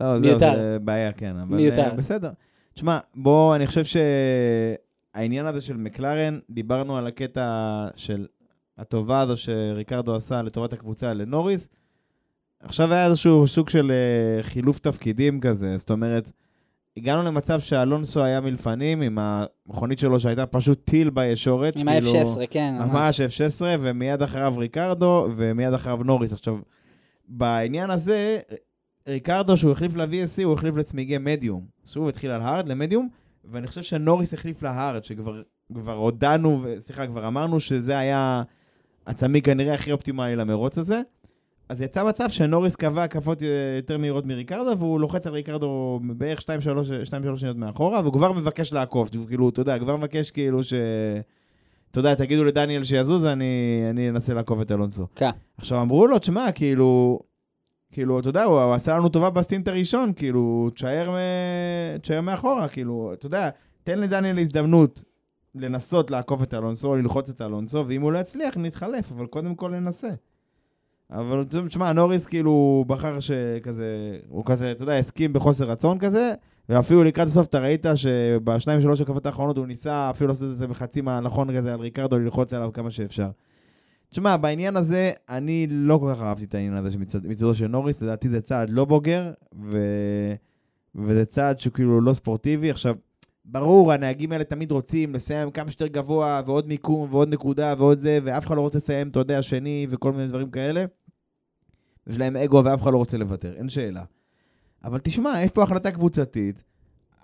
לא, 0.00 0.18
זהו, 0.18 0.30
מיותר. 0.30 0.56
זה 0.56 0.78
בעיה, 0.84 1.12
כן. 1.12 1.36
אבל 1.36 1.56
מיותר. 1.56 1.82
אה, 1.84 1.94
בסדר. 1.94 2.30
תשמע, 2.74 2.98
בוא, 3.14 3.56
אני 3.56 3.66
חושב 3.66 3.82
שהעניין 5.14 5.46
הזה 5.46 5.60
של 5.60 5.76
מקלרן, 5.76 6.38
דיברנו 6.50 6.96
על 6.96 7.06
הקטע 7.06 7.48
של 7.96 8.26
הטובה 8.78 9.20
הזו 9.20 9.36
שריקרדו 9.36 10.16
עשה 10.16 10.42
לטובת 10.42 10.72
הקבוצה 10.72 11.14
לנוריס. 11.14 11.68
עכשיו 12.60 12.92
היה 12.92 13.06
איזשהו 13.06 13.46
סוג 13.46 13.68
של 13.68 13.92
אה, 13.92 14.42
חילוף 14.42 14.78
תפקידים 14.78 15.40
כזה, 15.40 15.76
זאת 15.76 15.90
אומרת, 15.90 16.32
הגענו 16.96 17.22
למצב 17.22 17.60
שאלונסו 17.60 18.24
היה 18.24 18.40
מלפנים 18.40 19.02
עם 19.02 19.18
המכונית 19.20 19.98
שלו 19.98 20.20
שהייתה 20.20 20.46
פשוט 20.46 20.84
טיל 20.84 21.10
בישורת. 21.10 21.76
עם 21.76 21.90
כאילו- 21.90 22.14
ה-F16, 22.14 22.46
כן, 22.50 22.74
ממש. 22.80 23.20
ממש 23.20 23.20
F16, 23.20 23.62
ומיד 23.80 24.22
אחריו 24.22 24.54
ריקרדו, 24.56 25.28
ומיד 25.36 25.72
אחריו 25.72 25.96
נוריס. 25.96 26.32
עכשיו, 26.32 26.58
בעניין 27.28 27.90
הזה, 27.90 28.38
ריקרדו, 29.08 29.56
שהוא 29.56 29.72
החליף 29.72 29.94
ל-VSC, 29.94 30.44
הוא 30.44 30.54
החליף 30.54 30.74
לצמיגי 30.76 31.18
מדיום. 31.18 31.66
שוב, 31.86 32.08
התחיל 32.08 32.30
על 32.30 32.40
הארד 32.40 32.68
למדיום, 32.68 33.08
ואני 33.44 33.66
חושב 33.66 33.82
שנוריס 33.82 34.34
החליף 34.34 34.62
להארד, 34.62 35.04
שכבר 35.04 35.42
כבר 35.74 35.94
הודענו, 35.94 36.64
סליחה, 36.78 37.06
כבר 37.06 37.26
אמרנו 37.26 37.60
שזה 37.60 37.98
היה 37.98 38.42
הצמיג 39.06 39.44
כנראה 39.44 39.74
הכי 39.74 39.92
אופטימלי 39.92 40.36
למרוץ 40.36 40.78
הזה. 40.78 41.00
אז 41.68 41.80
יצא 41.80 42.04
מצב 42.04 42.28
שנוריס 42.28 42.76
קבע 42.76 43.04
הקפות 43.04 43.42
אה, 43.42 43.48
יותר 43.76 43.98
מהירות 43.98 44.26
מריקרדו, 44.26 44.78
והוא 44.78 45.00
לוחץ 45.00 45.26
על 45.26 45.32
ריקרדו 45.32 46.00
בערך 46.16 46.40
2-3 46.40 46.44
שניות 47.04 47.56
מאחורה, 47.56 48.00
והוא 48.00 48.12
כבר 48.12 48.32
מבקש 48.32 48.72
לעקוף. 48.72 49.10
כאילו, 49.28 49.48
אתה 49.48 49.60
יודע, 49.60 49.78
כבר 49.78 49.96
מבקש 49.96 50.30
כאילו 50.30 50.64
ש... 50.64 50.74
אתה 51.90 52.00
יודע, 52.00 52.14
תגידו 52.14 52.44
לדניאל 52.44 52.84
שיזוז, 52.84 53.24
אני, 53.24 53.82
אני 53.90 54.08
אנסה 54.08 54.34
לעקוף 54.34 54.60
את 54.62 54.72
אלונסו. 54.72 55.06
כן. 55.14 55.30
עכשיו, 55.58 55.82
אמרו 55.82 56.06
לו, 56.06 56.18
תשמע, 56.18 56.52
כאילו, 56.52 57.20
כאילו, 57.92 58.20
אתה 58.20 58.28
יודע, 58.28 58.44
הוא, 58.44 58.60
הוא 58.60 58.74
עשה 58.74 58.94
לנו 58.94 59.08
טובה 59.08 59.30
בסטינט 59.30 59.68
הראשון, 59.68 60.12
כאילו, 60.16 60.70
תשאר, 60.74 61.10
מ- 61.10 61.98
תשאר 61.98 62.20
מאחורה, 62.20 62.68
כאילו, 62.68 63.10
אתה 63.12 63.26
יודע, 63.26 63.50
תן 63.84 63.98
לדניאל 63.98 64.38
הזדמנות 64.38 65.04
לנסות 65.54 66.10
לעקוף 66.10 66.42
את 66.42 66.54
אלונסו, 66.54 66.96
ללחוץ 66.96 67.28
את 67.28 67.42
אלונסו, 67.42 67.84
ואם 67.88 68.02
הוא 68.02 68.12
לא 68.12 68.18
יצליח, 68.18 68.56
נתחלף, 68.56 69.12
אבל 69.12 69.26
קודם 69.26 69.54
כל 69.54 69.70
ננסה. 69.70 70.08
אבל 71.10 71.44
תשמע, 71.68 71.92
נוריס 71.92 72.26
כאילו 72.26 72.84
בחר 72.86 73.20
שכזה, 73.20 74.16
הוא 74.28 74.44
כזה, 74.46 74.72
אתה 74.72 74.82
יודע, 74.82 74.96
הסכים 74.96 75.32
בחוסר 75.32 75.64
רצון 75.64 75.98
כזה, 75.98 76.34
ואפילו 76.68 77.04
לקראת 77.04 77.28
הסוף 77.28 77.46
אתה 77.46 77.58
ראית 77.58 77.86
שבשניים 77.94 78.80
שלוש 78.80 79.00
הקפות 79.00 79.26
האחרונות 79.26 79.56
הוא 79.56 79.66
ניסה 79.66 80.10
אפילו 80.10 80.28
לעשות 80.28 80.50
את 80.50 80.56
זה 80.56 80.66
בחצי 80.66 81.00
מהנכון 81.00 81.56
כזה 81.56 81.74
על 81.74 81.80
ריקרדו, 81.80 82.18
ללחוץ 82.18 82.54
עליו 82.54 82.70
כמה 82.72 82.90
שאפשר. 82.90 83.28
תשמע, 84.10 84.36
בעניין 84.36 84.76
הזה, 84.76 85.12
אני 85.28 85.66
לא 85.70 85.98
כל 85.98 86.12
כך 86.14 86.22
אהבתי 86.22 86.44
את 86.44 86.54
העניין 86.54 86.74
הזה 86.74 86.98
מצדו 87.24 87.54
של 87.54 87.66
נוריס, 87.66 88.02
לדעתי 88.02 88.28
זה 88.28 88.40
צעד 88.40 88.70
לא 88.70 88.84
בוגר, 88.84 89.32
ו... 89.62 89.78
וזה 90.94 91.24
צעד 91.24 91.60
שהוא 91.60 91.72
כאילו 91.72 92.00
לא 92.00 92.12
ספורטיבי. 92.12 92.70
עכשיו, 92.70 92.94
ברור, 93.48 93.92
הנהגים 93.92 94.32
האלה 94.32 94.44
תמיד 94.44 94.72
רוצים 94.72 95.14
לסיים 95.14 95.50
כמה 95.50 95.70
שיותר 95.70 95.86
גבוה, 95.86 96.42
ועוד 96.46 96.68
מיקום, 96.68 97.14
ועוד 97.14 97.28
נקודה, 97.34 97.74
ועוד 97.78 97.98
זה, 97.98 98.18
ואף 98.24 98.46
אחד 98.46 98.56
לא 98.56 98.60
רוצה 98.60 98.78
לסיים, 98.78 99.08
אתה 99.08 99.18
יודע, 99.18 99.42
שני, 99.42 99.86
וכל 99.90 100.12
מיני 100.12 100.28
דברים 100.28 100.50
כאלה. 100.50 100.84
יש 102.06 102.18
להם 102.18 102.36
אגו 102.36 102.62
ואף 102.64 102.82
אחד 102.82 102.92
לא 102.92 102.98
רוצה 102.98 103.18
לוותר, 103.18 103.54
אין 103.56 103.68
שאלה. 103.68 104.04
אבל 104.84 104.98
תשמע, 104.98 105.42
יש 105.42 105.50
פה 105.50 105.62
החלטה 105.62 105.90
קבוצתית. 105.90 106.62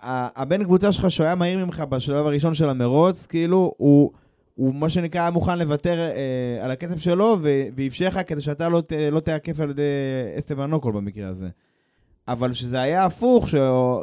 הבן 0.01 0.63
קבוצה 0.63 0.91
שלך 0.91 1.11
שהוא 1.11 1.25
היה 1.25 1.35
מהיר 1.35 1.65
ממך 1.65 1.79
בשלב 1.89 2.25
הראשון 2.25 2.53
של 2.53 2.69
המרוץ, 2.69 3.25
כאילו, 3.25 3.73
הוא, 3.77 4.11
הוא 4.55 4.75
מה 4.75 4.89
שנקרא 4.89 5.21
היה 5.21 5.29
מוכן 5.29 5.59
לוותר 5.59 5.99
אה, 5.99 6.65
על 6.65 6.71
הקצב 6.71 6.97
שלו, 6.97 7.37
ואפשר 7.75 8.07
לך 8.07 8.19
כדי 8.27 8.41
שאתה 8.41 8.69
לא, 8.69 8.81
לא 9.11 9.19
תעקף 9.19 9.59
על 9.59 9.69
ידי 9.69 9.83
אסטבן 10.39 10.73
אוקול 10.73 10.93
במקרה 10.93 11.27
הזה. 11.27 11.49
אבל 12.27 12.53
שזה 12.53 12.81
היה 12.81 13.05
הפוך, 13.05 13.49
ש... 13.49 13.55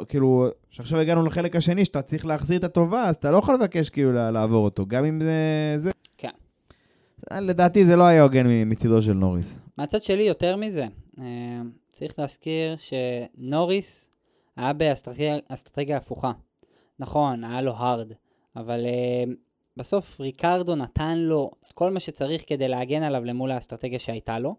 כאילו, 0.09 0.47
שעכשיו 0.69 0.99
הגענו 0.99 1.25
לחלק 1.25 1.55
השני, 1.55 1.85
שאתה 1.85 2.01
צריך 2.01 2.25
להחזיר 2.25 2.59
את 2.59 2.63
הטובה, 2.63 3.03
אז 3.03 3.15
אתה 3.15 3.31
לא 3.31 3.37
יכול 3.37 3.53
לבקש 3.55 3.89
כאילו 3.89 4.11
לעבור 4.13 4.65
אותו, 4.65 4.85
גם 4.85 5.05
אם 5.05 5.21
זה... 5.21 5.33
זה... 5.77 5.91
כן. 6.17 6.29
לדעתי 7.31 7.85
זה 7.85 7.95
לא 7.95 8.03
היה 8.03 8.23
הוגן 8.23 8.45
מצידו 8.65 9.01
של 9.01 9.13
נוריס. 9.13 9.59
מהצד 9.77 10.03
שלי, 10.03 10.23
יותר 10.23 10.55
מזה, 10.55 10.85
אה, 11.19 11.25
צריך 11.91 12.19
להזכיר 12.19 12.75
שנוריס 12.77 14.09
היה 14.55 14.73
באסטרטגיה 14.73 15.37
אסטרטגיה 15.47 15.97
הפוכה. 15.97 16.31
נכון, 16.99 17.43
היה 17.43 17.61
לו 17.61 17.73
הארד, 17.75 18.11
אבל 18.55 18.85
אה, 18.85 19.33
בסוף 19.77 20.19
ריקרדו 20.21 20.75
נתן 20.75 21.17
לו 21.17 21.51
את 21.67 21.71
כל 21.71 21.91
מה 21.91 21.99
שצריך 21.99 22.43
כדי 22.47 22.67
להגן 22.67 23.03
עליו 23.03 23.25
למול 23.25 23.51
האסטרטגיה 23.51 23.99
שהייתה 23.99 24.39
לו. 24.39 24.55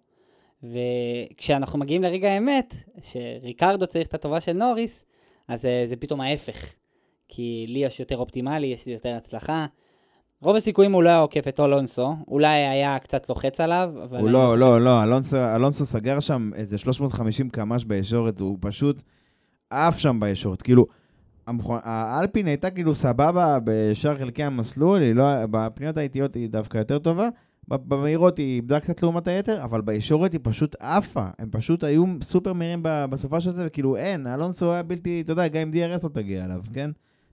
וכשאנחנו 0.62 1.78
מגיעים 1.78 2.02
לרגע 2.02 2.30
האמת, 2.32 2.74
שריקרדו 3.02 3.86
צריך 3.86 4.08
את 4.08 4.14
הטובה 4.14 4.40
של 4.40 4.52
נוריס, 4.52 5.04
אז 5.48 5.64
אה, 5.64 5.84
זה 5.86 5.96
פתאום 5.96 6.20
ההפך. 6.20 6.72
כי 7.28 7.66
לי 7.68 7.78
יש 7.78 8.00
יותר 8.00 8.16
אופטימלי, 8.16 8.66
יש 8.66 8.86
לי 8.86 8.92
יותר 8.92 9.14
הצלחה. 9.16 9.66
רוב 10.42 10.56
הסיכויים 10.56 10.92
הוא 10.92 11.02
לא 11.02 11.08
היה 11.08 11.18
עוקף 11.18 11.48
את 11.48 11.60
אולונסו, 11.60 12.14
אולי 12.28 12.48
היה 12.66 12.98
קצת 12.98 13.28
לוחץ 13.28 13.60
עליו, 13.60 13.90
אבל... 14.04 14.20
הוא 14.20 14.30
לא, 14.30 14.38
חושב- 14.52 14.60
לא, 14.60 14.80
לא, 14.80 15.02
אלונסו, 15.02 15.36
אלונסו 15.56 15.84
סגר 15.84 16.20
שם 16.20 16.50
איזה 16.54 16.78
350 16.78 17.50
קמ"ש 17.50 17.84
בישורת, 17.84 18.40
הוא 18.40 18.58
פשוט 18.60 19.02
עף 19.70 19.98
שם 19.98 20.20
בישורת. 20.20 20.62
כאילו, 20.62 20.86
המכון- 21.46 21.80
האלפין 21.82 22.46
הייתה 22.46 22.70
כאילו 22.70 22.94
סבבה 22.94 23.58
בשאר 23.64 24.18
חלקי 24.18 24.42
המסלול, 24.42 25.02
לא, 25.02 25.24
בפניות 25.50 25.96
האיטיות 25.96 26.34
היא 26.34 26.48
דווקא 26.50 26.78
יותר 26.78 26.98
טובה, 26.98 27.28
במהירות 27.68 28.38
היא 28.38 28.56
איבדה 28.56 28.80
קצת 28.80 29.02
לעומת 29.02 29.28
היתר, 29.28 29.64
אבל 29.64 29.80
בישורת 29.80 30.32
היא 30.32 30.40
פשוט 30.42 30.76
עפה. 30.80 31.26
הם 31.38 31.48
פשוט 31.50 31.84
היו 31.84 32.04
סופר 32.22 32.52
מהירים 32.52 32.80
בסופה 32.82 33.40
של 33.40 33.50
זה, 33.50 33.66
וכאילו 33.66 33.96
אין, 33.96 34.26
אלונסו 34.26 34.72
היה 34.72 34.82
בלתי, 34.82 35.20
אתה 35.20 35.32
יודע, 35.32 35.48
גם 35.48 35.60
עם 35.60 35.70
DRS 35.72 36.04
לא 36.04 36.08
תגיע 36.08 36.44
אליו, 36.44 36.60
כן? 36.72 36.90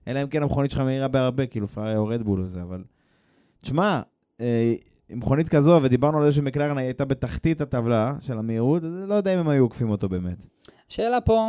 אלא 0.08 0.22
אם 0.22 0.28
כן 0.28 0.42
המכונית 0.42 0.70
שלך 0.70 0.80
מהירה 0.80 1.08
בהרבה, 1.08 1.46
כאילו 1.46 1.68
פרארי 1.68 1.96
או 1.96 2.06
רדבול 2.06 2.40
וזה, 2.40 2.62
אבל... 2.62 2.84
תשמע, 3.60 4.00
אה, 4.40 4.74
מכונית 5.10 5.48
כזו, 5.48 5.80
ודיברנו 5.82 6.18
על 6.18 6.24
זה 6.24 6.32
שמקלרן 6.32 6.78
הייתה 6.78 7.04
בתחתית 7.04 7.60
הטבלה 7.60 8.14
של 8.20 8.38
המהירות, 8.38 8.84
אז 8.84 8.90
לא 9.06 9.14
יודע 9.14 9.34
אם 9.34 9.38
הם 9.38 9.48
היו 9.48 9.62
עוקפים 9.62 9.90
אותו 9.90 10.08
באמת. 10.08 10.46
שאלה 10.88 11.20
פה, 11.20 11.48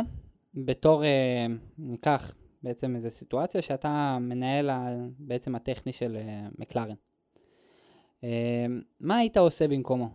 בתור, 0.54 1.04
אה, 1.04 1.46
ניקח 1.78 2.34
בעצם 2.62 2.96
איזו 2.96 3.10
סיטואציה 3.10 3.62
שאתה 3.62 4.18
מנהל 4.20 4.70
בעצם 5.18 5.54
הטכני 5.54 5.92
של 5.92 6.16
אה, 6.16 6.48
מקלרן. 6.58 6.94
אה, 8.24 8.28
מה 9.00 9.16
היית 9.16 9.36
עושה 9.36 9.68
במקומו? 9.68 10.08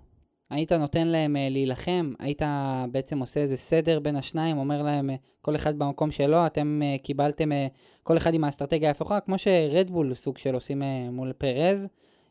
היית 0.50 0.72
נותן 0.72 1.08
להם 1.08 1.36
אה, 1.36 1.48
להילחם? 1.50 2.14
היית 2.20 2.42
בעצם 2.92 3.20
עושה 3.20 3.40
איזה 3.40 3.58
סדר 3.58 4.00
בין 4.00 4.16
השניים, 4.16 4.58
אומר 4.58 4.82
להם 4.82 5.10
אה, 5.10 5.16
כל 5.42 5.56
אחד 5.56 5.80
במקום 5.80 6.12
שלו, 6.12 6.46
אתם 6.46 6.82
אה, 6.84 6.96
קיבלתם 7.04 7.50
כל 8.04 8.18
אחד 8.18 8.34
עם 8.34 8.44
האסטרטגיה 8.44 8.88
ההפוכה, 8.88 9.20
כמו 9.20 9.36
שרדבול 9.38 10.14
סוג 10.14 10.38
של 10.38 10.54
עושים 10.54 10.82
מול 11.12 11.34
פרז, 11.34 11.88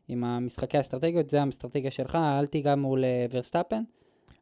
עם 0.08 0.24
המשחקי 0.24 0.78
האסטרטגיות, 0.78 1.30
זה 1.30 1.42
האסטרטגיה 1.42 1.90
שלך, 1.90 2.14
אל 2.38 2.46
תיגע 2.46 2.74
מול 2.74 3.04
ורסטאפן. 3.30 3.82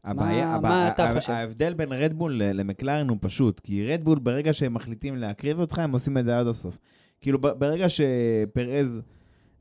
הבעיה, 0.05 0.47
מה- 0.47 0.55
הבע- 0.55 0.69
מה 0.69 0.89
אתה 0.89 1.13
חושב? 1.17 1.33
ההבדל 1.33 1.75
בין 1.75 1.93
רדבול 1.93 2.43
למקלרן 2.45 3.09
הוא 3.09 3.17
פשוט, 3.21 3.61
כי 3.61 3.87
רדבול 3.87 4.19
ברגע 4.19 4.53
שהם 4.53 4.75
מחליטים 4.75 5.17
להקריב 5.17 5.61
אותך, 5.61 5.79
הם 5.79 5.93
עושים 5.93 6.19
את 6.19 6.25
זה 6.25 6.39
עד 6.39 6.47
הסוף. 6.47 6.79
כאילו 7.21 7.39
ברגע 7.41 7.87
שפרז 7.89 9.03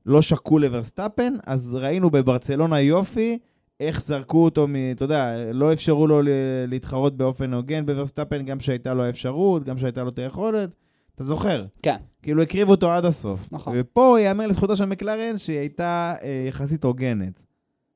לא 0.06 0.22
שקול 0.22 0.66
לוורסטאפן, 0.66 1.34
אז 1.46 1.76
ראינו 1.76 2.10
בברצלונה 2.10 2.82
יופי, 2.82 3.38
איך 3.80 4.02
זרקו 4.02 4.44
אותו, 4.44 4.68
מ, 4.68 4.76
אתה 4.92 5.06
יודע, 5.06 5.52
לא 5.54 5.74
אפשרו 5.74 6.08
לו 6.08 6.22
להתחרות 6.68 7.18
באופן 7.18 7.54
הוגן 7.54 7.86
בוורסטאפן, 7.86 8.46
גם 8.46 8.60
שהייתה 8.60 8.94
לו 8.94 9.04
האפשרות, 9.04 9.64
גם 9.64 9.78
שהייתה 9.78 10.04
לו 10.04 10.10
את 10.10 10.20
היכולת. 10.20 10.70
אתה 11.16 11.24
זוכר? 11.24 11.66
כן. 11.84 11.96
כאילו 12.22 12.42
הקריבו 12.42 12.72
אותו 12.72 12.92
עד 12.92 13.06
הסוף. 13.06 13.50
נכון. 13.52 13.74
ופה 13.78 14.18
ייאמר 14.20 14.48
לזכותה 14.48 14.76
של 14.76 14.86
מקלרן 14.86 15.38
שהיא 15.38 15.60
הייתה 15.60 16.16
אה, 16.24 16.46
יחסית 16.48 16.84
הוגנת. 16.84 17.44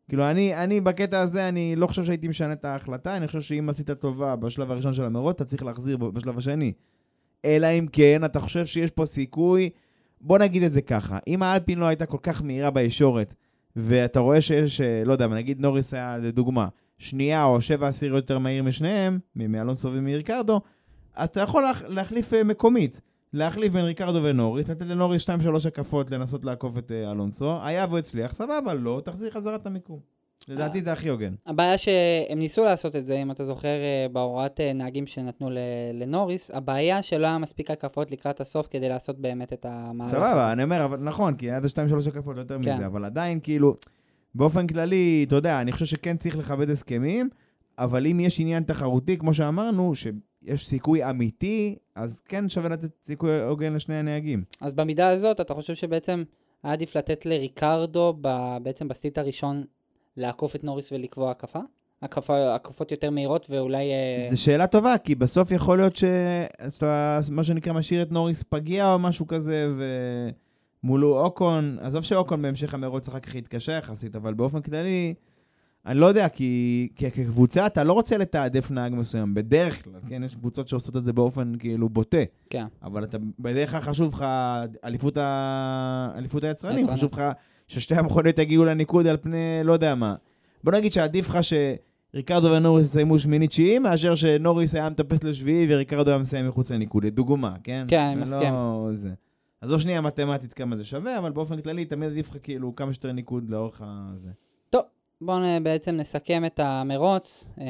כאילו, 0.09 0.23
אני, 0.31 0.55
אני 0.55 0.81
בקטע 0.81 1.21
הזה, 1.21 1.49
אני 1.49 1.75
לא 1.75 1.87
חושב 1.87 2.03
שהייתי 2.03 2.27
משנה 2.27 2.53
את 2.53 2.65
ההחלטה, 2.65 3.17
אני 3.17 3.27
חושב 3.27 3.41
שאם 3.41 3.69
עשית 3.69 3.91
טובה 3.91 4.35
בשלב 4.35 4.71
הראשון 4.71 4.93
של 4.93 5.03
המרוץ, 5.03 5.35
אתה 5.35 5.45
צריך 5.45 5.63
להחזיר 5.63 5.97
בשלב 5.97 6.37
השני. 6.37 6.73
אלא 7.45 7.67
אם 7.67 7.85
כן, 7.91 8.21
אתה 8.25 8.39
חושב 8.39 8.65
שיש 8.65 8.91
פה 8.91 9.05
סיכוי, 9.05 9.69
בוא 10.21 10.37
נגיד 10.37 10.63
את 10.63 10.71
זה 10.71 10.81
ככה, 10.81 11.17
אם 11.27 11.43
האלפין 11.43 11.79
לא 11.79 11.85
הייתה 11.85 12.05
כל 12.05 12.17
כך 12.21 12.43
מהירה 12.43 12.71
בישורת, 12.71 13.33
ואתה 13.75 14.19
רואה 14.19 14.41
שיש, 14.41 14.81
לא 15.05 15.11
יודע, 15.11 15.27
נגיד 15.27 15.61
נוריס 15.61 15.93
היה, 15.93 16.17
לדוגמה, 16.17 16.67
שנייה 16.97 17.43
או 17.43 17.61
שבע 17.61 17.87
עשיריות 17.87 18.23
יותר 18.23 18.39
מהיר 18.39 18.63
משניהם, 18.63 19.19
מאלונסו 19.35 19.89
ומריקרדו, 19.93 20.61
אז 21.15 21.29
אתה 21.29 21.41
יכול 21.41 21.63
להח, 21.63 21.83
להחליף 21.87 22.33
אה, 22.33 22.43
מקומית. 22.43 23.01
להחליף 23.33 23.73
בין 23.73 23.85
ריקרדו 23.85 24.19
ונוריס, 24.23 24.69
לתת 24.69 24.85
לנוריס 24.85 25.29
2-3 25.29 25.31
הקפות 25.67 26.11
לנסות 26.11 26.45
לעקוף 26.45 26.77
את 26.77 26.91
אה, 26.91 27.11
אלונסו, 27.11 27.59
היה 27.63 27.85
והוא 27.85 27.99
הצליח, 27.99 28.33
סבבה, 28.33 28.73
לא, 28.73 29.01
תחזיר 29.05 29.31
חזרה 29.31 29.55
את 29.55 29.65
המיקום. 29.65 30.16
לדעתי 30.47 30.81
זה 30.81 30.91
הכי 30.93 31.09
הוגן. 31.09 31.33
הבעיה 31.45 31.77
שהם 31.77 32.39
ניסו 32.39 32.63
לעשות 32.63 32.95
את 32.95 33.05
זה, 33.05 33.15
אם 33.15 33.31
אתה 33.31 33.45
זוכר, 33.45 33.67
אה, 33.67 34.07
בהוראת 34.11 34.59
אה, 34.59 34.73
נהגים 34.73 35.07
שנתנו 35.07 35.49
לנוריס, 35.93 36.51
הבעיה 36.51 37.01
שלא 37.01 37.27
היה 37.27 37.37
מספיק 37.37 37.71
הקפות 37.71 38.11
לקראת 38.11 38.41
הסוף 38.41 38.67
כדי 38.67 38.89
לעשות 38.89 39.19
באמת 39.19 39.53
את 39.53 39.65
המהלך. 39.69 40.11
סבבה, 40.11 40.51
אני 40.51 40.63
אומר, 40.63 40.85
אבל 40.85 40.99
נכון, 40.99 41.35
כי 41.35 41.51
היה 41.51 41.61
זה 41.61 41.67
2-3 41.67 42.07
הקפות, 42.07 42.35
לא 42.35 42.41
יותר 42.41 42.57
כן. 42.63 42.75
מזה, 42.75 42.85
אבל 42.85 43.05
עדיין, 43.05 43.39
כאילו, 43.39 43.75
באופן 44.35 44.67
כללי, 44.67 45.25
אתה 45.27 45.35
יודע, 45.35 45.61
אני 45.61 45.71
חושב 45.71 45.85
שכן 45.85 46.17
צריך 46.17 46.37
לכבד 46.37 46.69
הסכמים, 46.69 47.29
אבל 47.77 48.07
אם 48.07 48.19
יש 48.19 48.39
עניין 48.39 48.63
תחרותי, 48.63 49.17
כמו 49.17 49.33
שאמרנו, 49.33 49.95
שיש 49.95 50.67
סיכוי 50.67 51.09
אמיתי, 51.09 51.75
אז 51.95 52.19
כן 52.25 52.49
שווה 52.49 52.69
לתת 52.69 52.89
סיכוי 53.03 53.41
הוגן 53.41 53.73
לשני 53.73 53.95
הנהגים. 53.95 54.43
אז 54.61 54.73
במידה 54.73 55.09
הזאת, 55.09 55.41
אתה 55.41 55.53
חושב 55.53 55.75
שבעצם 55.75 56.23
היה 56.63 56.73
עדיף 56.73 56.97
לתת 56.97 57.25
לריקרדו, 57.25 58.13
ב- 58.21 58.57
בעצם 58.63 58.87
ב 58.87 58.92
stint 58.92 59.17
הראשון, 59.17 59.63
לעקוף 60.17 60.55
את 60.55 60.63
נוריס 60.63 60.91
ולקבוע 60.91 61.31
הקפה? 61.31 61.59
הקפה, 62.01 62.55
הקפות 62.55 62.91
יותר 62.91 63.09
מהירות 63.09 63.47
ואולי... 63.49 63.91
אה, 63.91 64.27
זו 64.29 64.41
שאלה 64.41 64.67
טובה, 64.67 64.97
כי 64.97 65.15
בסוף 65.15 65.51
יכול 65.51 65.77
להיות 65.77 65.95
שאתה, 65.95 67.19
מה 67.31 67.43
שנקרא, 67.43 67.73
משאיר 67.73 68.01
את 68.01 68.11
נוריס 68.11 68.43
פגיע 68.43 68.93
או 68.93 68.99
משהו 68.99 69.27
כזה, 69.27 69.67
ומולו 70.83 71.19
אוקון, 71.19 71.77
עזוב 71.81 72.03
שאוקון 72.03 72.41
בהמשך 72.41 72.73
המרוץ 72.73 73.07
אחר 73.07 73.19
כך 73.19 73.35
יתקשה 73.35 73.71
יחסית, 73.71 74.15
אבל 74.15 74.33
באופן 74.33 74.61
כללי, 74.61 75.13
אני 75.85 75.99
לא 75.99 76.05
יודע, 76.05 76.29
כי, 76.29 76.89
כי 76.95 77.11
כקבוצה 77.11 77.65
אתה 77.65 77.83
לא 77.83 77.93
רוצה 77.93 78.17
לתעדף 78.17 78.71
נהג 78.71 78.93
מסוים, 78.95 79.33
בדרך 79.33 79.83
כלל, 79.83 79.93
כן? 80.09 80.23
יש 80.23 80.35
קבוצות 80.35 80.67
שעושות 80.67 80.97
את 80.97 81.03
זה 81.03 81.13
באופן 81.13 81.53
כאילו 81.59 81.89
בוטה, 81.89 82.17
כן. 82.49 82.65
אבל 82.83 83.03
אתה, 83.03 83.17
בדרך 83.39 83.71
כלל 83.71 83.81
חשוב 83.81 84.13
לך 84.13 84.25
אליפות, 84.83 85.17
ה... 85.17 86.11
אליפות 86.15 86.43
היצרנים. 86.43 86.87
חשוב 86.91 87.11
לך 87.13 87.21
ששתי 87.67 87.95
המכוניות 87.95 88.39
יגיעו 88.39 88.65
לניקוד 88.65 89.07
על 89.07 89.17
פני 89.17 89.59
לא 89.63 89.73
יודע 89.73 89.95
מה. 89.95 90.15
בוא 90.63 90.71
נגיד 90.73 90.93
שעדיף 90.93 91.29
לך 91.29 91.37
שריקרדו 92.13 92.51
ונוריס 92.51 92.85
יסיימו 92.85 93.19
שמינית 93.19 93.49
תשיעי, 93.49 93.79
מאשר 93.79 94.15
שנוריס 94.15 94.75
היה 94.75 94.89
מטפס 94.89 95.23
לשביעי 95.23 95.67
וריקרדו 95.69 96.09
היה 96.11 96.19
מסיים 96.19 96.47
מחוץ 96.47 96.71
לניקוד, 96.71 97.05
לדוגמה, 97.05 97.55
כן? 97.63 97.85
כן, 97.87 97.99
אני 97.99 98.21
מסכים. 98.21 98.53
זה. 98.91 99.09
עזוב 99.61 99.79
שנייה 99.81 100.01
מתמטית 100.01 100.53
כמה 100.53 100.75
זה 100.75 100.85
שווה, 100.85 101.17
אבל 101.17 101.31
באופן 101.31 101.61
כללי 101.61 101.85
תמיד 101.85 102.09
עדיף 102.09 102.29
לך 102.29 102.37
כאילו 102.43 102.75
כמה 102.75 102.93
שיותר 102.93 103.11
ניקוד 103.11 103.49
לאורך 103.49 103.81
הזה. 103.85 104.29
בואו 105.21 105.39
נ- 105.39 105.63
בעצם 105.63 105.95
נסכם 105.95 106.45
את 106.45 106.59
המרוץ. 106.59 107.53
אה, 107.61 107.65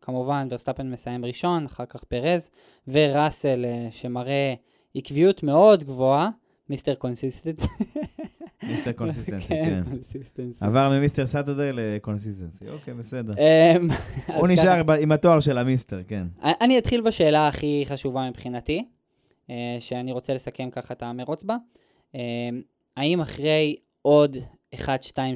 כמובן, 0.00 0.48
ורסטאפן 0.50 0.90
מסיים 0.90 1.24
ראשון, 1.24 1.66
אחר 1.66 1.84
כך 1.86 2.04
פרז, 2.04 2.50
וראסל, 2.88 3.64
אה, 3.64 3.88
שמראה 3.90 4.54
עקביות 4.94 5.42
מאוד 5.42 5.84
גבוהה, 5.84 6.28
Mr. 6.70 6.94
Consistent. 6.94 7.58
Mr. 8.62 8.92
Consistency, 8.98 9.48
כן. 9.48 9.82
Consistency. 9.90 10.64
עבר 10.64 10.90
מ 10.98 11.05
Mr. 11.05 11.26
Saturday 11.26 11.70
ל 11.74 11.81
Consistency, 11.81 12.68
אוקיי, 12.68 12.94
בסדר. 12.94 13.34
אמ, 13.38 13.88
הוא 14.40 14.48
נשאר 14.48 14.82
עם 15.00 15.12
התואר 15.12 15.40
של 15.40 15.58
ה 15.58 15.63
mister, 15.63 16.00
כן. 16.08 16.26
אני- 16.60 16.78
אתחיל 16.78 17.00
בשאלה 17.00 17.48
הכי 17.48 17.84
חשובה 17.86 18.28
מבחינתי, 18.30 18.84
אה, 19.50 19.76
שאני 19.80 20.12
רוצה 20.12 20.34
לסכם 20.34 20.68
ככה 20.70 20.94
את 20.94 21.02
המרוץ 21.02 21.44
בה. 21.44 21.56
אה, 22.14 22.20
האם 22.96 23.20
אחרי 23.20 23.76
עוד 24.02 24.36
1-2 24.74 24.78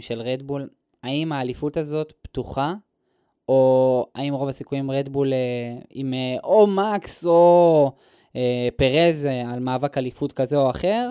של 0.01 0.21
רדבול, 0.21 0.69
האם 1.03 1.33
האליפות 1.33 1.77
הזאת 1.77 2.13
פתוחה, 2.23 2.75
או 3.49 4.07
האם 4.15 4.35
רוב 4.35 4.49
הסיכויים 4.49 4.91
רדבול 4.91 5.33
אה, 5.33 5.39
עם 5.91 6.15
או 6.45 6.67
מקס 6.67 7.27
או 7.27 7.93
פרז 8.77 9.29
על 9.47 9.61
מאבק 9.61 9.99
אליפות 9.99 10.33
כזה 10.33 10.57
או 10.57 10.71
אחר, 10.71 11.11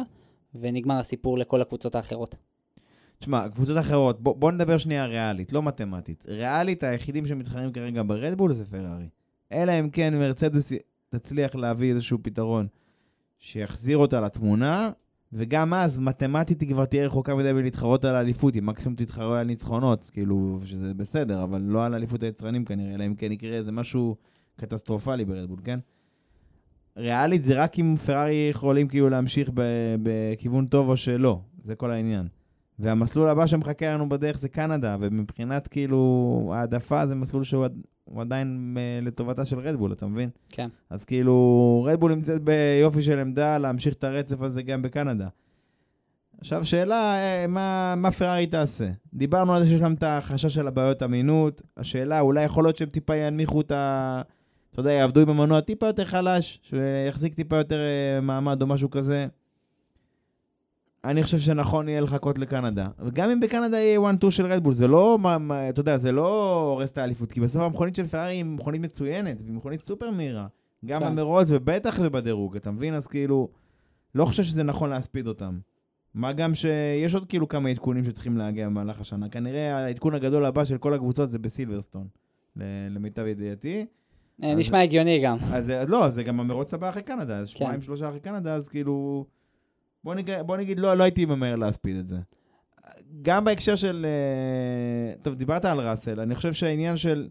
ונגמר 0.56 0.99
הסיפור 0.99 1.38
לכל 1.38 1.62
הקבוצות 1.62 1.95
האחרות. 1.95 2.36
תשמע, 3.20 3.49
קבוצות 3.49 3.78
אחרות, 3.78 4.22
בוא, 4.22 4.36
בוא 4.36 4.52
נדבר 4.52 4.78
שנייה 4.78 5.06
ריאלית, 5.06 5.54
לא 5.54 5.64
מתמטית. 5.64 6.24
ריאלית, 6.28 6.84
היחידים 6.84 7.26
שמתחרים 7.26 7.72
כרגע 7.72 8.04
ברדבול 8.08 8.54
זה 8.54 8.66
פרארי. 8.66 9.10
אלא 9.52 9.72
אם 9.80 9.89
כן 9.89 10.14
מרצדס 10.20 10.74
תצליח 11.10 11.56
להביא 11.56 11.89
איזשהו 11.89 12.18
פתרון 12.22 12.68
שיחזיר 13.39 13.97
אותה 13.97 14.22
לתמונה, 14.22 14.91
וגם 15.34 15.74
אז, 15.74 15.99
מתמטית 15.99 16.62
היא 16.62 16.70
כבר 16.70 16.86
תהיה 16.86 17.06
רחוקה 17.06 17.36
מדי 17.36 17.54
מלהתחרות 17.54 18.06
על 18.06 18.16
האליפות, 18.16 18.54
היא 18.54 18.64
מקסימום 18.64 18.95
תתחרה 18.95 19.39
על 19.39 19.47
ניצחונות, 19.47 20.10
כאילו, 20.14 20.60
שזה 20.64 20.93
בסדר, 20.93 21.43
אבל 21.43 21.62
לא 21.62 21.86
על 21.86 21.93
אליפות 21.93 22.24
היצרנים 22.24 22.66
כנראה, 22.66 22.95
אלא 22.95 23.06
אם 23.06 23.16
כן 23.16 23.32
יקרה 23.32 23.56
איזה 23.58 23.72
משהו 23.72 24.16
קטסטרופלי 24.56 25.26
ברדבול, 25.26 25.60
כן? 25.64 25.80
ריאלית 26.98 27.44
זה 27.44 27.64
רק 27.64 27.80
אם 27.80 27.96
פרארי 28.06 28.48
יכולים 28.52 28.88
כאילו 28.88 29.10
להמשיך 29.10 29.50
בכיוון 30.04 30.66
טוב 30.66 30.89
או 30.89 30.98
שלא, 30.98 31.39
זה 31.64 31.76
כל 31.76 31.92
העניין. 31.92 32.28
והמסלול 32.80 33.30
הבא 33.30 33.48
שמחכה 33.48 33.89
לנו 33.94 34.10
בדרך 34.10 34.38
זה 34.38 34.50
קנדה, 34.50 34.98
ומבחינת 35.00 35.68
כאילו 35.68 36.52
העדפה 36.56 37.08
זה 37.08 37.16
מסלול 37.16 37.44
שהוא 37.44 37.66
עד- 37.66 37.82
הוא 38.04 38.22
עדיין 38.22 38.78
אה, 38.80 39.00
לטובתה 39.06 39.46
של 39.46 39.60
רדבול, 39.60 39.92
אתה 39.94 40.08
מבין? 40.08 40.30
כן. 40.50 40.68
אז 40.89 41.06
כאילו, 41.06 41.36
רדבול 41.92 42.16
נמצאת 42.16 42.42
ביופי 42.42 43.02
של 43.02 43.20
עמדה 43.20 43.58
להמשיך 43.58 43.94
את 43.94 44.04
הרצף 44.04 44.42
הזה 44.42 44.62
גם 44.62 44.82
בקנדה. 44.82 45.28
עכשיו, 46.39 46.66
שאלה, 46.66 47.16
אה, 47.16 47.48
מה, 47.48 47.94
מה 47.98 48.12
פרארי 48.12 48.48
תעשה? 48.48 48.89
דיברנו 49.14 49.54
על 49.56 49.64
זה 49.64 49.70
שיש 49.70 49.82
להם 49.82 49.94
את 49.94 50.04
החשש 50.08 50.54
של 50.54 50.68
הבעיות 50.68 51.04
אמינות. 51.04 51.62
השאלה, 51.78 52.20
אולי 52.20 52.44
יכול 52.44 52.64
להיות 52.64 52.78
שהם 52.78 52.89
טיפה 52.89 53.16
ינמיכו 53.16 53.62
את 53.62 53.72
ה... 53.72 54.22
אתה 54.72 54.80
יודע, 54.80 54.92
יעבדו 54.92 55.22
עם 55.22 55.30
המנוע 55.30 55.62
טיפה 55.62 55.88
יותר 55.88 56.06
חלש, 56.06 56.60
שיחזיק 56.64 57.34
טיפה 57.34 57.56
יותר 57.56 57.80
אה, 57.80 58.22
מעמד 58.22 58.62
או 58.62 58.68
משהו 58.68 58.90
כזה. 58.90 59.28
אני 61.04 61.24
חושב 61.24 61.40
שנכון 61.40 61.90
יהיה 61.90 62.02
לחכות 62.02 62.40
לקנדה. 62.40 62.88
וגם 63.00 63.30
אם 63.30 63.40
בקנדה 63.40 63.78
יהיה 63.78 64.00
1-2 64.00 64.32
של 64.32 64.46
רדבול, 64.46 64.74
זה 64.74 64.88
לא, 64.88 65.18
אתה 65.70 65.80
יודע, 65.80 65.98
זה 65.98 66.12
לא 66.12 66.54
הורס 66.54 66.92
את 66.92 66.98
האליפות, 66.98 67.32
כי 67.32 67.40
בסוף 67.40 67.62
המכונית 67.62 67.96
של 67.96 68.04
פרארי 68.08 68.34
היא 68.34 68.46
מכונית 68.46 68.82
מצוינת, 68.82 69.38
והיא 69.42 69.54
מכונית 69.54 69.86
סופר 69.86 70.12
מהירה. 70.12 70.48
גם 70.86 71.02
כן. 71.02 71.16
במרוץ 71.16 71.48
ובטח 71.52 72.00
ובדירוג, 72.02 72.56
אתה 72.56 72.72
מבין? 72.72 72.94
אז 72.94 73.08
כאילו, 73.08 73.50
לא 74.16 74.26
חושב 74.26 74.44
שזה 74.44 74.64
נכון 74.64 74.90
להספיד 74.90 75.28
אותם. 75.28 75.60
מה 76.14 76.34
גם 76.34 76.56
שיש 76.56 77.16
עוד 77.16 77.26
כאילו 77.26 77.48
כמה 77.48 77.70
עדכונים 77.70 78.06
שצריכים 78.06 78.38
להגיע 78.38 78.66
במהלך 78.66 79.02
השנה. 79.02 79.30
כנראה 79.30 79.78
העדכון 79.78 80.16
הגדול 80.16 80.46
הבא 80.46 80.66
של 80.66 80.78
כל 80.78 80.94
הקבוצות 80.94 81.30
זה 81.30 81.40
בסילברסטון, 81.40 82.08
למיטב 82.90 83.26
ידיעתי. 83.28 83.86
אה, 84.44 84.56
נשמע 84.56 84.82
הגיוני 84.82 85.20
גם. 85.20 85.38
אז 85.54 85.70
אה, 85.70 85.86
לא, 85.86 86.10
זה 86.10 86.24
גם 86.24 86.39
המרוץ 86.39 86.74
הבא 86.74 86.89
אחרי 86.89 87.04
קנדה, 87.04 87.38
אז 87.38 87.54
כן. 87.54 87.60
שבועיים 87.60 87.82
שלושה 87.82 88.10
אחרי 88.10 88.20
קנדה, 88.20 88.56
אז 88.56 88.68
כאילו... 88.68 89.26
בוא 90.04 90.16
נגיד, 90.16 90.36
בוא 90.46 90.58
נגיד 90.58 90.80
לא, 90.80 90.94
לא 90.94 91.04
הייתי 91.04 91.26
ממהר 91.26 91.56
להספיד 91.56 91.96
את 91.96 92.08
זה. 92.08 92.18
גם 93.22 93.46
בהקשר 93.46 93.76
של... 93.76 94.06
אה, 94.06 95.22
טוב, 95.22 95.36
דיברת 95.36 95.66
על 95.66 95.80
ראסל, 95.80 96.20
אני 96.20 96.36
חושב 96.36 96.54
שהעניין 96.54 96.98
של... 96.98 97.28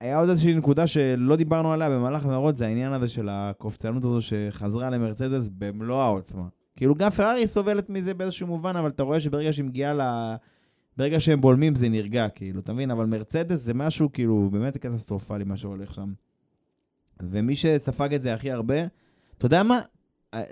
היה 0.00 0.18
עוד 0.18 0.28
איזושהי 0.28 0.54
נקודה 0.54 0.86
שלא 0.86 1.36
דיברנו 1.36 1.72
עליה 1.72 1.90
במהלך 1.90 2.24
המרוץ, 2.24 2.58
זה 2.58 2.66
העניין 2.66 2.92
הזה 2.92 3.08
של 3.08 3.28
הקופצנות 3.30 4.04
הזו 4.04 4.20
שחזרה 4.20 4.90
למרצדס 4.90 5.50
במלוא 5.58 6.02
העוצמה. 6.02 6.42
כאילו 6.76 6.94
גם 6.94 7.10
פרארי 7.10 7.48
סובלת 7.48 7.90
מזה 7.90 8.14
באיזשהו 8.14 8.46
מובן, 8.46 8.76
אבל 8.76 8.88
אתה 8.88 9.02
רואה 9.02 9.20
שברגע 9.20 9.52
שהיא 9.52 9.64
מגיעה 9.64 9.94
ל... 9.94 10.00
ברגע 10.96 11.20
שהם 11.20 11.40
בולמים 11.40 11.74
זה 11.74 11.88
נרגע, 11.88 12.28
כאילו, 12.28 12.60
אתה 12.60 12.72
מבין? 12.72 12.90
אבל 12.90 13.06
מרצדס 13.06 13.60
זה 13.60 13.74
משהו 13.74 14.12
כאילו 14.12 14.48
באמת 14.52 14.76
קטסטרופלי 14.76 15.44
מה 15.44 15.56
שהולך 15.56 15.94
שם. 15.94 16.12
ומי 17.20 17.56
שספג 17.56 18.14
את 18.14 18.22
זה 18.22 18.34
הכי 18.34 18.50
הרבה, 18.50 18.76
אתה 19.38 19.46
יודע 19.46 19.62
מה? 19.62 19.80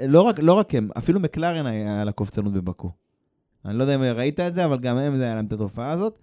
לא 0.06 0.22
רק, 0.22 0.38
לא 0.38 0.52
רק 0.52 0.74
הם, 0.74 0.88
אפילו 0.98 1.20
מקלרן 1.20 1.66
היה 1.66 2.04
לה 2.04 2.12
קופצנות 2.12 2.52
בבקו. 2.52 2.92
אני 3.64 3.78
לא 3.78 3.82
יודע 3.82 3.94
אם 3.94 4.02
ראית 4.02 4.40
את 4.40 4.54
זה, 4.54 4.64
אבל 4.64 4.78
גם 4.78 4.98
הם, 4.98 5.16
זה 5.16 5.24
היה 5.24 5.34
להם 5.34 5.46
את 5.46 5.52
התופעה 5.52 5.90
הזאת. 5.90 6.18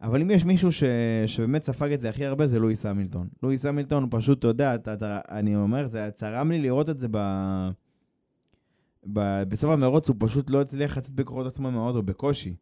אבל 0.00 0.20
אם 0.20 0.30
יש 0.30 0.44
מישהו 0.44 0.72
ש... 0.72 0.82
שבאמת 1.26 1.64
ספג 1.64 1.92
את 1.92 2.00
זה 2.00 2.08
הכי 2.08 2.26
הרבה, 2.26 2.46
זה 2.46 2.58
לואיס 2.58 2.86
המילטון. 2.86 3.28
לואיס 3.42 3.66
המילטון 3.66 4.06
פשוט, 4.10 4.38
אתה 4.38 4.48
יודע, 4.48 4.74
אתה, 4.74 4.94
אתה, 4.94 5.20
אני 5.30 5.56
אומר, 5.56 5.86
זה 5.86 6.10
צרם 6.12 6.50
לי 6.50 6.60
לראות 6.60 6.88
את 6.88 6.96
זה 6.96 7.08
ב... 7.10 7.18
ב... 9.12 9.42
בסוף 9.48 9.70
המרוץ, 9.70 10.08
הוא 10.08 10.16
פשוט 10.18 10.50
לא 10.50 10.60
הצליח 10.60 10.96
לצאת 10.96 11.10
בכוחות 11.10 11.46
עצמו 11.46 11.70
מהאוטו, 11.70 12.02
בקושי. 12.02 12.54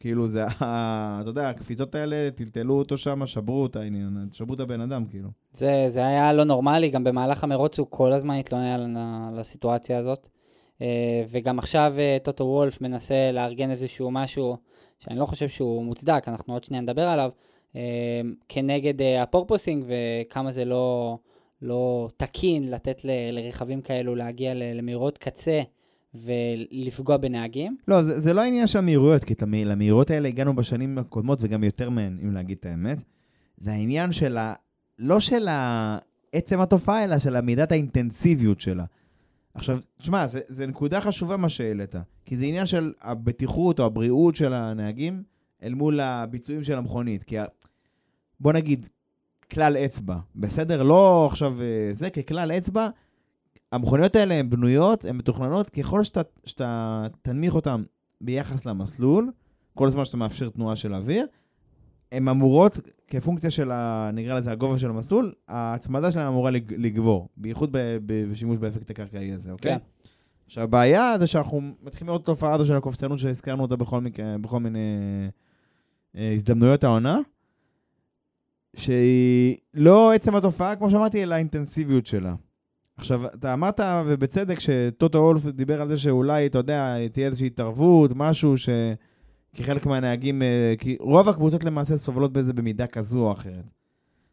כאילו 0.00 0.26
זה, 0.26 0.46
אתה 0.46 1.22
יודע, 1.26 1.48
הקפיצות 1.48 1.94
האלה, 1.94 2.30
טלטלו 2.34 2.78
אותו 2.78 2.98
שם, 2.98 3.26
שברו 3.26 3.66
את 3.66 3.76
העניין, 3.76 4.28
שברו 4.32 4.54
את 4.54 4.60
הבן 4.60 4.80
אדם, 4.80 5.04
כאילו. 5.06 5.28
זה, 5.52 5.84
זה 5.88 6.06
היה 6.06 6.32
לא 6.32 6.44
נורמלי, 6.44 6.88
גם 6.88 7.04
במהלך 7.04 7.44
המרוץ 7.44 7.78
הוא 7.78 7.86
כל 7.90 8.12
הזמן 8.12 8.34
התלונן 8.34 8.96
על, 8.96 9.40
הסיטואציה 9.40 9.98
הזאת. 9.98 10.28
אה, 10.82 11.24
וגם 11.28 11.58
עכשיו 11.58 11.94
אה, 11.98 12.16
טוטו 12.22 12.44
וולף 12.44 12.80
מנסה 12.80 13.32
לארגן 13.32 13.70
איזשהו 13.70 14.10
משהו 14.10 14.56
שאני 14.98 15.18
לא 15.18 15.26
חושב 15.26 15.48
שהוא 15.48 15.84
מוצדק, 15.84 16.24
אנחנו 16.28 16.52
עוד 16.52 16.64
שנייה 16.64 16.82
נדבר 16.82 17.08
עליו, 17.08 17.30
אה, 17.76 17.80
כנגד 18.48 18.94
הפורפוסינג 19.20 19.84
וכמה 19.86 20.52
זה 20.52 20.64
לא, 20.64 21.16
לא 21.62 22.08
תקין 22.16 22.70
לתת 22.70 23.00
לרכבים 23.32 23.82
כאלו 23.82 24.14
להגיע 24.14 24.54
למהירות 24.54 25.18
קצה. 25.18 25.60
ולפגוע 26.14 27.16
בנהגים? 27.16 27.76
לא, 27.88 28.02
זה, 28.02 28.20
זה 28.20 28.34
לא 28.34 28.40
העניין 28.40 28.66
של 28.66 28.78
המהירויות, 28.78 29.24
כי 29.24 29.34
למהירויות 29.64 30.10
האלה 30.10 30.28
הגענו 30.28 30.56
בשנים 30.56 30.98
הקודמות 30.98 31.38
וגם 31.42 31.64
יותר 31.64 31.90
מהן, 31.90 32.18
אם 32.22 32.32
להגיד 32.32 32.56
את 32.60 32.66
האמת. 32.66 32.98
זה 33.58 33.72
העניין 33.72 34.12
של 34.12 34.36
ה... 34.36 34.54
לא 34.98 35.20
של 35.20 35.48
ה... 35.48 35.98
עצם 36.32 36.60
התופעה, 36.60 37.04
אלא 37.04 37.18
של 37.18 37.40
מידת 37.40 37.72
האינטנסיביות 37.72 38.60
שלה. 38.60 38.84
עכשיו, 39.54 39.78
תשמע, 39.98 40.26
זה 40.26 40.66
נקודה 40.66 41.00
חשובה 41.00 41.36
מה 41.36 41.48
שהעלית, 41.48 41.94
כי 42.24 42.36
זה 42.36 42.44
עניין 42.44 42.66
של 42.66 42.92
הבטיחות 43.00 43.80
או 43.80 43.84
הבריאות 43.84 44.36
של 44.36 44.54
הנהגים 44.54 45.22
אל 45.62 45.74
מול 45.74 46.00
הביצועים 46.00 46.64
של 46.64 46.78
המכונית. 46.78 47.24
כי 47.24 47.38
ה... 47.38 47.44
בוא 48.40 48.52
נגיד, 48.52 48.88
כלל 49.50 49.76
אצבע, 49.76 50.16
בסדר? 50.36 50.82
לא 50.82 51.26
עכשיו 51.26 51.62
אה, 51.62 51.92
זה, 51.92 52.10
ככלל 52.10 52.52
אצבע, 52.52 52.88
המכוניות 53.72 54.14
האלה 54.14 54.34
הן 54.34 54.50
בנויות, 54.50 55.04
הן 55.04 55.16
מתוכננות, 55.16 55.70
ככל 55.70 56.04
שאתה, 56.04 56.20
שאתה 56.44 57.06
תנמיך 57.22 57.54
אותן 57.54 57.82
ביחס 58.20 58.66
למסלול, 58.66 59.32
כל 59.74 59.86
הזמן 59.86 60.04
שאתה 60.04 60.16
מאפשר 60.16 60.48
תנועה 60.48 60.76
של 60.76 60.94
אוויר, 60.94 61.26
הן 62.12 62.28
אמורות, 62.28 62.80
כפונקציה 63.08 63.50
של, 63.50 63.70
ה, 63.70 64.10
נקרא 64.12 64.38
לזה, 64.38 64.52
הגובה 64.52 64.78
של 64.78 64.90
המסלול, 64.90 65.32
ההצמדה 65.48 66.12
שלהן 66.12 66.26
אמורה 66.26 66.50
לגבור, 66.50 67.28
בייחוד 67.36 67.72
ב, 67.72 67.78
ב, 68.06 68.30
בשימוש 68.30 68.58
באפקט 68.58 68.90
הקרקעי 68.90 69.32
הזה, 69.32 69.52
אוקיי? 69.52 69.72
כן. 69.72 69.78
עכשיו, 70.46 70.64
הבעיה 70.64 71.14
זה 71.18 71.26
שאנחנו 71.26 71.60
מתחילים 71.82 72.08
לראות 72.08 72.24
תופעה 72.24 72.54
הזו 72.54 72.66
של 72.66 72.74
הקופצנות 72.74 73.18
שהזכרנו 73.18 73.62
אותה 73.62 73.76
בכל, 73.76 74.00
מק... 74.00 74.16
בכל 74.40 74.60
מיני 74.60 74.98
אה, 76.16 76.32
הזדמנויות 76.34 76.84
העונה, 76.84 77.18
שהיא 78.76 79.56
לא 79.74 80.12
עצם 80.12 80.36
התופעה, 80.36 80.76
כמו 80.76 80.90
שאמרתי, 80.90 81.22
אלא 81.22 81.34
האינטנסיביות 81.34 82.06
שלה. 82.06 82.34
עכשיו, 83.00 83.26
אתה 83.26 83.52
אמרת, 83.52 83.80
ובצדק, 84.06 84.60
שטוטו 84.60 85.18
אולף 85.18 85.46
דיבר 85.46 85.82
על 85.82 85.88
זה 85.88 85.96
שאולי, 85.96 86.46
אתה 86.46 86.58
יודע, 86.58 86.96
תהיה 87.12 87.26
איזושהי 87.26 87.46
התערבות, 87.46 88.12
משהו 88.14 88.58
ש... 88.58 88.68
כי 89.54 89.64
חלק 89.64 89.86
מהנהגים, 89.86 90.42
אה, 90.42 90.74
כי 90.78 90.96
רוב 91.00 91.28
הקבוצות 91.28 91.64
למעשה 91.64 91.96
סובלות 91.96 92.32
בזה 92.32 92.52
במידה 92.52 92.86
כזו 92.86 93.18
או 93.18 93.32
אחרת. 93.32 93.64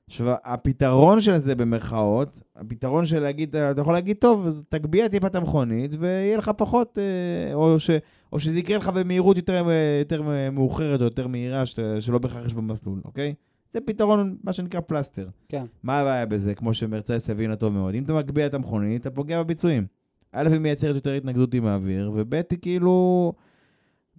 עכשיו, 0.08 0.34
הפתרון 0.44 1.22
של 1.22 1.38
זה 1.38 1.56
במרכאות, 1.56 2.42
הפתרון 2.56 3.06
של 3.06 3.20
להגיד, 3.20 3.56
אתה 3.56 3.82
יכול 3.82 3.94
להגיד, 3.94 4.18
טוב, 4.18 4.46
אז 4.46 4.64
תגביה 4.70 5.10
טיפה 5.10 5.28
את 5.28 5.36
המכונית 5.36 5.92
ויהיה 6.00 6.38
לך 6.38 6.52
פחות, 6.58 6.98
אה, 6.98 7.54
או, 7.54 7.80
ש, 7.80 7.90
או 8.34 8.40
שזה 8.40 8.60
יקרה 8.60 8.78
לך 8.78 8.90
במהירות 8.90 9.38
יותר, 9.38 9.70
אה, 9.70 10.00
יותר 10.00 10.22
מאוחרת 10.52 11.00
או 11.00 11.06
יותר 11.06 11.28
מהירה, 11.28 11.64
שלא 12.00 12.18
בהכרח 12.18 12.46
יש 12.46 12.54
במסלול, 12.54 13.02
אוקיי? 13.06 13.34
זה 13.74 13.82
פתרון, 13.82 14.38
מה 14.44 14.54
שנקרא 14.54 14.80
פלסטר. 14.80 15.30
כן. 15.50 15.66
מה 15.84 16.00
הבעיה 16.00 16.26
בזה, 16.26 16.56
כמו 16.56 16.74
שמרצדס 16.74 17.30
הבינה 17.30 17.56
טוב 17.56 17.74
מאוד? 17.74 17.96
אם 17.96 18.04
אתה 18.04 18.14
מגביה 18.14 18.46
את 18.46 18.54
המכונית, 18.54 19.02
אתה 19.02 19.12
פוגע 19.12 19.44
בביצועים. 19.44 19.86
א', 20.32 20.48
היא 20.52 20.60
מייצרת 20.60 20.96
יותר 20.96 21.14
התנגדות 21.14 21.54
עם 21.54 21.66
האוויר, 21.66 22.12
וב', 22.16 22.34
היא 22.34 22.44
כאילו... 22.62 23.34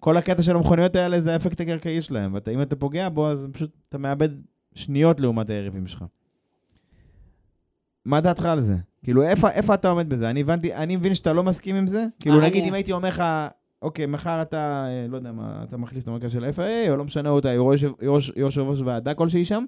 כל 0.00 0.16
הקטע 0.16 0.42
של 0.42 0.56
המכוניות 0.56 0.96
האלה 0.96 1.20
זה 1.20 1.32
האפקט 1.32 1.60
הקרקעי 1.60 2.02
שלהם, 2.02 2.36
ואם 2.46 2.62
אתה 2.62 2.76
פוגע 2.76 3.08
בו, 3.08 3.28
אז 3.28 3.48
פשוט 3.52 3.70
אתה 3.88 3.98
מאבד 3.98 4.28
שניות 4.74 5.20
לעומת 5.20 5.50
היריבים 5.50 5.86
שלך. 5.86 6.04
מה 8.04 8.20
דעתך 8.20 8.44
על 8.44 8.60
זה? 8.60 8.76
כאילו, 9.02 9.22
איפה, 9.22 9.50
איפה 9.50 9.74
אתה 9.74 9.88
עומד 9.88 10.08
בזה? 10.08 10.30
אני 10.30 10.40
הבנתי, 10.40 10.74
אני 10.74 10.96
מבין 10.96 11.14
שאתה 11.14 11.32
לא 11.32 11.42
מסכים 11.42 11.76
עם 11.76 11.86
זה? 11.86 12.06
כאילו, 12.20 12.40
נגיד, 12.40 12.64
אם 12.64 12.74
הייתי 12.74 12.92
אומר 12.92 13.08
לך, 13.08 13.22
אוקיי, 13.82 14.06
מחר 14.06 14.42
אתה, 14.42 14.86
אה, 14.88 15.06
לא 15.08 15.16
יודע 15.16 15.32
מה, 15.32 15.64
אתה 15.68 15.76
מחליף 15.76 16.02
את 16.02 16.08
המרכז 16.08 16.32
של 16.32 16.44
ה-FAA, 16.44 16.90
או 16.90 16.96
לא 16.96 17.04
משנה 17.04 17.30
אותה, 17.30 17.52
יושב 18.36 18.60
ראש 18.60 18.80
ועדה 18.84 19.14
כלשהי 19.14 19.44
שם, 19.44 19.64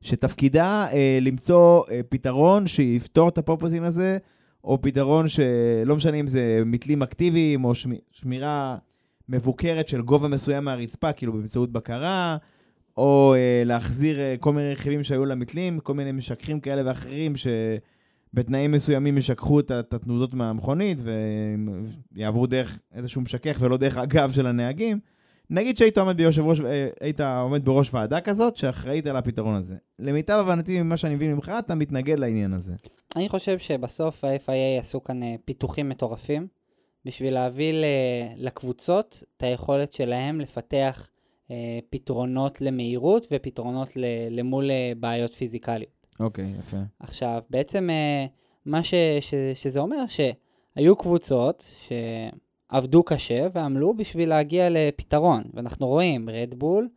שתפקידה 0.00 0.86
אה, 0.92 1.18
למצוא 1.20 1.82
אה, 1.90 2.00
פתרון 2.08 2.66
שיפתור 2.66 3.28
את 3.28 3.38
הפופוזים 3.38 3.84
הזה, 3.84 4.18
או 4.64 4.82
פתרון 4.82 5.28
שלא 5.28 5.96
משנה 5.96 6.16
אם 6.16 6.26
זה 6.26 6.62
מתלים 6.66 7.02
אקטיביים, 7.02 7.64
או 7.64 7.74
שמ, 7.74 7.90
שמירה 8.10 8.76
מבוקרת 9.28 9.88
של 9.88 10.02
גובה 10.02 10.28
מסוים 10.28 10.64
מהרצפה, 10.64 11.12
כאילו 11.12 11.32
באמצעות 11.32 11.72
בקרה, 11.72 12.36
או 12.96 13.34
אה, 13.36 13.62
להחזיר 13.66 14.20
אה, 14.20 14.34
כל 14.40 14.52
מיני 14.52 14.72
רכיבים 14.72 15.02
שהיו 15.02 15.24
למתלים, 15.24 15.80
כל 15.80 15.94
מיני 15.94 16.12
משככים 16.12 16.60
כאלה 16.60 16.82
ואחרים, 16.84 17.36
ש... 17.36 17.46
בתנאים 18.34 18.72
מסוימים 18.72 19.18
ישכחו 19.18 19.60
את 19.60 19.70
התנודות 19.70 20.34
מהמכונית 20.34 20.98
ויעברו 22.14 22.46
דרך 22.46 22.80
איזשהו 22.94 23.20
משכך 23.20 23.56
ולא 23.60 23.76
דרך 23.76 23.96
הגב 23.96 24.32
של 24.32 24.46
הנהגים. 24.46 24.98
נגיד 25.50 25.76
שהיית 25.76 25.98
עומד, 25.98 26.16
ביושב 26.16 26.42
ראש, 26.42 26.60
אה, 26.60 26.88
היית 27.00 27.20
עומד 27.20 27.64
בראש 27.64 27.94
ועדה 27.94 28.20
כזאת 28.20 28.56
שאחראית 28.56 29.06
על 29.06 29.16
הפתרון 29.16 29.54
הזה. 29.54 29.76
למיטב 29.98 30.32
הבנתי 30.32 30.82
ממה 30.82 30.96
שאני 30.96 31.14
מבין 31.14 31.34
ממך, 31.34 31.52
אתה 31.58 31.74
מתנגד 31.74 32.18
לעניין 32.18 32.52
הזה. 32.52 32.72
אני 33.16 33.28
חושב 33.28 33.58
שבסוף 33.58 34.24
ה-FIA 34.24 34.80
עשו 34.80 35.04
כאן 35.04 35.22
אה, 35.22 35.34
פיתוחים 35.44 35.88
מטורפים 35.88 36.46
בשביל 37.04 37.34
להביא 37.34 37.72
לקבוצות 38.36 39.22
את 39.36 39.42
היכולת 39.42 39.92
שלהם 39.92 40.40
לפתח 40.40 41.08
אה, 41.50 41.78
פתרונות 41.90 42.60
למהירות 42.60 43.26
ופתרונות 43.32 43.88
למול 44.30 44.70
בעיות 44.96 45.34
פיזיקליות. 45.34 46.01
אוקיי, 46.20 46.44
okay, 46.44 46.58
יפה. 46.58 46.76
עכשיו, 47.00 47.42
בעצם 47.50 47.90
אה, 47.90 48.26
מה 48.66 48.84
ש, 48.84 48.94
ש, 49.20 49.34
שזה 49.54 49.80
אומר, 49.80 50.04
שהיו 50.08 50.96
קבוצות 50.96 51.64
שעבדו 51.88 53.02
קשה 53.02 53.46
ועמלו 53.52 53.94
בשביל 53.94 54.28
להגיע 54.28 54.68
לפתרון, 54.70 55.42
ואנחנו 55.54 55.86
רואים, 55.86 56.30
רדבול 56.30 56.88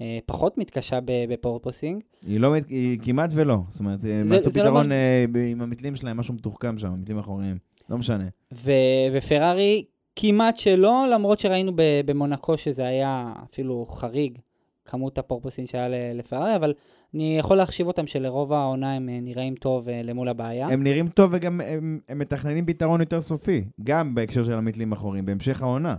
אה, 0.00 0.18
פחות 0.26 0.58
מתקשה 0.58 0.98
בפורפוסינג. 1.04 2.02
היא, 2.26 2.40
לא, 2.40 2.54
היא 2.68 2.98
כמעט 3.02 3.30
ולא, 3.34 3.56
זאת 3.68 3.80
אומרת, 3.80 4.00
הם 4.04 4.32
מצאו 4.32 4.50
לא 4.54 4.62
פתרון 4.62 4.88
לא... 4.88 5.40
עם 5.50 5.62
המתלים 5.62 5.96
שלהם, 5.96 6.16
משהו 6.16 6.34
מתוחכם 6.34 6.78
שם, 6.78 6.92
המתלים 6.92 7.16
האחוריים, 7.16 7.58
לא 7.90 7.98
משנה. 7.98 8.28
ו, 8.52 8.72
ופרארי 9.12 9.84
כמעט 10.16 10.56
שלא, 10.56 11.06
למרות 11.12 11.38
שראינו 11.38 11.72
במונקו 11.76 12.58
שזה 12.58 12.86
היה 12.86 13.32
אפילו 13.50 13.86
חריג, 13.90 14.38
כמות 14.84 15.18
הפורפוסים 15.18 15.66
שהיה 15.66 15.88
לפרארי, 16.14 16.56
אבל 16.56 16.74
אני 17.14 17.38
יכול 17.38 17.56
להחשיב 17.56 17.86
אותם 17.86 18.06
שלרוב 18.06 18.52
העונה 18.52 18.94
הם 18.94 19.08
אה, 19.08 19.18
נראים 19.22 19.54
טוב 19.54 19.88
אה, 19.88 20.00
למול 20.02 20.28
הבעיה. 20.28 20.66
הם 20.66 20.82
נראים 20.82 21.08
טוב 21.08 21.30
וגם 21.32 21.60
הם, 21.60 22.00
הם 22.08 22.18
מתכננים 22.18 22.66
פתרון 22.66 23.00
יותר 23.00 23.20
סופי, 23.20 23.64
גם 23.84 24.14
בהקשר 24.14 24.44
של 24.44 24.52
המתלים 24.52 24.92
האחוריים, 24.92 25.26
בהמשך 25.26 25.62
העונה. 25.62 25.96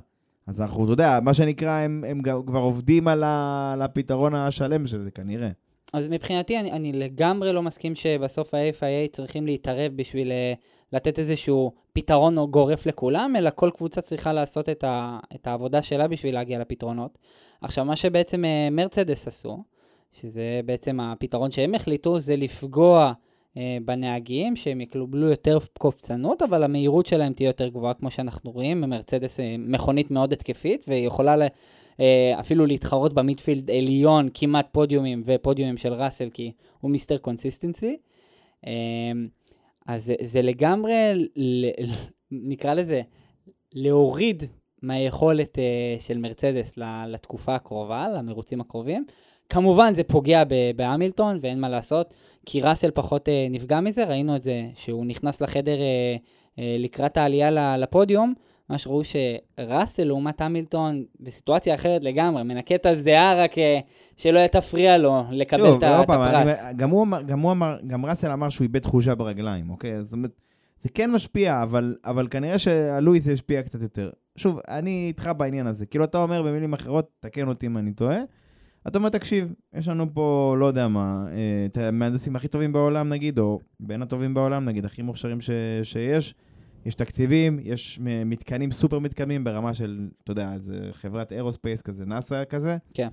אז 0.47 0.61
אנחנו, 0.61 0.83
אתה 0.83 0.93
יודע, 0.93 1.19
מה 1.21 1.33
שנקרא, 1.33 1.71
הם, 1.71 2.03
הם 2.07 2.21
כבר 2.45 2.59
עובדים 2.59 3.07
על, 3.07 3.23
ה, 3.23 3.71
על 3.73 3.81
הפתרון 3.81 4.35
השלם 4.35 4.87
של 4.87 5.03
זה, 5.03 5.11
כנראה. 5.11 5.49
אז 5.93 6.07
מבחינתי, 6.07 6.59
אני, 6.59 6.71
אני 6.71 6.93
לגמרי 6.93 7.53
לא 7.53 7.61
מסכים 7.61 7.95
שבסוף 7.95 8.53
ה-FIA 8.53 9.11
צריכים 9.11 9.45
להתערב 9.45 9.91
בשביל 9.95 10.31
uh, 10.31 10.93
לתת 10.93 11.19
איזשהו 11.19 11.71
פתרון 11.93 12.35
גורף 12.45 12.85
לכולם, 12.85 13.33
אלא 13.37 13.49
כל 13.55 13.69
קבוצה 13.75 14.01
צריכה 14.01 14.33
לעשות 14.33 14.69
את, 14.69 14.83
ה, 14.83 15.19
את 15.35 15.47
העבודה 15.47 15.81
שלה 15.81 16.07
בשביל 16.07 16.33
להגיע 16.33 16.59
לפתרונות. 16.59 17.17
עכשיו, 17.61 17.85
מה 17.85 17.95
שבעצם 17.95 18.43
מרצדס 18.71 19.27
עשו, 19.27 19.63
שזה 20.21 20.61
בעצם 20.65 20.99
הפתרון 20.99 21.51
שהם 21.51 21.75
החליטו, 21.75 22.19
זה 22.19 22.35
לפגוע 22.35 23.13
אה, 23.57 23.77
בנהגים, 23.85 24.55
שהם 24.55 24.81
יקבלו 24.81 25.29
יותר 25.29 25.57
קופצנות, 25.77 26.41
אבל 26.41 26.63
המהירות 26.63 27.05
שלהם 27.05 27.33
תהיה 27.33 27.47
יותר 27.47 27.67
גבוהה, 27.67 27.93
כמו 27.93 28.11
שאנחנו 28.11 28.51
רואים. 28.51 28.81
מרצדס 28.81 29.39
אה, 29.39 29.55
מכונית 29.59 30.11
מאוד 30.11 30.33
התקפית, 30.33 30.85
והיא 30.87 31.07
יכולה 31.07 31.35
אה, 31.99 32.39
אפילו 32.39 32.65
להתחרות 32.65 33.13
ב 33.13 33.20
midfield 33.20 33.71
עליון, 33.71 34.29
כמעט 34.33 34.67
פודיומים 34.71 35.23
ופודיומים 35.25 35.77
של 35.77 35.93
ראסל, 35.93 36.29
כי 36.29 36.51
הוא 36.81 36.91
Mr. 36.91 37.17
Consistency. 37.17 37.97
אה, 38.67 38.71
אז 39.87 40.05
זה, 40.05 40.15
זה 40.21 40.41
לגמרי, 40.41 40.93
ל, 41.35 41.65
נקרא 42.31 42.73
לזה, 42.73 43.01
להוריד 43.73 44.43
מהיכולת 44.81 45.59
אה, 45.59 45.97
של 45.99 46.17
מרצדס 46.17 46.77
לתקופה 47.07 47.55
הקרובה, 47.55 48.07
למרוצים 48.17 48.61
הקרובים. 48.61 49.05
כמובן 49.49 49.93
זה 49.95 50.03
פוגע 50.03 50.43
בהמילטון 50.75 51.39
ואין 51.41 51.59
מה 51.59 51.69
לעשות, 51.69 52.13
כי 52.45 52.61
ראסל 52.61 52.91
פחות 52.91 53.29
אה, 53.29 53.47
נפגע 53.49 53.79
מזה, 53.79 54.03
ראינו 54.03 54.35
את 54.35 54.43
זה 54.43 54.61
שהוא 54.75 55.05
נכנס 55.05 55.41
לחדר 55.41 55.79
אה, 55.79 56.15
אה, 56.59 56.75
לקראת 56.79 57.17
העלייה 57.17 57.77
לפודיום, 57.77 58.33
ממש 58.69 58.87
ראו 58.87 59.01
שראסל 59.03 60.03
לעומת 60.03 60.41
המילטון 60.41 61.05
בסיטואציה 61.19 61.75
אחרת 61.75 62.03
לגמרי, 62.03 62.43
מנקה 62.43 62.75
את 62.75 62.85
הזיעה 62.85 63.43
רק 63.43 63.55
שלא 64.17 64.47
תפריע 64.47 64.97
לו 64.97 65.23
לקבל 65.31 65.59
שוב, 65.67 65.83
את 65.83 65.89
את 65.89 66.09
הפרס. 66.09 66.59
אני- 66.59 66.73
גם 66.77 66.89
הוא 66.89 67.03
אמר, 67.03 67.21
גם 67.21 67.39
הוא 67.39 67.51
אמר, 67.51 67.77
גם 67.87 68.05
ראסל 68.05 68.31
אמר 68.31 68.49
שהוא 68.49 68.63
איבד 68.65 68.79
תחושה 68.79 69.15
ברגליים, 69.15 69.69
אוקיי? 69.69 70.03
זאת 70.03 70.13
אומרת, 70.13 70.31
זה 70.81 70.89
כן 70.89 71.11
משפיע, 71.11 71.63
אבל, 71.63 71.95
אבל 72.05 72.27
כנראה 72.27 72.59
שהלואיס 72.59 73.27
השפיע 73.27 73.61
קצת 73.63 73.81
יותר. 73.81 74.09
שוב, 74.35 74.59
אני 74.67 75.05
איתך 75.07 75.31
בעניין 75.37 75.67
הזה. 75.67 75.85
כאילו, 75.85 76.03
אתה 76.03 76.23
אומר 76.23 76.41
במילים 76.43 76.73
אחרות, 76.73 77.09
תקן 77.19 77.47
אותי 77.47 77.65
אם 77.65 77.77
אני 77.77 77.93
טועה. 77.93 78.17
אתה 78.87 78.97
אומר, 78.97 79.09
תקשיב, 79.09 79.53
יש 79.73 79.87
לנו 79.87 80.13
פה, 80.13 80.55
לא 80.59 80.65
יודע 80.65 80.87
מה, 80.87 81.25
אה, 81.31 81.65
את 81.65 81.77
המהנדסים 81.77 82.35
הכי 82.35 82.47
טובים 82.47 82.73
בעולם 82.73 83.09
נגיד, 83.09 83.39
או 83.39 83.59
בין 83.79 84.01
הטובים 84.01 84.33
בעולם 84.33 84.65
נגיד, 84.65 84.85
הכי 84.85 85.01
מוכשרים 85.01 85.41
ש, 85.41 85.49
שיש. 85.83 86.35
יש 86.85 86.95
תקציבים, 86.95 87.59
יש 87.63 87.99
מתקנים 88.25 88.71
סופר 88.71 88.99
מתקדמים 88.99 89.43
ברמה 89.43 89.73
של, 89.73 90.09
אתה 90.23 90.31
יודע, 90.31 90.53
איזה 90.53 90.89
חברת 90.91 91.31
אירוספייס 91.31 91.81
כזה, 91.81 92.05
נאסא 92.05 92.43
כזה. 92.49 92.77
כן. 92.93 93.07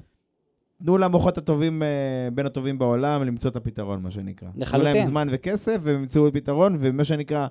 תנו 0.82 0.98
למוחות 0.98 1.38
הטובים, 1.38 1.82
אה, 1.82 2.28
בין 2.34 2.46
הטובים 2.46 2.78
בעולם, 2.78 3.22
למצוא 3.22 3.50
את 3.50 3.56
הפתרון, 3.56 4.02
מה 4.02 4.10
שנקרא. 4.10 4.48
תנו 4.50 4.60
לחלוטין. 4.60 4.94
להם 4.94 5.06
זמן 5.06 5.28
וכסף, 5.30 5.78
והם 5.80 6.00
ימצאו 6.00 6.32
פתרון, 6.32 6.76
ומה 6.80 7.04
שנקרא, 7.04 7.46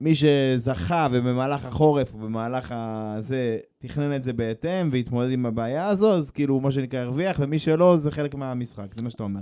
מי 0.00 0.12
שזכה 0.14 1.08
ובמהלך 1.12 1.64
החורף 1.64 2.14
או 2.14 2.18
במהלך 2.18 2.74
הזה 2.76 3.58
תכנן 3.78 4.16
את 4.16 4.22
זה 4.22 4.32
בהתאם 4.32 4.88
והתמודד 4.92 5.30
עם 5.30 5.46
הבעיה 5.46 5.86
הזו, 5.86 6.12
אז 6.14 6.30
כאילו, 6.30 6.60
מה 6.60 6.70
שנקרא, 6.70 6.98
הרוויח, 6.98 7.36
ומי 7.40 7.58
שלא, 7.58 7.96
זה 7.96 8.10
חלק 8.10 8.34
מהמשחק, 8.34 8.94
זה 8.94 9.02
מה 9.02 9.10
שאתה 9.10 9.22
אומר. 9.22 9.40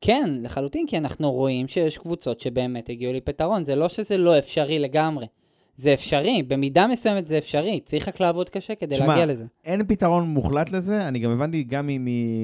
כן, 0.00 0.30
לחלוטין, 0.42 0.86
כי 0.86 0.98
אנחנו 0.98 1.32
רואים 1.32 1.68
שיש 1.68 1.98
קבוצות 1.98 2.40
שבאמת 2.40 2.88
הגיעו 2.88 3.12
לפתרון. 3.12 3.64
זה 3.64 3.74
לא 3.74 3.88
שזה 3.88 4.16
לא 4.16 4.38
אפשרי 4.38 4.78
לגמרי. 4.78 5.26
זה 5.76 5.94
אפשרי, 5.94 6.42
במידה 6.42 6.86
מסוימת 6.86 7.26
זה 7.26 7.38
אפשרי. 7.38 7.80
צריך 7.84 8.08
רק 8.08 8.20
לעבוד 8.20 8.48
קשה 8.48 8.74
כדי 8.74 8.94
תשמע, 8.94 9.06
להגיע 9.06 9.26
לזה. 9.26 9.46
אין 9.64 9.86
פתרון 9.86 10.24
מוחלט 10.24 10.72
לזה, 10.72 11.08
אני 11.08 11.18
גם 11.18 11.30
הבנתי 11.30 11.62
גם 11.62 11.88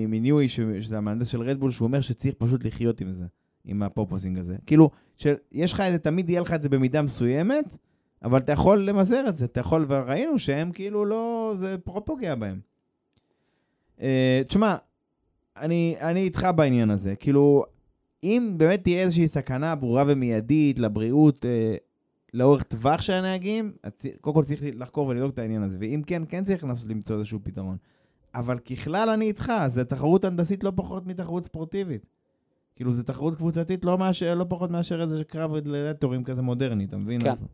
מניואי, 0.08 0.48
שזה 0.48 0.98
המהנדס 0.98 1.28
של 1.28 1.40
רדבול, 1.40 1.70
שהוא 1.70 1.86
אומר 1.86 2.00
שצריך 2.00 2.34
פשוט 2.38 2.64
לחיות 2.64 3.00
עם 3.00 3.12
זה, 3.12 3.24
עם 3.66 3.82
הפופוסינג 3.82 4.38
הזה. 4.38 4.56
כאילו, 4.66 4.90
שיש 5.16 5.72
לך 5.72 5.80
את 5.80 5.92
זה, 5.92 5.98
תמיד 5.98 6.30
יהיה 6.30 6.40
לך 6.40 6.52
את 6.52 6.62
זה 6.62 6.68
במידה 6.68 7.02
מסוימת, 7.02 7.76
אבל 8.22 8.38
אתה 8.38 8.52
יכול 8.52 8.88
למזער 8.88 9.28
את 9.28 9.36
זה, 9.36 9.44
אתה 9.44 9.60
יכול, 9.60 9.84
וראינו 9.88 10.38
שהם 10.38 10.72
כאילו 10.72 11.04
לא, 11.04 11.52
זה 11.54 11.76
פחות 11.84 12.02
פוגע 12.06 12.34
בהם. 12.34 12.60
Uh, 13.98 14.02
תשמע, 14.48 14.76
אני, 15.56 15.96
אני 16.00 16.20
איתך 16.20 16.48
בעניין 16.56 16.90
הזה, 16.90 17.16
כאילו, 17.16 17.64
אם 18.22 18.54
באמת 18.56 18.82
תהיה 18.82 19.02
איזושהי 19.02 19.28
סכנה 19.28 19.74
ברורה 19.74 20.04
ומיידית 20.06 20.78
לבריאות 20.78 21.44
uh, 21.44 21.48
לאורך 22.34 22.62
טווח 22.62 23.02
של 23.02 23.12
הנהגים, 23.12 23.72
קודם 24.20 24.34
כל 24.34 24.44
צריך 24.44 24.62
לחקור 24.74 25.06
ולבדוק 25.06 25.34
את 25.34 25.38
העניין 25.38 25.62
הזה, 25.62 25.76
ואם 25.80 26.02
כן, 26.06 26.22
כן 26.28 26.44
צריך 26.44 26.64
לנסות 26.64 26.88
למצוא 26.88 27.16
איזשהו 27.16 27.38
פתרון. 27.42 27.76
אבל 28.34 28.58
ככלל 28.58 29.10
אני 29.10 29.24
איתך, 29.24 29.52
זה 29.68 29.84
תחרות 29.84 30.24
הנדסית 30.24 30.64
לא 30.64 30.72
פחות 30.76 31.06
מתחרות 31.06 31.44
ספורטיבית. 31.44 32.06
כאילו, 32.76 32.94
זו 32.94 33.02
תחרות 33.02 33.34
קבוצתית 33.34 33.84
לא, 33.84 33.98
מאשר, 33.98 34.34
לא 34.34 34.46
פחות 34.48 34.70
מאשר 34.70 35.02
איזה 35.02 35.24
קרב 35.24 35.52
רדלטורים 35.52 36.24
כזה 36.24 36.42
מודרני, 36.42 36.84
אתה 36.84 36.96
מבין? 36.96 37.22
כן. 37.22 37.30
אז... 37.30 37.44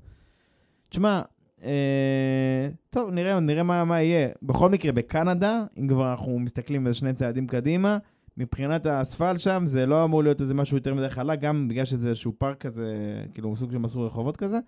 תשמע, 0.89 1.21
אה, 1.65 2.69
טוב, 2.91 3.11
נראה, 3.11 3.41
נראה 3.41 3.63
מה, 3.63 3.85
מה 3.85 4.03
יהיה. 4.03 4.29
בכל 4.43 4.69
מקרה, 4.69 4.93
בקנדה, 4.93 5.65
אם 5.79 5.89
כבר 5.89 6.11
אנחנו 6.11 6.39
מסתכלים 6.39 6.87
איזה 6.87 6.99
שני 6.99 7.13
צעדים 7.13 7.47
קדימה, 7.47 7.99
מבחינת 8.37 8.87
האספלט 8.87 9.41
שם, 9.41 9.63
זה 9.67 9.87
לא 9.87 10.05
אמור 10.05 10.23
להיות 10.23 10.41
איזה 10.41 10.55
משהו 10.55 10.77
יותר 10.77 10.95
מדי 10.95 11.11
חלק, 11.11 11.41
גם 11.41 11.69
בגלל 11.69 11.85
שזה 11.85 12.09
איזשהו 12.09 12.33
פארק 12.39 12.61
כזה, 12.61 12.95
כאילו 13.35 13.57
סוג 13.57 13.71
של 13.73 13.79
מסלול 13.79 14.07
רחובות 14.07 14.37
כזה. 14.37 14.59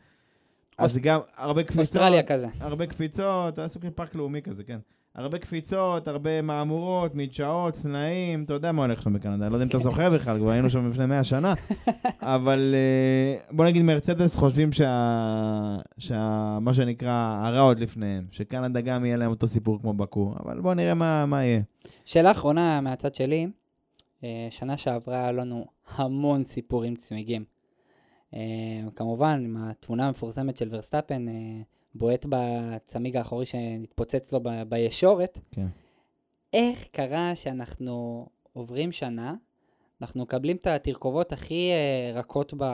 אז 0.79 0.99
גם 0.99 1.21
הרבה 1.37 1.63
קפיצות. 1.63 1.81
אוסטרליה 1.81 2.23
כזה. 2.23 2.47
הרבה 2.61 2.87
קפיצות, 2.87 3.59
היה 3.59 3.69
סוג 3.69 3.83
של 3.83 3.91
פארק 3.91 4.15
לאומי 4.15 4.43
כזה, 4.43 4.65
כן. 4.65 4.79
הרבה 5.15 5.39
קפיצות, 5.39 6.09
הרבה 6.09 6.43
מהמורות, 6.43 7.15
מדשאות, 7.15 7.75
צנעים, 7.75 8.45
אתה 8.45 8.55
יודע 8.55 8.73
מה 8.73 8.83
הולך 8.83 9.03
שם 9.03 9.13
בקנדה, 9.13 9.45
אני 9.45 9.53
לא 9.53 9.57
יודע 9.57 9.65
אם 9.65 9.69
אתה 9.69 9.79
זוכר 9.79 10.11
בכלל, 10.11 10.39
כבר 10.39 10.51
היינו 10.51 10.71
שם 10.71 10.91
לפני 10.91 11.07
100 11.07 11.25
שנה, 11.25 11.55
אבל 12.21 12.75
אה, 12.75 13.37
בוא 13.51 13.65
נגיד 13.65 13.83
מרצדס 13.83 14.37
חושבים 14.37 14.73
שה... 14.73 15.77
שה... 15.99 16.59
מה 16.61 16.75
שנקרא, 16.75 17.41
הרע 17.45 17.61
עוד 17.61 17.81
לפניהם, 17.81 18.27
שקנדה 18.31 18.81
גם 18.81 19.05
יהיה 19.05 19.17
להם 19.17 19.31
אותו 19.31 19.49
סיפור 19.49 19.81
כמו 19.81 19.93
בקו, 19.93 20.35
אבל 20.45 20.61
בוא 20.61 20.75
נראה 20.75 20.95
מה, 20.95 21.27
מה 21.27 21.45
יהיה. 21.45 21.61
שאלה 22.05 22.31
אחרונה 22.31 22.81
מהצד 22.81 23.15
שלי, 23.15 23.47
אה, 24.25 24.47
שנה 24.51 24.77
שעברה 24.77 25.17
היה 25.17 25.33
לנו 25.33 25.67
המון 25.97 26.45
סיפורים 26.45 26.97
צמיגים. 26.97 27.45
אה, 28.35 28.41
כמובן, 28.97 29.43
עם 29.45 29.57
התמונה 29.57 30.07
המפורסמת 30.09 30.57
של 30.57 30.69
ורסטאפן, 30.71 31.29
אה, 31.29 31.63
בועט 31.95 32.27
בצמיג 32.29 33.17
האחורי 33.17 33.47
שנתפוצץ 33.47 34.33
לו 34.33 34.41
ב- 34.43 34.63
בישורת. 34.69 35.39
כן. 35.53 35.67
איך 36.53 36.85
קרה 36.93 37.33
שאנחנו 37.35 38.27
עוברים 38.53 38.93
שנה, 38.93 39.35
אנחנו 40.03 40.23
מקבלים 40.23 40.57
את 40.57 40.67
התרכובות 40.67 41.33
הכי 41.33 41.71
אה, 41.71 42.21
רכות 42.21 42.55
ב, 42.57 42.65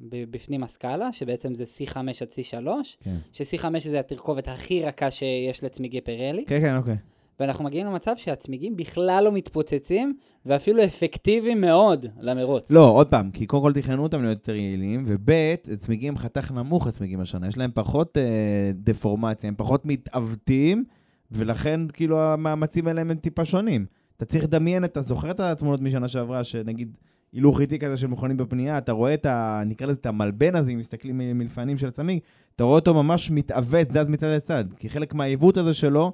ב, 0.00 0.24
בפנים 0.30 0.62
הסקאלה, 0.62 1.12
שבעצם 1.12 1.54
זה 1.54 1.64
C5 1.64 1.96
עד 1.96 2.28
C3, 2.32 2.66
כן. 3.00 3.16
ש-C5 3.32 3.64
זה 3.80 4.00
התרכובת 4.00 4.48
הכי 4.48 4.82
רכה 4.82 5.10
שיש 5.10 5.64
לצמיגי 5.64 6.00
פירלי. 6.00 6.44
כן, 6.46 6.60
כן, 6.60 6.76
אוקיי. 6.76 6.96
ואנחנו 7.40 7.64
מגיעים 7.64 7.86
למצב 7.86 8.12
שהצמיגים 8.16 8.76
בכלל 8.76 9.24
לא 9.24 9.32
מתפוצצים, 9.32 10.14
ואפילו 10.46 10.84
אפקטיביים 10.84 11.60
מאוד 11.60 12.06
למרוץ. 12.20 12.70
לא, 12.70 12.88
עוד 12.88 13.08
פעם, 13.08 13.30
כי 13.30 13.46
קודם 13.46 13.62
כל 13.62 13.72
תכננו 13.72 14.02
אותם 14.02 14.22
להיות 14.22 14.38
יותר 14.38 14.54
יעילים, 14.54 15.04
וב' 15.06 15.54
צמיגים 15.78 16.16
חתך 16.16 16.52
נמוך 16.52 16.86
הצמיגים 16.86 17.20
השנה, 17.20 17.48
יש 17.48 17.58
להם 17.58 17.70
פחות 17.74 18.18
אה, 18.18 18.70
דפורמציה, 18.74 19.48
הם 19.48 19.54
פחות 19.56 19.86
מתעוותים, 19.86 20.84
ולכן 21.30 21.80
כאילו 21.92 22.20
המאמצים 22.20 22.86
האלה 22.86 23.00
הם 23.00 23.14
טיפה 23.14 23.44
שונים. 23.44 23.86
אתה 24.16 24.24
צריך 24.24 24.44
לדמיין, 24.44 24.84
אתה 24.84 25.02
זוכר 25.02 25.30
את 25.30 25.40
התמונות 25.40 25.80
משנה 25.80 26.08
שעברה, 26.08 26.44
שנגיד 26.44 26.96
הילוך 27.32 27.60
איטי 27.60 27.78
כזה 27.78 27.96
של 27.96 28.06
מכוניות 28.06 28.36
בפנייה, 28.36 28.78
אתה 28.78 28.92
רואה 28.92 29.14
את 29.14 29.26
ה... 29.26 29.62
נקרא 29.66 29.86
לזה 29.86 29.96
את 30.00 30.06
המלבן 30.06 30.56
הזה, 30.56 30.70
אם 30.70 30.78
מסתכלים 30.78 31.18
מלפנים 31.18 31.78
של 31.78 31.88
הצמיג, 31.88 32.18
אתה 32.56 32.64
רואה 32.64 32.74
אותו 32.74 32.94
ממש 32.94 33.30
מתעוות, 33.30 33.90
זז 33.90 34.08
מצד 34.08 34.26
לצד, 34.26 34.64
כי 34.78 34.88
חלק 34.88 35.14
מהעיוות 35.14 35.56
הזה 35.56 35.74
שלו, 35.74 36.12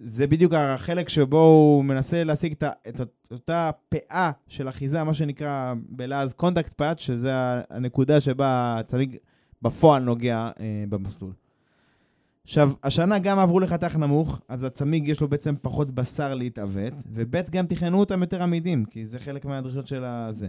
זה 0.00 0.26
בדיוק 0.26 0.52
החלק 0.54 1.08
שבו 1.08 1.40
הוא 1.40 1.84
מנסה 1.84 2.24
להשיג 2.24 2.52
את, 2.52 2.62
ה- 2.62 2.72
את 2.88 3.00
אותה 3.30 3.70
פאה 3.88 4.30
של 4.48 4.68
אחיזה, 4.68 5.04
מה 5.04 5.14
שנקרא 5.14 5.74
בלעז 5.88 6.32
contact 6.34 6.72
patch, 6.72 6.98
שזה 6.98 7.32
הנקודה 7.70 8.20
שבה 8.20 8.76
הצמיג 8.78 9.16
בפועל 9.62 10.02
נוגע 10.02 10.50
אה, 10.60 10.84
במסלול. 10.88 11.32
עכשיו, 12.44 12.72
השנה 12.82 13.18
גם 13.18 13.38
עברו 13.38 13.60
לחתך 13.60 13.96
נמוך, 13.96 14.40
אז 14.48 14.64
הצמיג 14.64 15.08
יש 15.08 15.20
לו 15.20 15.28
בעצם 15.28 15.54
פחות 15.62 15.90
בשר 15.90 16.34
להתעוות, 16.34 16.92
וב' 17.06 17.50
גם 17.50 17.66
תכננו 17.66 18.00
אותם 18.00 18.20
יותר 18.20 18.42
עמידים, 18.42 18.84
כי 18.84 19.06
זה 19.06 19.18
חלק 19.18 19.44
מהדרישות 19.44 19.86
של 19.86 20.04
הזה. 20.04 20.48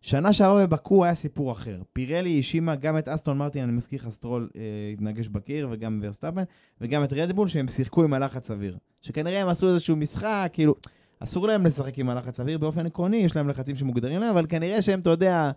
שנה 0.00 0.32
שעברה 0.32 0.66
בבקו 0.66 1.04
היה 1.04 1.14
סיפור 1.14 1.52
אחר. 1.52 1.82
פירלי 1.92 2.36
האשימה 2.36 2.76
גם 2.76 2.98
את 2.98 3.08
אסטון 3.08 3.38
מרטין, 3.38 3.62
אני 3.62 3.72
מזכיר 3.72 4.00
לך, 4.02 4.08
סטרול 4.10 4.48
אה, 4.56 4.62
התנגש 4.92 5.28
בקיר, 5.28 5.68
וגם 5.70 6.00
ורסטאפן, 6.02 6.42
וגם 6.80 7.04
את 7.04 7.12
רדבול, 7.12 7.48
שהם 7.48 7.68
שיחקו 7.68 8.04
עם 8.04 8.12
הלחץ 8.12 8.50
אוויר. 8.50 8.78
שכנראה 9.02 9.42
הם 9.42 9.48
עשו 9.48 9.68
איזשהו 9.68 9.96
משחק, 9.96 10.50
כאילו, 10.52 10.74
אסור 11.20 11.46
להם 11.46 11.66
לשחק 11.66 11.98
עם 11.98 12.10
הלחץ 12.10 12.40
אוויר 12.40 12.58
באופן 12.58 12.86
עקרוני, 12.86 13.16
יש 13.16 13.36
להם 13.36 13.48
לחצים 13.48 13.76
שמוגדרים 13.76 14.20
להם, 14.20 14.30
אבל 14.30 14.46
כנראה 14.48 14.82
שהם, 14.82 15.00
אתה 15.00 15.10
יודע, 15.10 15.50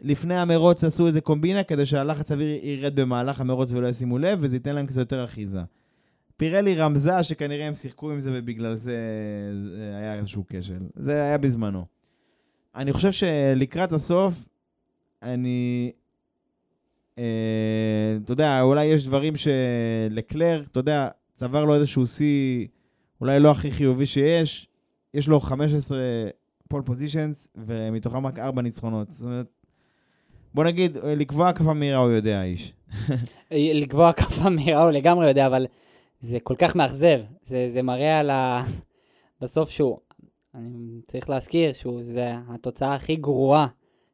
לפני 0.00 0.34
המרוץ 0.34 0.84
עשו 0.84 1.06
איזה 1.06 1.20
קומבינה 1.20 1.62
כדי 1.62 1.86
שהלחץ 1.86 2.32
אוויר 2.32 2.66
ירד 2.66 3.00
במהלך 3.00 3.40
המרוץ 3.40 3.72
ולא 3.72 3.88
ישימו 3.88 4.18
לב, 4.18 4.38
וזה 4.42 4.56
ייתן 4.56 4.74
להם 4.74 4.86
קצת 4.86 4.96
יותר 4.96 5.24
אחיזה. 5.24 5.60
פירלי 6.36 6.74
רמזה 6.74 7.22
שכנראה 7.22 7.66
הם 7.66 7.74
שיחקו 7.74 8.10
עם 8.10 8.20
זה 8.20 8.30
ובגלל 8.34 8.74
זה, 8.74 8.96
זה 9.76 9.96
היה 9.96 10.14
איזשהו 10.14 10.44
כשל. 10.48 10.82
זה 10.96 11.22
היה 11.22 11.38
בזמנו. 11.38 11.95
אני 12.76 12.92
חושב 12.92 13.12
שלקראת 13.12 13.92
הסוף, 13.92 14.48
אני... 15.22 15.92
אה, 17.18 18.16
אתה 18.24 18.32
יודע, 18.32 18.60
אולי 18.60 18.84
יש 18.84 19.04
דברים 19.06 19.34
שלקלר, 19.36 20.62
אתה 20.70 20.80
יודע, 20.80 21.08
צבר 21.34 21.64
לו 21.64 21.74
איזשהו 21.74 22.06
שיא, 22.06 22.66
אולי 23.20 23.40
לא 23.40 23.50
הכי 23.50 23.70
חיובי 23.70 24.06
שיש, 24.06 24.68
יש 25.14 25.28
לו 25.28 25.40
15 25.40 25.98
pole 26.68 26.82
positions, 26.82 27.48
ומתוכם 27.54 28.26
רק 28.26 28.38
4 28.38 28.62
ניצחונות. 28.62 29.10
זאת 29.10 29.22
אומרת, 29.22 29.46
בוא 30.54 30.64
נגיד, 30.64 30.96
לקבוע 30.96 31.48
הקפה 31.48 31.72
מהירה 31.72 31.98
הוא 31.98 32.10
יודע, 32.10 32.38
האיש. 32.38 32.72
לקבוע 33.82 34.08
הקפה 34.08 34.50
מהירה 34.50 34.82
הוא 34.82 34.90
לגמרי 34.90 35.28
יודע, 35.28 35.46
אבל 35.46 35.66
זה 36.20 36.38
כל 36.42 36.54
כך 36.58 36.76
מאכזב. 36.76 37.20
זה, 37.42 37.68
זה 37.72 37.82
מראה 37.82 38.18
על 38.20 38.30
ה... 38.30 38.64
בסוף 39.40 39.70
שהוא, 39.70 39.98
אני 40.56 41.00
צריך 41.06 41.30
להזכיר 41.30 41.72
שהוא, 41.72 42.02
זה 42.02 42.32
התוצאה 42.48 42.94
הכי 42.94 43.16
גרועה 43.16 43.66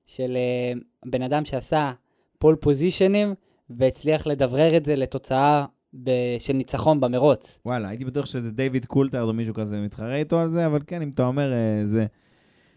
של 0.07 0.37
אה, 0.37 0.73
בן 1.11 1.23
אדם 1.23 1.45
שעשה 1.45 1.93
pole 2.39 2.57
position 2.57 3.19
ים 3.19 3.35
והצליח 3.71 4.27
לדרדר 4.27 4.77
את 4.77 4.85
זה 4.85 4.97
לתוצאה 4.97 5.65
ב, 6.03 6.11
של 6.39 6.53
ניצחון 6.53 7.01
במרוץ. 7.01 7.61
וואלה, 7.67 7.89
הייתי 7.89 8.05
בטוח 8.05 8.27
שזה 8.27 8.51
דיוויד 8.51 8.85
קולטרד 8.85 9.29
או 9.29 9.33
מישהו 9.33 9.55
כזה 9.55 9.81
מתחרה 9.81 10.17
איתו 10.17 10.41
על 10.41 10.51
זה, 10.51 10.67
אבל 10.67 10.81
כן, 10.87 11.03
אם 11.03 11.11
אתה 11.15 11.27
אומר 11.27 11.53
אה, 11.53 11.87
זה... 11.87 12.07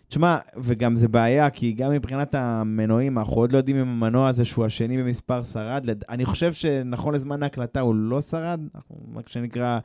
תשמע, 0.08 0.38
וגם 0.58 0.96
זה 0.96 1.08
בעיה, 1.08 1.50
כי 1.50 1.72
גם 1.74 1.92
מבחינת 1.92 2.36
המנועים, 2.36 3.18
אנחנו 3.20 3.36
עוד 3.36 3.52
לא 3.52 3.58
יודעים 3.58 3.78
אם 3.78 3.88
המנוע 3.88 4.30
הזה 4.30 4.46
שהוא 4.46 4.66
השני 4.66 4.98
במספר 4.98 5.44
שרד. 5.44 5.86
לד- 5.86 6.04
אני 6.10 6.26
חושב 6.26 6.54
שנכון 6.54 7.14
לזמן 7.14 7.44
ההקלטה 7.44 7.80
הוא 7.80 7.96
לא 7.96 8.22
שרד, 8.22 8.60
אנחנו, 8.76 8.96
מה 9.08 9.22
שנקרא, 9.28 9.80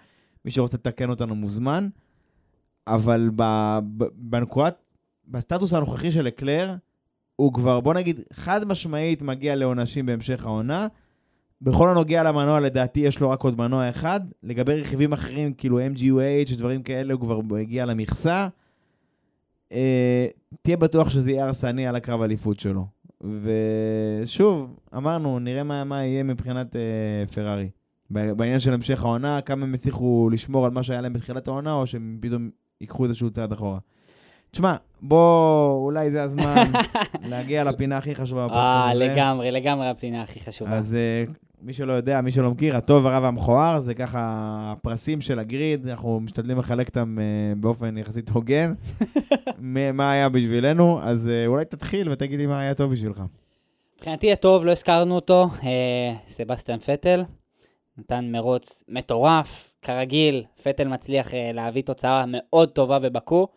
מי 0.44 0.50
שרוצה 0.50 0.76
לתקן 0.76 1.10
אותנו 1.10 1.34
מוזמן, 1.34 1.88
אבל 2.94 3.30
בנקודת, 4.14 4.76
בסטטוס 5.28 5.74
הנוכחי 5.74 6.12
של 6.12 6.28
לקלר, 6.28 6.74
הוא 7.36 7.52
כבר, 7.52 7.80
בוא 7.80 7.94
נגיד, 7.94 8.20
חד 8.32 8.64
משמעית 8.64 9.22
מגיע 9.22 9.56
לעונשים 9.56 10.06
בהמשך 10.06 10.44
העונה. 10.44 10.88
בכל 11.62 11.88
הנוגע 11.88 12.22
למנוע, 12.22 12.60
לדעתי 12.60 13.00
יש 13.00 13.20
לו 13.20 13.30
רק 13.30 13.42
עוד 13.42 13.58
מנוע 13.58 13.90
אחד. 13.90 14.20
לגבי 14.42 14.80
רכיבים 14.80 15.12
אחרים, 15.12 15.54
כאילו 15.54 15.80
MGUH, 15.80 16.56
דברים 16.56 16.82
כאלה, 16.82 17.14
הוא 17.14 17.20
כבר 17.20 17.56
הגיע 17.60 17.86
למכסה. 17.86 18.48
אה, 19.72 20.26
תהיה 20.62 20.76
בטוח 20.76 21.10
שזה 21.10 21.30
יהיה 21.30 21.44
הרסני 21.44 21.86
על 21.86 21.96
הקרב 21.96 22.22
אליפות 22.22 22.60
שלו. 22.60 22.86
ושוב, 23.20 24.76
אמרנו, 24.96 25.38
נראה 25.38 25.62
מה, 25.62 25.84
מה 25.84 26.04
יהיה 26.04 26.22
מבחינת 26.22 26.76
אה, 26.76 27.26
פרארי. 27.34 27.70
בעניין 28.10 28.60
של 28.60 28.72
המשך 28.72 29.04
העונה, 29.04 29.40
כמה 29.40 29.62
הם 29.62 29.74
הצליחו 29.74 30.28
לשמור 30.32 30.64
על 30.64 30.70
מה 30.70 30.82
שהיה 30.82 31.00
להם 31.00 31.12
בתחילת 31.12 31.48
העונה, 31.48 31.72
או 31.72 31.86
שהם 31.86 32.18
פתאום 32.20 32.50
ייקחו 32.80 33.04
איזשהו 33.04 33.30
צעד 33.30 33.52
אחורה. 33.52 33.78
תשמע, 34.50 34.76
בוא, 35.02 35.84
אולי 35.84 36.10
זה 36.10 36.22
הזמן 36.22 36.64
להגיע 37.30 37.64
לפינה 37.64 37.98
הכי 37.98 38.14
חשובה 38.14 38.40
אה, 38.42 38.46
בפודקאסט 38.46 38.94
הזה. 38.94 39.14
לגמרי, 39.14 39.50
לגמרי 39.50 39.88
הפינה 39.88 40.22
הכי 40.22 40.40
חשובה. 40.40 40.70
אז 40.70 40.94
אה, 40.94 41.24
מי 41.62 41.72
שלא 41.72 41.92
יודע, 41.92 42.20
מי 42.20 42.30
שלא 42.30 42.50
מכיר, 42.50 42.76
הטוב, 42.76 43.06
הרע 43.06 43.20
והמכוער, 43.22 43.78
זה 43.78 43.94
ככה 43.94 44.20
הפרסים 44.72 45.20
של 45.20 45.38
הגריד, 45.38 45.88
אנחנו 45.88 46.20
משתדלים 46.20 46.58
לחלק 46.58 46.88
אותם 46.88 47.18
אה, 47.20 47.54
באופן 47.56 47.98
יחסית 47.98 48.28
הוגן. 48.28 48.74
מה 49.94 50.12
היה 50.12 50.28
בשבילנו, 50.28 51.00
אז 51.02 51.28
אה, 51.28 51.46
אולי 51.46 51.64
תתחיל 51.64 52.10
ותגיד 52.10 52.40
לי 52.40 52.46
מה 52.46 52.60
היה 52.60 52.74
טוב 52.74 52.92
בשבילך. 52.92 53.22
מבחינתי 53.96 54.32
הטוב, 54.32 54.64
לא 54.64 54.72
הזכרנו 54.72 55.14
אותו, 55.14 55.48
אה, 55.62 56.14
סבסטיאן 56.28 56.78
פטל. 56.78 57.24
נתן 57.98 58.32
מרוץ 58.32 58.84
מטורף, 58.88 59.69
כרגיל, 59.82 60.44
פטל 60.62 60.88
מצליח 60.88 61.34
אה, 61.34 61.50
להביא 61.52 61.82
תוצאה 61.82 62.24
מאוד 62.28 62.68
טובה 62.68 62.98
בבקו. 62.98 63.48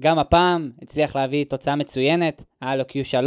גם 0.00 0.18
הפעם 0.18 0.70
הצליח 0.82 1.16
להביא 1.16 1.44
תוצאה 1.44 1.76
מצוינת, 1.76 2.42
היה 2.60 2.76
לו 2.76 2.84
Q3. 2.84 3.26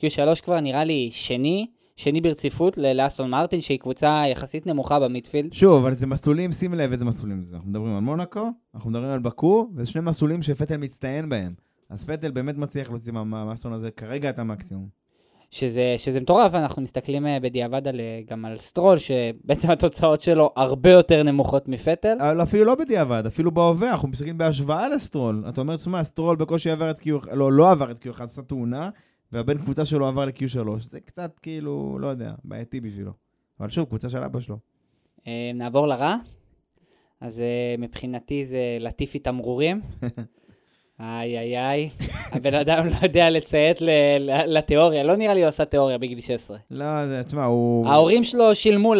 Q3 0.00 0.40
כבר 0.42 0.60
נראה 0.60 0.84
לי 0.84 1.08
שני, 1.12 1.66
שני 1.96 2.20
ברציפות 2.20 2.78
לאסטון 2.78 3.30
מרטין, 3.30 3.60
שהיא 3.60 3.78
קבוצה 3.78 4.22
יחסית 4.32 4.66
נמוכה 4.66 5.00
ב 5.00 5.05
midfield. 5.05 5.52
שוב, 5.52 5.84
אבל 5.84 5.94
זה 5.94 6.06
מסלולים, 6.06 6.52
שים 6.52 6.74
לב 6.74 6.92
איזה 6.92 7.04
מסלולים 7.04 7.44
זה. 7.44 7.56
אנחנו 7.56 7.70
מדברים 7.70 7.94
על 7.94 8.00
מונאקו, 8.00 8.48
אנחנו 8.74 8.90
מדברים 8.90 9.10
על 9.10 9.18
בקו, 9.18 9.68
וזה 9.74 9.90
שני 9.90 10.02
מסלולים 10.02 10.42
שפטל 10.42 10.76
מצטיין 10.76 11.28
בהם. 11.28 11.54
אז 11.90 12.04
פטל 12.04 12.30
באמת 12.30 12.56
מצליח 12.56 12.90
להוציא 12.90 13.12
מה- 13.12 13.24
מה- 13.24 13.44
מהאסון 13.44 13.72
הזה 13.72 13.90
כרגע 13.90 14.30
את 14.30 14.38
המקסימום. 14.38 14.99
שזה, 15.50 15.94
שזה 15.98 16.20
מטורף, 16.20 16.54
אנחנו 16.54 16.82
מסתכלים 16.82 17.26
אה, 17.26 17.40
בדיעבד 17.40 17.88
על, 17.88 18.00
אה, 18.00 18.20
גם 18.26 18.44
על 18.44 18.58
סטרול, 18.58 18.98
שבעצם 18.98 19.70
התוצאות 19.80 20.20
שלו 20.20 20.52
הרבה 20.56 20.90
יותר 20.90 21.22
נמוכות 21.22 21.68
מפטל. 21.68 22.16
אבל 22.20 22.42
אפילו 22.42 22.64
לא 22.64 22.74
בדיעבד, 22.74 23.22
אפילו 23.26 23.50
בהווה, 23.50 23.90
אנחנו 23.90 24.08
מסתכלים 24.08 24.38
בהשוואה 24.38 24.88
לסטרול. 24.88 25.44
אתה 25.48 25.60
אומר, 25.60 25.76
תשמע, 25.76 26.04
סטרול 26.04 26.36
בקושי 26.36 26.70
עבר 26.70 26.90
את 26.90 27.00
Q1, 27.00 27.34
לא, 27.34 27.52
לא 27.52 27.70
עבר 27.70 27.90
את 27.90 28.06
Q1, 28.06 28.22
עשה 28.22 28.42
תאונה, 28.42 28.90
והבן 29.32 29.58
קבוצה 29.58 29.84
שלו 29.84 30.06
עבר 30.06 30.24
ל-Q3. 30.24 30.80
זה 30.80 31.00
קצת 31.00 31.38
כאילו, 31.38 31.98
לא 32.00 32.06
יודע, 32.06 32.32
בעייתי 32.44 32.80
בשבילו. 32.80 33.12
אבל 33.60 33.68
שוב, 33.68 33.84
קבוצה 33.88 34.08
של 34.08 34.18
אבא 34.18 34.40
שלו. 34.40 34.58
אה, 35.26 35.50
נעבור 35.54 35.88
לרע. 35.88 36.16
אז 37.20 37.42
מבחינתי 37.78 38.46
זה 38.46 38.76
לטיפי 38.80 39.18
תמרורים. 39.18 39.80
איי 41.00 41.38
איי 41.38 41.58
איי, 41.58 41.90
הבן 42.32 42.54
אדם 42.54 42.86
לא 42.86 42.94
יודע 43.02 43.30
לציית 43.30 43.78
לתיאוריה, 44.46 45.02
לא 45.02 45.16
נראה 45.16 45.34
לי 45.34 45.40
הוא 45.42 45.48
עשה 45.48 45.64
תיאוריה 45.64 45.98
בגיל 45.98 46.20
16. 46.20 46.56
לא, 46.70 47.06
זה, 47.06 47.22
תשמע, 47.26 47.44
הוא... 47.44 47.86
ההורים 47.88 48.24
שלו 48.24 48.54
שילמו 48.54 48.94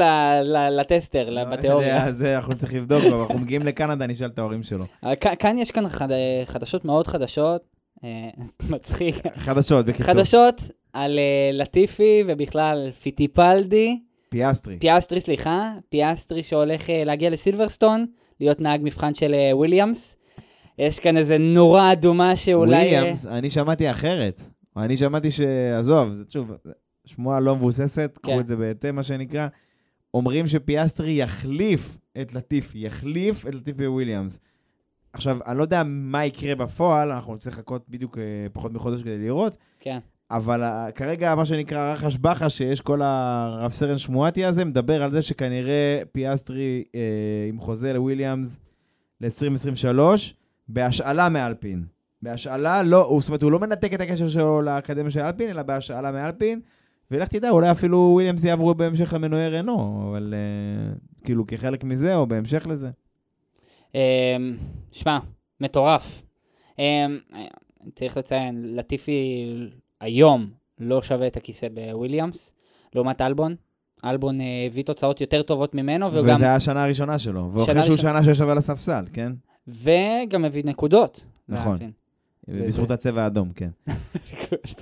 לטסטר, 0.79 1.31
לא 1.31 1.45
בתיאוריה. 1.45 1.89
יודע, 1.97 2.13
זה 2.13 2.37
אנחנו 2.37 2.59
צריכים 2.59 2.79
לבדוק, 2.83 3.05
אבל 3.05 3.19
אנחנו 3.21 3.39
מגיעים 3.39 3.63
לקנדה, 3.63 4.07
נשאל 4.07 4.27
את 4.29 4.39
ההורים 4.39 4.63
שלו. 4.63 4.85
כ- 5.21 5.35
כאן 5.39 5.59
יש 5.59 5.71
כאן 5.71 5.89
חד- 5.89 6.09
חדשות 6.45 6.85
מאוד 6.85 7.07
חדשות, 7.07 7.63
אה, 8.05 8.09
מצחיק, 8.71 9.15
חדשות, 9.37 9.87
בקיצור. 9.87 10.07
חדשות 10.07 10.61
על 10.93 11.19
אה, 11.19 11.51
לטיפי 11.53 12.23
ובכלל 12.27 12.91
פיטיפלדי, 13.03 13.99
פיאסטרי. 14.29 14.79
פיאסטרי 14.79 15.21
סליחה, 15.21 15.73
פיאסטרי 15.89 16.43
שהולך 16.43 16.91
אה, 16.91 17.05
להגיע 17.05 17.31
לסילברסטון, 17.31 18.07
להיות 18.41 18.61
נהג 18.61 18.81
מבחן 18.85 19.15
של 19.15 19.35
אה, 19.35 19.57
וויליאמס. 19.57 20.17
יש 20.81 21.01
כאן 21.01 21.17
איזה 21.17 21.39
נורה 21.39 21.93
אדומה 21.93 22.37
שאולי... 22.37 22.75
אה, 22.75 22.81
וויליאמס, 22.81 23.27
אני 23.27 23.51
שמעתי 23.51 23.91
אחרת. 23.91 24.41
אני 24.77 24.97
שמעתי 24.97 25.31
ש... 25.31 25.41
עזוב, 25.79 26.25
שוב, 26.29 26.53
שמועה 27.05 27.41
לא 27.41 27.57
מבוססת, 27.57 28.19
כן. 28.23 28.33
קחו 28.33 28.41
את 28.41 28.47
זה 28.47 28.57
בהתאם, 28.57 28.97
מה 28.97 29.03
שנקרא. 29.03 29.47
אומרים 30.15 30.47
שפיאסטרי 30.47 31.13
יחליף 31.13 31.99
את 32.21 32.35
לטיפי, 32.35 32.79
יחליף 32.79 33.47
את 33.47 33.55
לטיפי 33.55 33.87
וויליאמס. 33.87 34.41
עכשיו, 35.13 35.39
אני 35.47 35.59
לא 35.59 35.63
יודע 35.63 35.83
מה 35.87 36.25
יקרה 36.25 36.55
בפועל, 36.55 37.11
אנחנו 37.11 37.35
נצטרך 37.35 37.55
לחכות 37.55 37.89
בדיוק 37.89 38.19
אה, 38.19 38.23
פחות 38.53 38.73
מחודש 38.73 39.03
כדי 39.03 39.19
לראות, 39.19 39.57
כן. 39.81 39.99
אבל 40.31 40.63
אה, 40.63 40.93
כרגע 40.93 41.35
מה 41.35 41.45
שנקרא 41.45 41.93
רחש 41.93 42.17
בחש, 42.17 42.59
שיש 42.59 42.81
כל 42.81 43.03
הרב 43.03 43.73
סרן 43.73 43.99
שמועתי 43.99 44.45
הזה, 44.45 44.65
מדבר 44.65 45.03
על 45.03 45.13
זה 45.13 45.23
שכנראה 45.23 46.01
פיאסטרי 46.13 46.85
אה, 46.95 47.01
עם 47.49 47.61
חוזה 47.61 47.93
לוויליאמס 47.93 48.59
ל-2023, 49.21 49.99
בהשאלה 50.73 51.29
מאלפין. 51.29 51.85
בהשאלה, 52.23 52.83
לא, 52.83 53.05
הוא, 53.05 53.21
זאת 53.21 53.29
אומרת, 53.29 53.43
הוא 53.43 53.53
לא 53.53 53.59
מנתק 53.59 53.95
את 53.95 54.01
הקשר 54.01 54.29
שלו 54.29 54.63
לאקדמיה 54.63 55.11
של 55.11 55.21
אלפין, 55.21 55.51
אלא 55.51 55.63
בהשאלה 55.63 56.13
מאלפין, 56.13 56.61
ולך 57.11 57.29
תדע, 57.29 57.51
אולי 57.51 57.71
אפילו 57.71 58.11
וויליאמס 58.15 58.45
יעברו 58.45 58.75
בהמשך 58.75 59.13
למנועי 59.13 59.49
רנו, 59.49 60.09
אבל 60.11 60.35
אה, 60.37 60.95
כאילו 61.25 61.47
כחלק 61.47 61.85
מזה 61.85 62.15
או 62.17 62.27
בהמשך 62.27 62.67
לזה. 62.67 62.91
אמ, 63.95 64.01
שמע, 64.93 65.19
מטורף. 65.61 66.23
אמ, 66.79 67.19
צריך 67.95 68.17
לציין, 68.17 68.77
לטיפי 68.77 69.47
היום 70.01 70.51
לא 70.79 71.03
שווה 71.03 71.27
את 71.27 71.37
הכיסא 71.37 71.67
בוויליאמס, 71.69 72.55
לעומת 72.95 73.21
אלבון. 73.21 73.55
אלבון 74.05 74.41
אה, 74.41 74.47
הביא 74.67 74.85
תוצאות 74.85 75.21
יותר 75.21 75.43
טובות 75.43 75.75
ממנו, 75.75 76.13
והוא 76.13 76.27
גם, 76.27 76.35
וזה 76.35 76.45
היה 76.45 76.55
השנה 76.55 76.85
הראשונה 76.85 77.19
שלו, 77.19 77.53
ואחרי 77.53 77.83
שהוא 77.83 77.93
ראשונה. 77.93 78.13
שנה 78.13 78.25
שיושב 78.25 78.49
על 78.49 78.59
הספסל, 78.59 79.05
כן? 79.13 79.33
וגם 79.73 80.45
הביא 80.45 80.65
נקודות. 80.65 81.25
נכון. 81.49 81.79
בזכות 82.49 82.91
הצבע 82.91 83.23
האדום, 83.23 83.53
כן. 83.55 83.71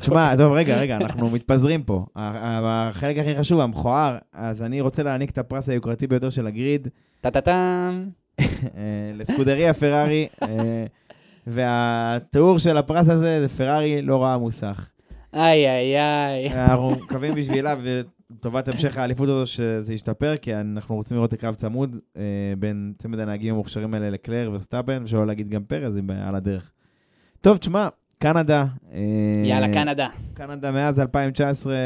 תשמע, 0.00 0.36
טוב, 0.36 0.52
רגע, 0.52 0.78
רגע, 0.78 0.96
אנחנו 0.96 1.30
מתפזרים 1.30 1.82
פה. 1.82 2.06
החלק 2.16 3.18
הכי 3.18 3.36
חשוב, 3.36 3.60
המכוער, 3.60 4.18
אז 4.32 4.62
אני 4.62 4.80
רוצה 4.80 5.02
להעניק 5.02 5.30
את 5.30 5.38
הפרס 5.38 5.68
היוקרתי 5.68 6.06
ביותר 6.06 6.30
של 6.30 6.46
הגריד 6.46 6.88
טה-טה-טם. 7.20 8.08
אה, 8.40 8.44
לסקודריה 9.14 9.74
פרארי, 9.74 10.26
אה, 10.42 10.84
והתיאור 11.46 12.58
של 12.58 12.76
הפרס 12.76 13.08
הזה 13.08 13.40
זה 13.40 13.48
פרארי 13.48 14.02
לא 14.02 14.22
ראה 14.22 14.38
מוסך. 14.38 14.88
איי 15.34 15.68
איי 15.68 15.96
איי. 15.96 16.52
אנחנו 16.52 16.90
מקווים 16.90 17.34
בשבילה 17.34 17.74
ולטובת 18.30 18.68
המשך 18.68 18.96
האליפות 18.96 19.28
הזו 19.28 19.46
שזה 19.46 19.94
ישתפר, 19.94 20.36
כי 20.36 20.54
אנחנו 20.54 20.94
רוצים 20.94 21.16
לראות 21.16 21.34
קרב 21.34 21.54
צמוד 21.54 21.96
אה, 22.16 22.22
בין 22.58 22.92
צמד 22.98 23.18
הנהגים 23.18 23.54
המוכשרים 23.54 23.94
האלה 23.94 24.10
לקלר 24.10 24.50
ורסטאפן, 24.54 25.04
ושלא 25.04 25.26
להגיד 25.26 25.48
גם 25.48 25.64
פרז 25.64 25.96
אם 25.96 26.10
על 26.10 26.34
הדרך. 26.34 26.72
טוב, 27.40 27.56
תשמע, 27.56 27.88
קנדה. 28.18 28.64
אה, 28.92 28.98
יאללה, 29.44 29.74
קנדה. 29.74 30.08
קנדה 30.34 30.70
מאז 30.70 31.00
2019, 31.00 31.74
אה, 31.74 31.78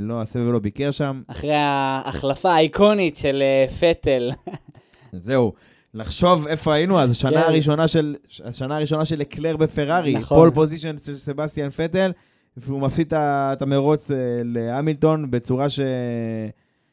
לא 0.00 0.22
הסבב 0.22 0.52
לא 0.52 0.58
ביקר 0.58 0.90
שם. 0.90 1.22
אחרי 1.26 1.54
ההחלפה 1.54 2.52
האיקונית 2.52 3.16
של 3.16 3.42
אה, 3.42 3.66
פטל. 3.80 4.30
זהו, 5.12 5.52
לחשוב 5.94 6.46
איפה 6.46 6.74
היינו 6.74 7.00
אז, 7.00 7.10
השנה 7.10 7.30
כן. 7.30 7.48
הראשונה 7.48 7.88
של, 7.88 8.16
השנה 8.44 8.76
הראשונה 8.76 9.04
של 9.04 9.22
לקלר 9.22 9.56
בפרארי, 9.56 10.14
נכון. 10.14 10.38
pole 10.38 10.50
position 10.50 10.98
של 10.98 11.14
סבסטיאן 11.14 11.70
פטל, 11.70 12.12
והוא 12.56 12.80
מפסיד 12.80 13.14
את 13.16 13.62
המרוץ 13.62 14.10
אה, 14.10 14.16
להמילטון 14.44 15.30
בצורה 15.30 15.70
ש... 15.70 15.80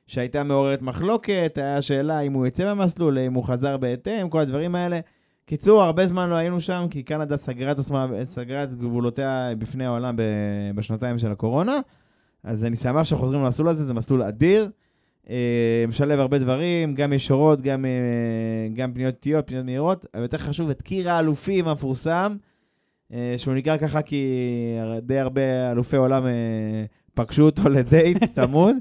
שהייתה 0.08 0.44
מעוררת 0.44 0.82
מחלוקת, 0.82 1.58
היה 1.62 1.82
שאלה 1.82 2.20
אם 2.20 2.34
הוא 2.34 2.48
יצא 2.48 2.64
מהמסלול, 2.64 3.18
אם 3.18 3.34
הוא 3.34 3.44
חזר 3.44 3.78
בהתאם, 3.78 4.30
כל 4.30 4.40
הדברים 4.40 4.76
האלה. 4.76 5.00
קיצור, 5.46 5.84
הרבה 5.84 6.08
זמן 6.08 6.30
לא 6.30 6.36
היינו 6.36 6.62
שם, 6.62 6.86
כי 6.90 7.04
קנדה 7.04 7.38
סגרה 7.38 7.72
את 7.72 7.80
עצמה, 7.80 8.08
סגרה 8.26 8.64
את 8.64 8.76
גבולותיה 8.76 9.50
בפני 9.58 9.86
העולם 9.86 10.16
בשנתיים 10.76 11.18
של 11.20 11.32
הקורונה. 11.32 11.80
אז 12.44 12.66
אני 12.66 12.76
שמח 12.76 13.04
שחוזרים 13.04 13.44
למסלול 13.44 13.70
הזה, 13.70 13.86
זה 13.86 13.94
מסלול 13.94 14.24
אדיר. 14.24 14.70
אה, 15.30 15.86
משלב 15.88 16.20
הרבה 16.20 16.40
דברים, 16.40 16.96
גם 16.96 17.14
ישורות, 17.14 17.62
גם, 17.62 17.86
אה, 17.86 17.90
גם 18.74 18.94
פניות 18.94 19.16
איטיות, 19.16 19.48
פניות 19.48 19.66
מהירות, 19.66 20.06
אבל 20.14 20.24
יותר 20.24 20.38
חשוב, 20.38 20.70
את 20.70 20.82
קיר 20.82 21.12
האלופים 21.12 21.68
המפורסם, 21.68 22.36
שהוא 23.38 23.54
נקרא 23.54 23.78
ככה 23.78 24.02
כי 24.02 24.26
די 25.02 25.20
הרבה 25.20 25.72
אלופי 25.72 25.98
עולם 25.98 26.26
אה, 26.28 26.32
פגשו 27.14 27.44
אותו 27.46 27.70
לדייט 27.70 28.24
צמוד. 28.36 28.76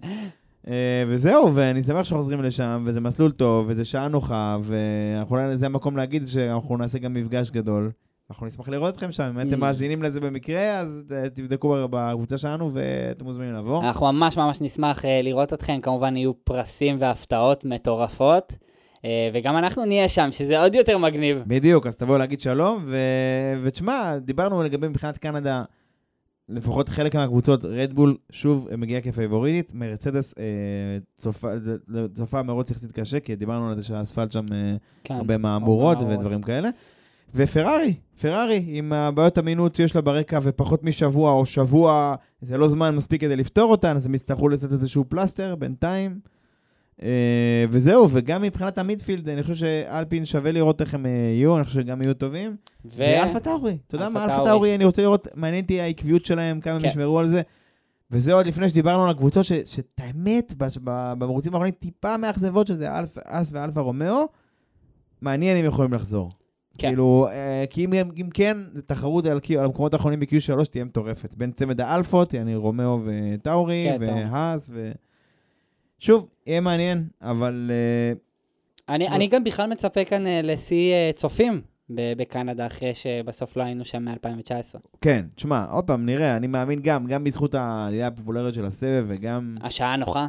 אה, 0.69 1.05
וזהו, 1.09 1.55
ואני 1.55 1.83
שמח 1.83 2.05
שחוזרים 2.05 2.43
לשם, 2.43 2.83
וזה 2.87 3.01
מסלול 3.01 3.31
טוב, 3.33 3.67
וזה 3.69 3.85
שעה 3.85 4.09
נוחה, 4.09 4.57
ואולי 4.63 5.57
זה 5.57 5.67
המקום 5.67 5.97
להגיד 5.97 6.27
שאנחנו 6.27 6.77
נעשה 6.77 6.99
גם 6.99 7.15
מפגש 7.15 7.51
גדול. 7.51 7.91
אנחנו 8.31 8.47
נשמח 8.47 8.69
לראות 8.69 8.95
אתכם 8.95 9.13
שם, 9.13 9.23
אם 9.25 9.41
אתם 9.41 9.57
Mm. 9.57 9.61
מאזינים 9.61 10.03
לזה 10.03 10.21
במקרה, 10.21 10.79
אז 10.79 11.05
אה, 11.17 11.29
תבדקו 11.29 11.77
בקבוצה 11.91 12.39
שלנו 12.39 12.71
ואתם 12.75 13.25
מוזמנים 13.25 13.55
לבוא. 13.55 13.83
אנחנו 13.83 14.13
ממש 14.13 14.37
ממש 14.37 14.61
נשמח 14.61 15.05
אה, 15.05 15.23
לראות 15.23 15.53
אתכם, 15.53 15.79
כמובן 15.83 16.17
יהיו 16.17 16.33
פרסים 16.45 16.97
והפתעות 17.01 17.65
מטורפות, 17.65 18.53
אה, 18.53 18.57
וגם 19.33 19.57
אנחנו 19.57 19.85
נהיה 19.85 20.09
שם, 20.09 20.29
שזה 20.33 20.61
עוד 20.61 20.75
יותר 20.75 20.99
מגניב. 20.99 21.43
בדיוק, 21.47 21.87
אז 21.87 21.97
תבואו 21.97 22.19
להגיד 22.19 22.41
שלום, 22.41 22.85
ו... 22.87 22.97
ותשמע, 23.63 24.19
דיברנו 24.19 24.63
לגבי 24.63 24.89
מבחינת 24.89 25.19
קנדה, 25.19 25.63
לפחות 26.49 26.89
חלק 26.89 27.15
מהקבוצות, 27.15 27.65
רדבול, 27.65 28.17
שוב, 28.31 28.69
מגיעה 28.79 29.01
כפייבוריטית, 29.01 29.75
מרצדס 29.75 30.35
אה, 30.39 30.45
צופה, 31.17 31.49
צופה 32.15 32.43
מרוץ 32.43 32.71
יחסית 32.71 32.93
קשה, 32.93 33.21
כי 33.21 33.37
דיברנו 33.37 33.69
על 33.69 33.77
זה 33.77 33.83
שהאספלט 33.83 34.33
שם 34.33 34.45
אה, 34.53 34.77
כן. 35.05 35.15
הרבה 35.15 35.39
מהמורות. 35.39 35.99
ודברים 36.09 36.43
כאלה. 36.43 36.69
ופרארי, 37.35 37.95
פרארי, 38.21 38.65
עם 38.67 38.93
הבעיות 38.93 39.39
אמינות 39.39 39.75
שיש 39.75 39.95
לה 39.95 40.01
ברקע 40.01 40.39
ופחות 40.43 40.85
משבוע 40.85 41.33
או 41.33 41.47
שבוע, 41.47 42.15
זה 42.41 42.59
לא 42.59 42.69
זמן 42.69 42.97
מספיק 42.97 43.21
כדי 43.21 43.37
לפתור 43.37 43.71
אותן, 43.71 43.97
אז 43.97 44.07
הם 44.07 44.15
יצטרכו 44.15 44.49
לתת 44.49 44.73
איזשהו 44.73 45.05
פלסטר 45.09 45.55
בינתיים. 45.55 46.19
אה, 47.03 47.09
וזהו, 47.71 48.09
וגם 48.11 48.43
מבחינת 48.43 48.79
ה 48.79 48.84
midfield, 48.84 49.29
אני 49.29 49.43
חושב 49.43 49.55
שאלפין 49.55 50.25
שווה 50.25 50.53
לראות 50.53 50.81
איך 50.81 50.95
הם 50.95 51.07
אה, 51.07 51.11
יהיו, 51.11 51.57
אני 51.57 51.65
חושב 51.65 51.81
שגם 51.81 52.03
יהיו 52.03 52.15
טובים. 52.15 52.57
ו- 52.85 52.89
ואלפה 52.97 53.41
טאורי, 53.41 53.79
אתה 53.87 53.95
יודע 53.95 54.09
מה, 54.09 54.25
אלפה 54.25 54.45
טאורי. 54.45 54.75
אני 54.75 54.85
רוצה 54.85 55.03
לראות, 55.03 55.29
מעניין 55.35 55.63
אותי 55.65 55.81
העקביות 55.81 56.25
שלהם, 56.25 56.61
כמה 56.61 56.75
הם 56.75 56.81
כן. 56.81 56.87
ישמרו 56.89 57.19
על 57.19 57.27
זה. 57.27 57.43
וזה 58.11 58.33
עוד 58.33 58.47
לפני 58.47 58.69
שדיברנו 58.69 59.05
על 59.05 59.11
הקבוצות, 59.11 59.45
שאת 59.45 60.01
האמת, 60.01 60.55
במרוצים 61.19 61.53
האחרונים 61.55 61.75
טיפה 61.79 62.17
מאכזבות, 62.17 62.67
שזה 62.67 62.99
אלפ- 62.99 63.19
האס 63.25 63.51
ואלפה 63.53 63.81
רומאו, 63.81 64.27
מעניין 65.23 65.57
אם 65.57 65.65
יכולים 65.65 65.93
לחזור. 65.93 66.31
כן. 66.79 66.89
כאילו, 66.89 67.29
אה, 67.31 67.65
כי 67.71 67.85
אם, 67.85 67.93
אם 67.93 68.29
כן, 68.35 68.57
תחרות 68.87 69.27
על, 69.27 69.41
על 69.59 69.65
המקומות 69.65 69.95
האחרונים 69.95 70.21
ב-Q3 70.21 70.65
תהיה 70.71 70.85
מטורפת. 70.85 71.35
בין 71.35 71.53
צמד 71.53 71.81
האלפות, 71.81 72.35
יעני 72.35 72.57
רומאו 72.57 73.01
וטאורי, 73.05 73.87
כן. 73.99 74.27
והאס, 74.31 74.71
ו... 74.73 74.93
שוב, 75.99 76.29
יהיה 76.47 76.61
מעניין, 76.61 77.05
אבל 77.23 77.71
אה, 77.71 78.13
אני, 78.95 79.05
לא. 79.05 79.11
אני 79.11 79.27
גם 79.27 79.45
בכלל 79.45 79.67
מצפה 79.67 80.05
כאן 80.05 80.27
אה, 80.27 80.41
לשיא 80.43 80.93
אה, 80.93 81.11
צופים 81.15 81.61
בקנדה, 81.91 82.67
אחרי 82.67 82.95
שבסוף 82.95 83.57
לא 83.57 83.63
היינו 83.63 83.85
שם 83.85 84.05
מ-2019. 84.05 84.79
כן, 85.01 85.27
תשמע, 85.35 85.65
עוד 85.65 85.85
פעם, 85.85 86.07
נראה, 86.07 86.37
אני 86.37 86.47
מאמין 86.47 86.81
גם, 86.83 87.07
גם 87.07 87.25
בזכות 87.25 87.55
העלייה 87.55 88.07
הפופולרית 88.07 88.55
של 88.55 88.65
הסבב, 88.65 89.05
וגם... 89.09 89.57
השעה 89.63 89.97
נוחה, 89.97 90.27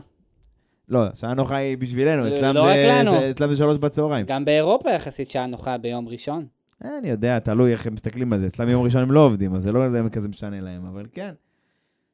לא, 0.90 1.06
שעה 1.16 1.34
נוחה 1.34 1.56
היא 1.56 1.78
בשבילנו, 1.78 2.24
לא 2.24 2.38
אצלם 2.38 2.58
רק 2.58 2.76
זה. 2.76 3.12
ש- 3.12 3.14
אצלם 3.14 3.50
זה 3.50 3.56
שלוש 3.56 3.78
בצהריים. 3.78 4.26
גם 4.26 4.46
באירופה 4.46 4.92
יחסית 4.92 5.30
שעה 5.30 5.46
נוחה 5.46 5.78
ביום 5.78 6.08
ראשון. 6.08 6.46
אני 6.84 7.10
יודע, 7.10 7.40
תלוי 7.40 7.72
איך 7.72 7.88
הם 7.88 7.94
מסתכלים 7.94 8.34
על 8.34 8.40
זה. 8.40 8.48
אצלם 8.48 8.70
יום 8.70 8.84
ראשון 8.84 9.02
הם 9.02 9.12
לא 9.12 9.26
עובדים, 9.26 9.56
אז 9.56 9.64
זה 9.64 9.72
לא 9.72 10.10
כזה 10.12 10.30
משנה 10.30 10.62
להם, 10.62 10.86
אבל 10.86 11.06
כן. 11.12 11.34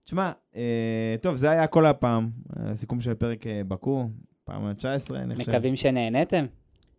תשמע, 0.06 0.32
אה, 0.56 1.16
טוב, 1.22 1.36
זה 1.36 1.50
היה 1.50 1.68
כל 1.68 1.86
הפעם, 1.86 2.30
הסיכום 2.56 3.02
של 3.02 3.14
פרק 3.14 3.48
אה, 3.48 3.62
בקו, 3.68 4.10
פעם 4.44 4.66
ה-19, 4.66 5.16
אני 5.16 5.36
חושב. 5.36 5.52
מקווים 5.52 5.76
שנהניתם. 5.76 6.46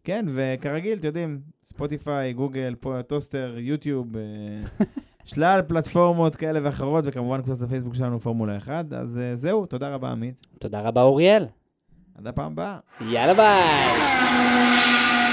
כן, 0.04 0.24
וכרגיל, 0.34 0.98
אתם 0.98 1.06
יודעים, 1.06 1.40
ספוטיפיי, 1.64 2.32
גוגל, 2.32 2.74
פה, 2.80 3.02
טוסטר, 3.06 3.54
יוטיוב, 3.58 4.16
אה, 4.16 4.22
שלל 5.24 5.62
פלטפורמות 5.68 6.36
כאלה 6.36 6.60
ואחרות, 6.62 7.04
וכמובן 7.06 7.42
קבוצת 7.42 7.62
הפייסבוק 7.62 7.94
שלנו, 7.94 8.20
פורמולה 8.20 8.56
1. 8.56 8.92
אז 8.92 9.18
אה, 9.18 9.36
זהו, 9.36 9.66
תודה 9.66 9.88
רבה, 9.94 10.10
עמית. 10.10 10.46
תודה 10.58 10.80
רבה, 10.80 11.02
אוריאל. 11.02 11.46
עד 12.18 12.26
הפעם 12.26 12.52
הבאה. 12.52 12.78
יאללה 13.00 13.34
ביי. 13.34 15.25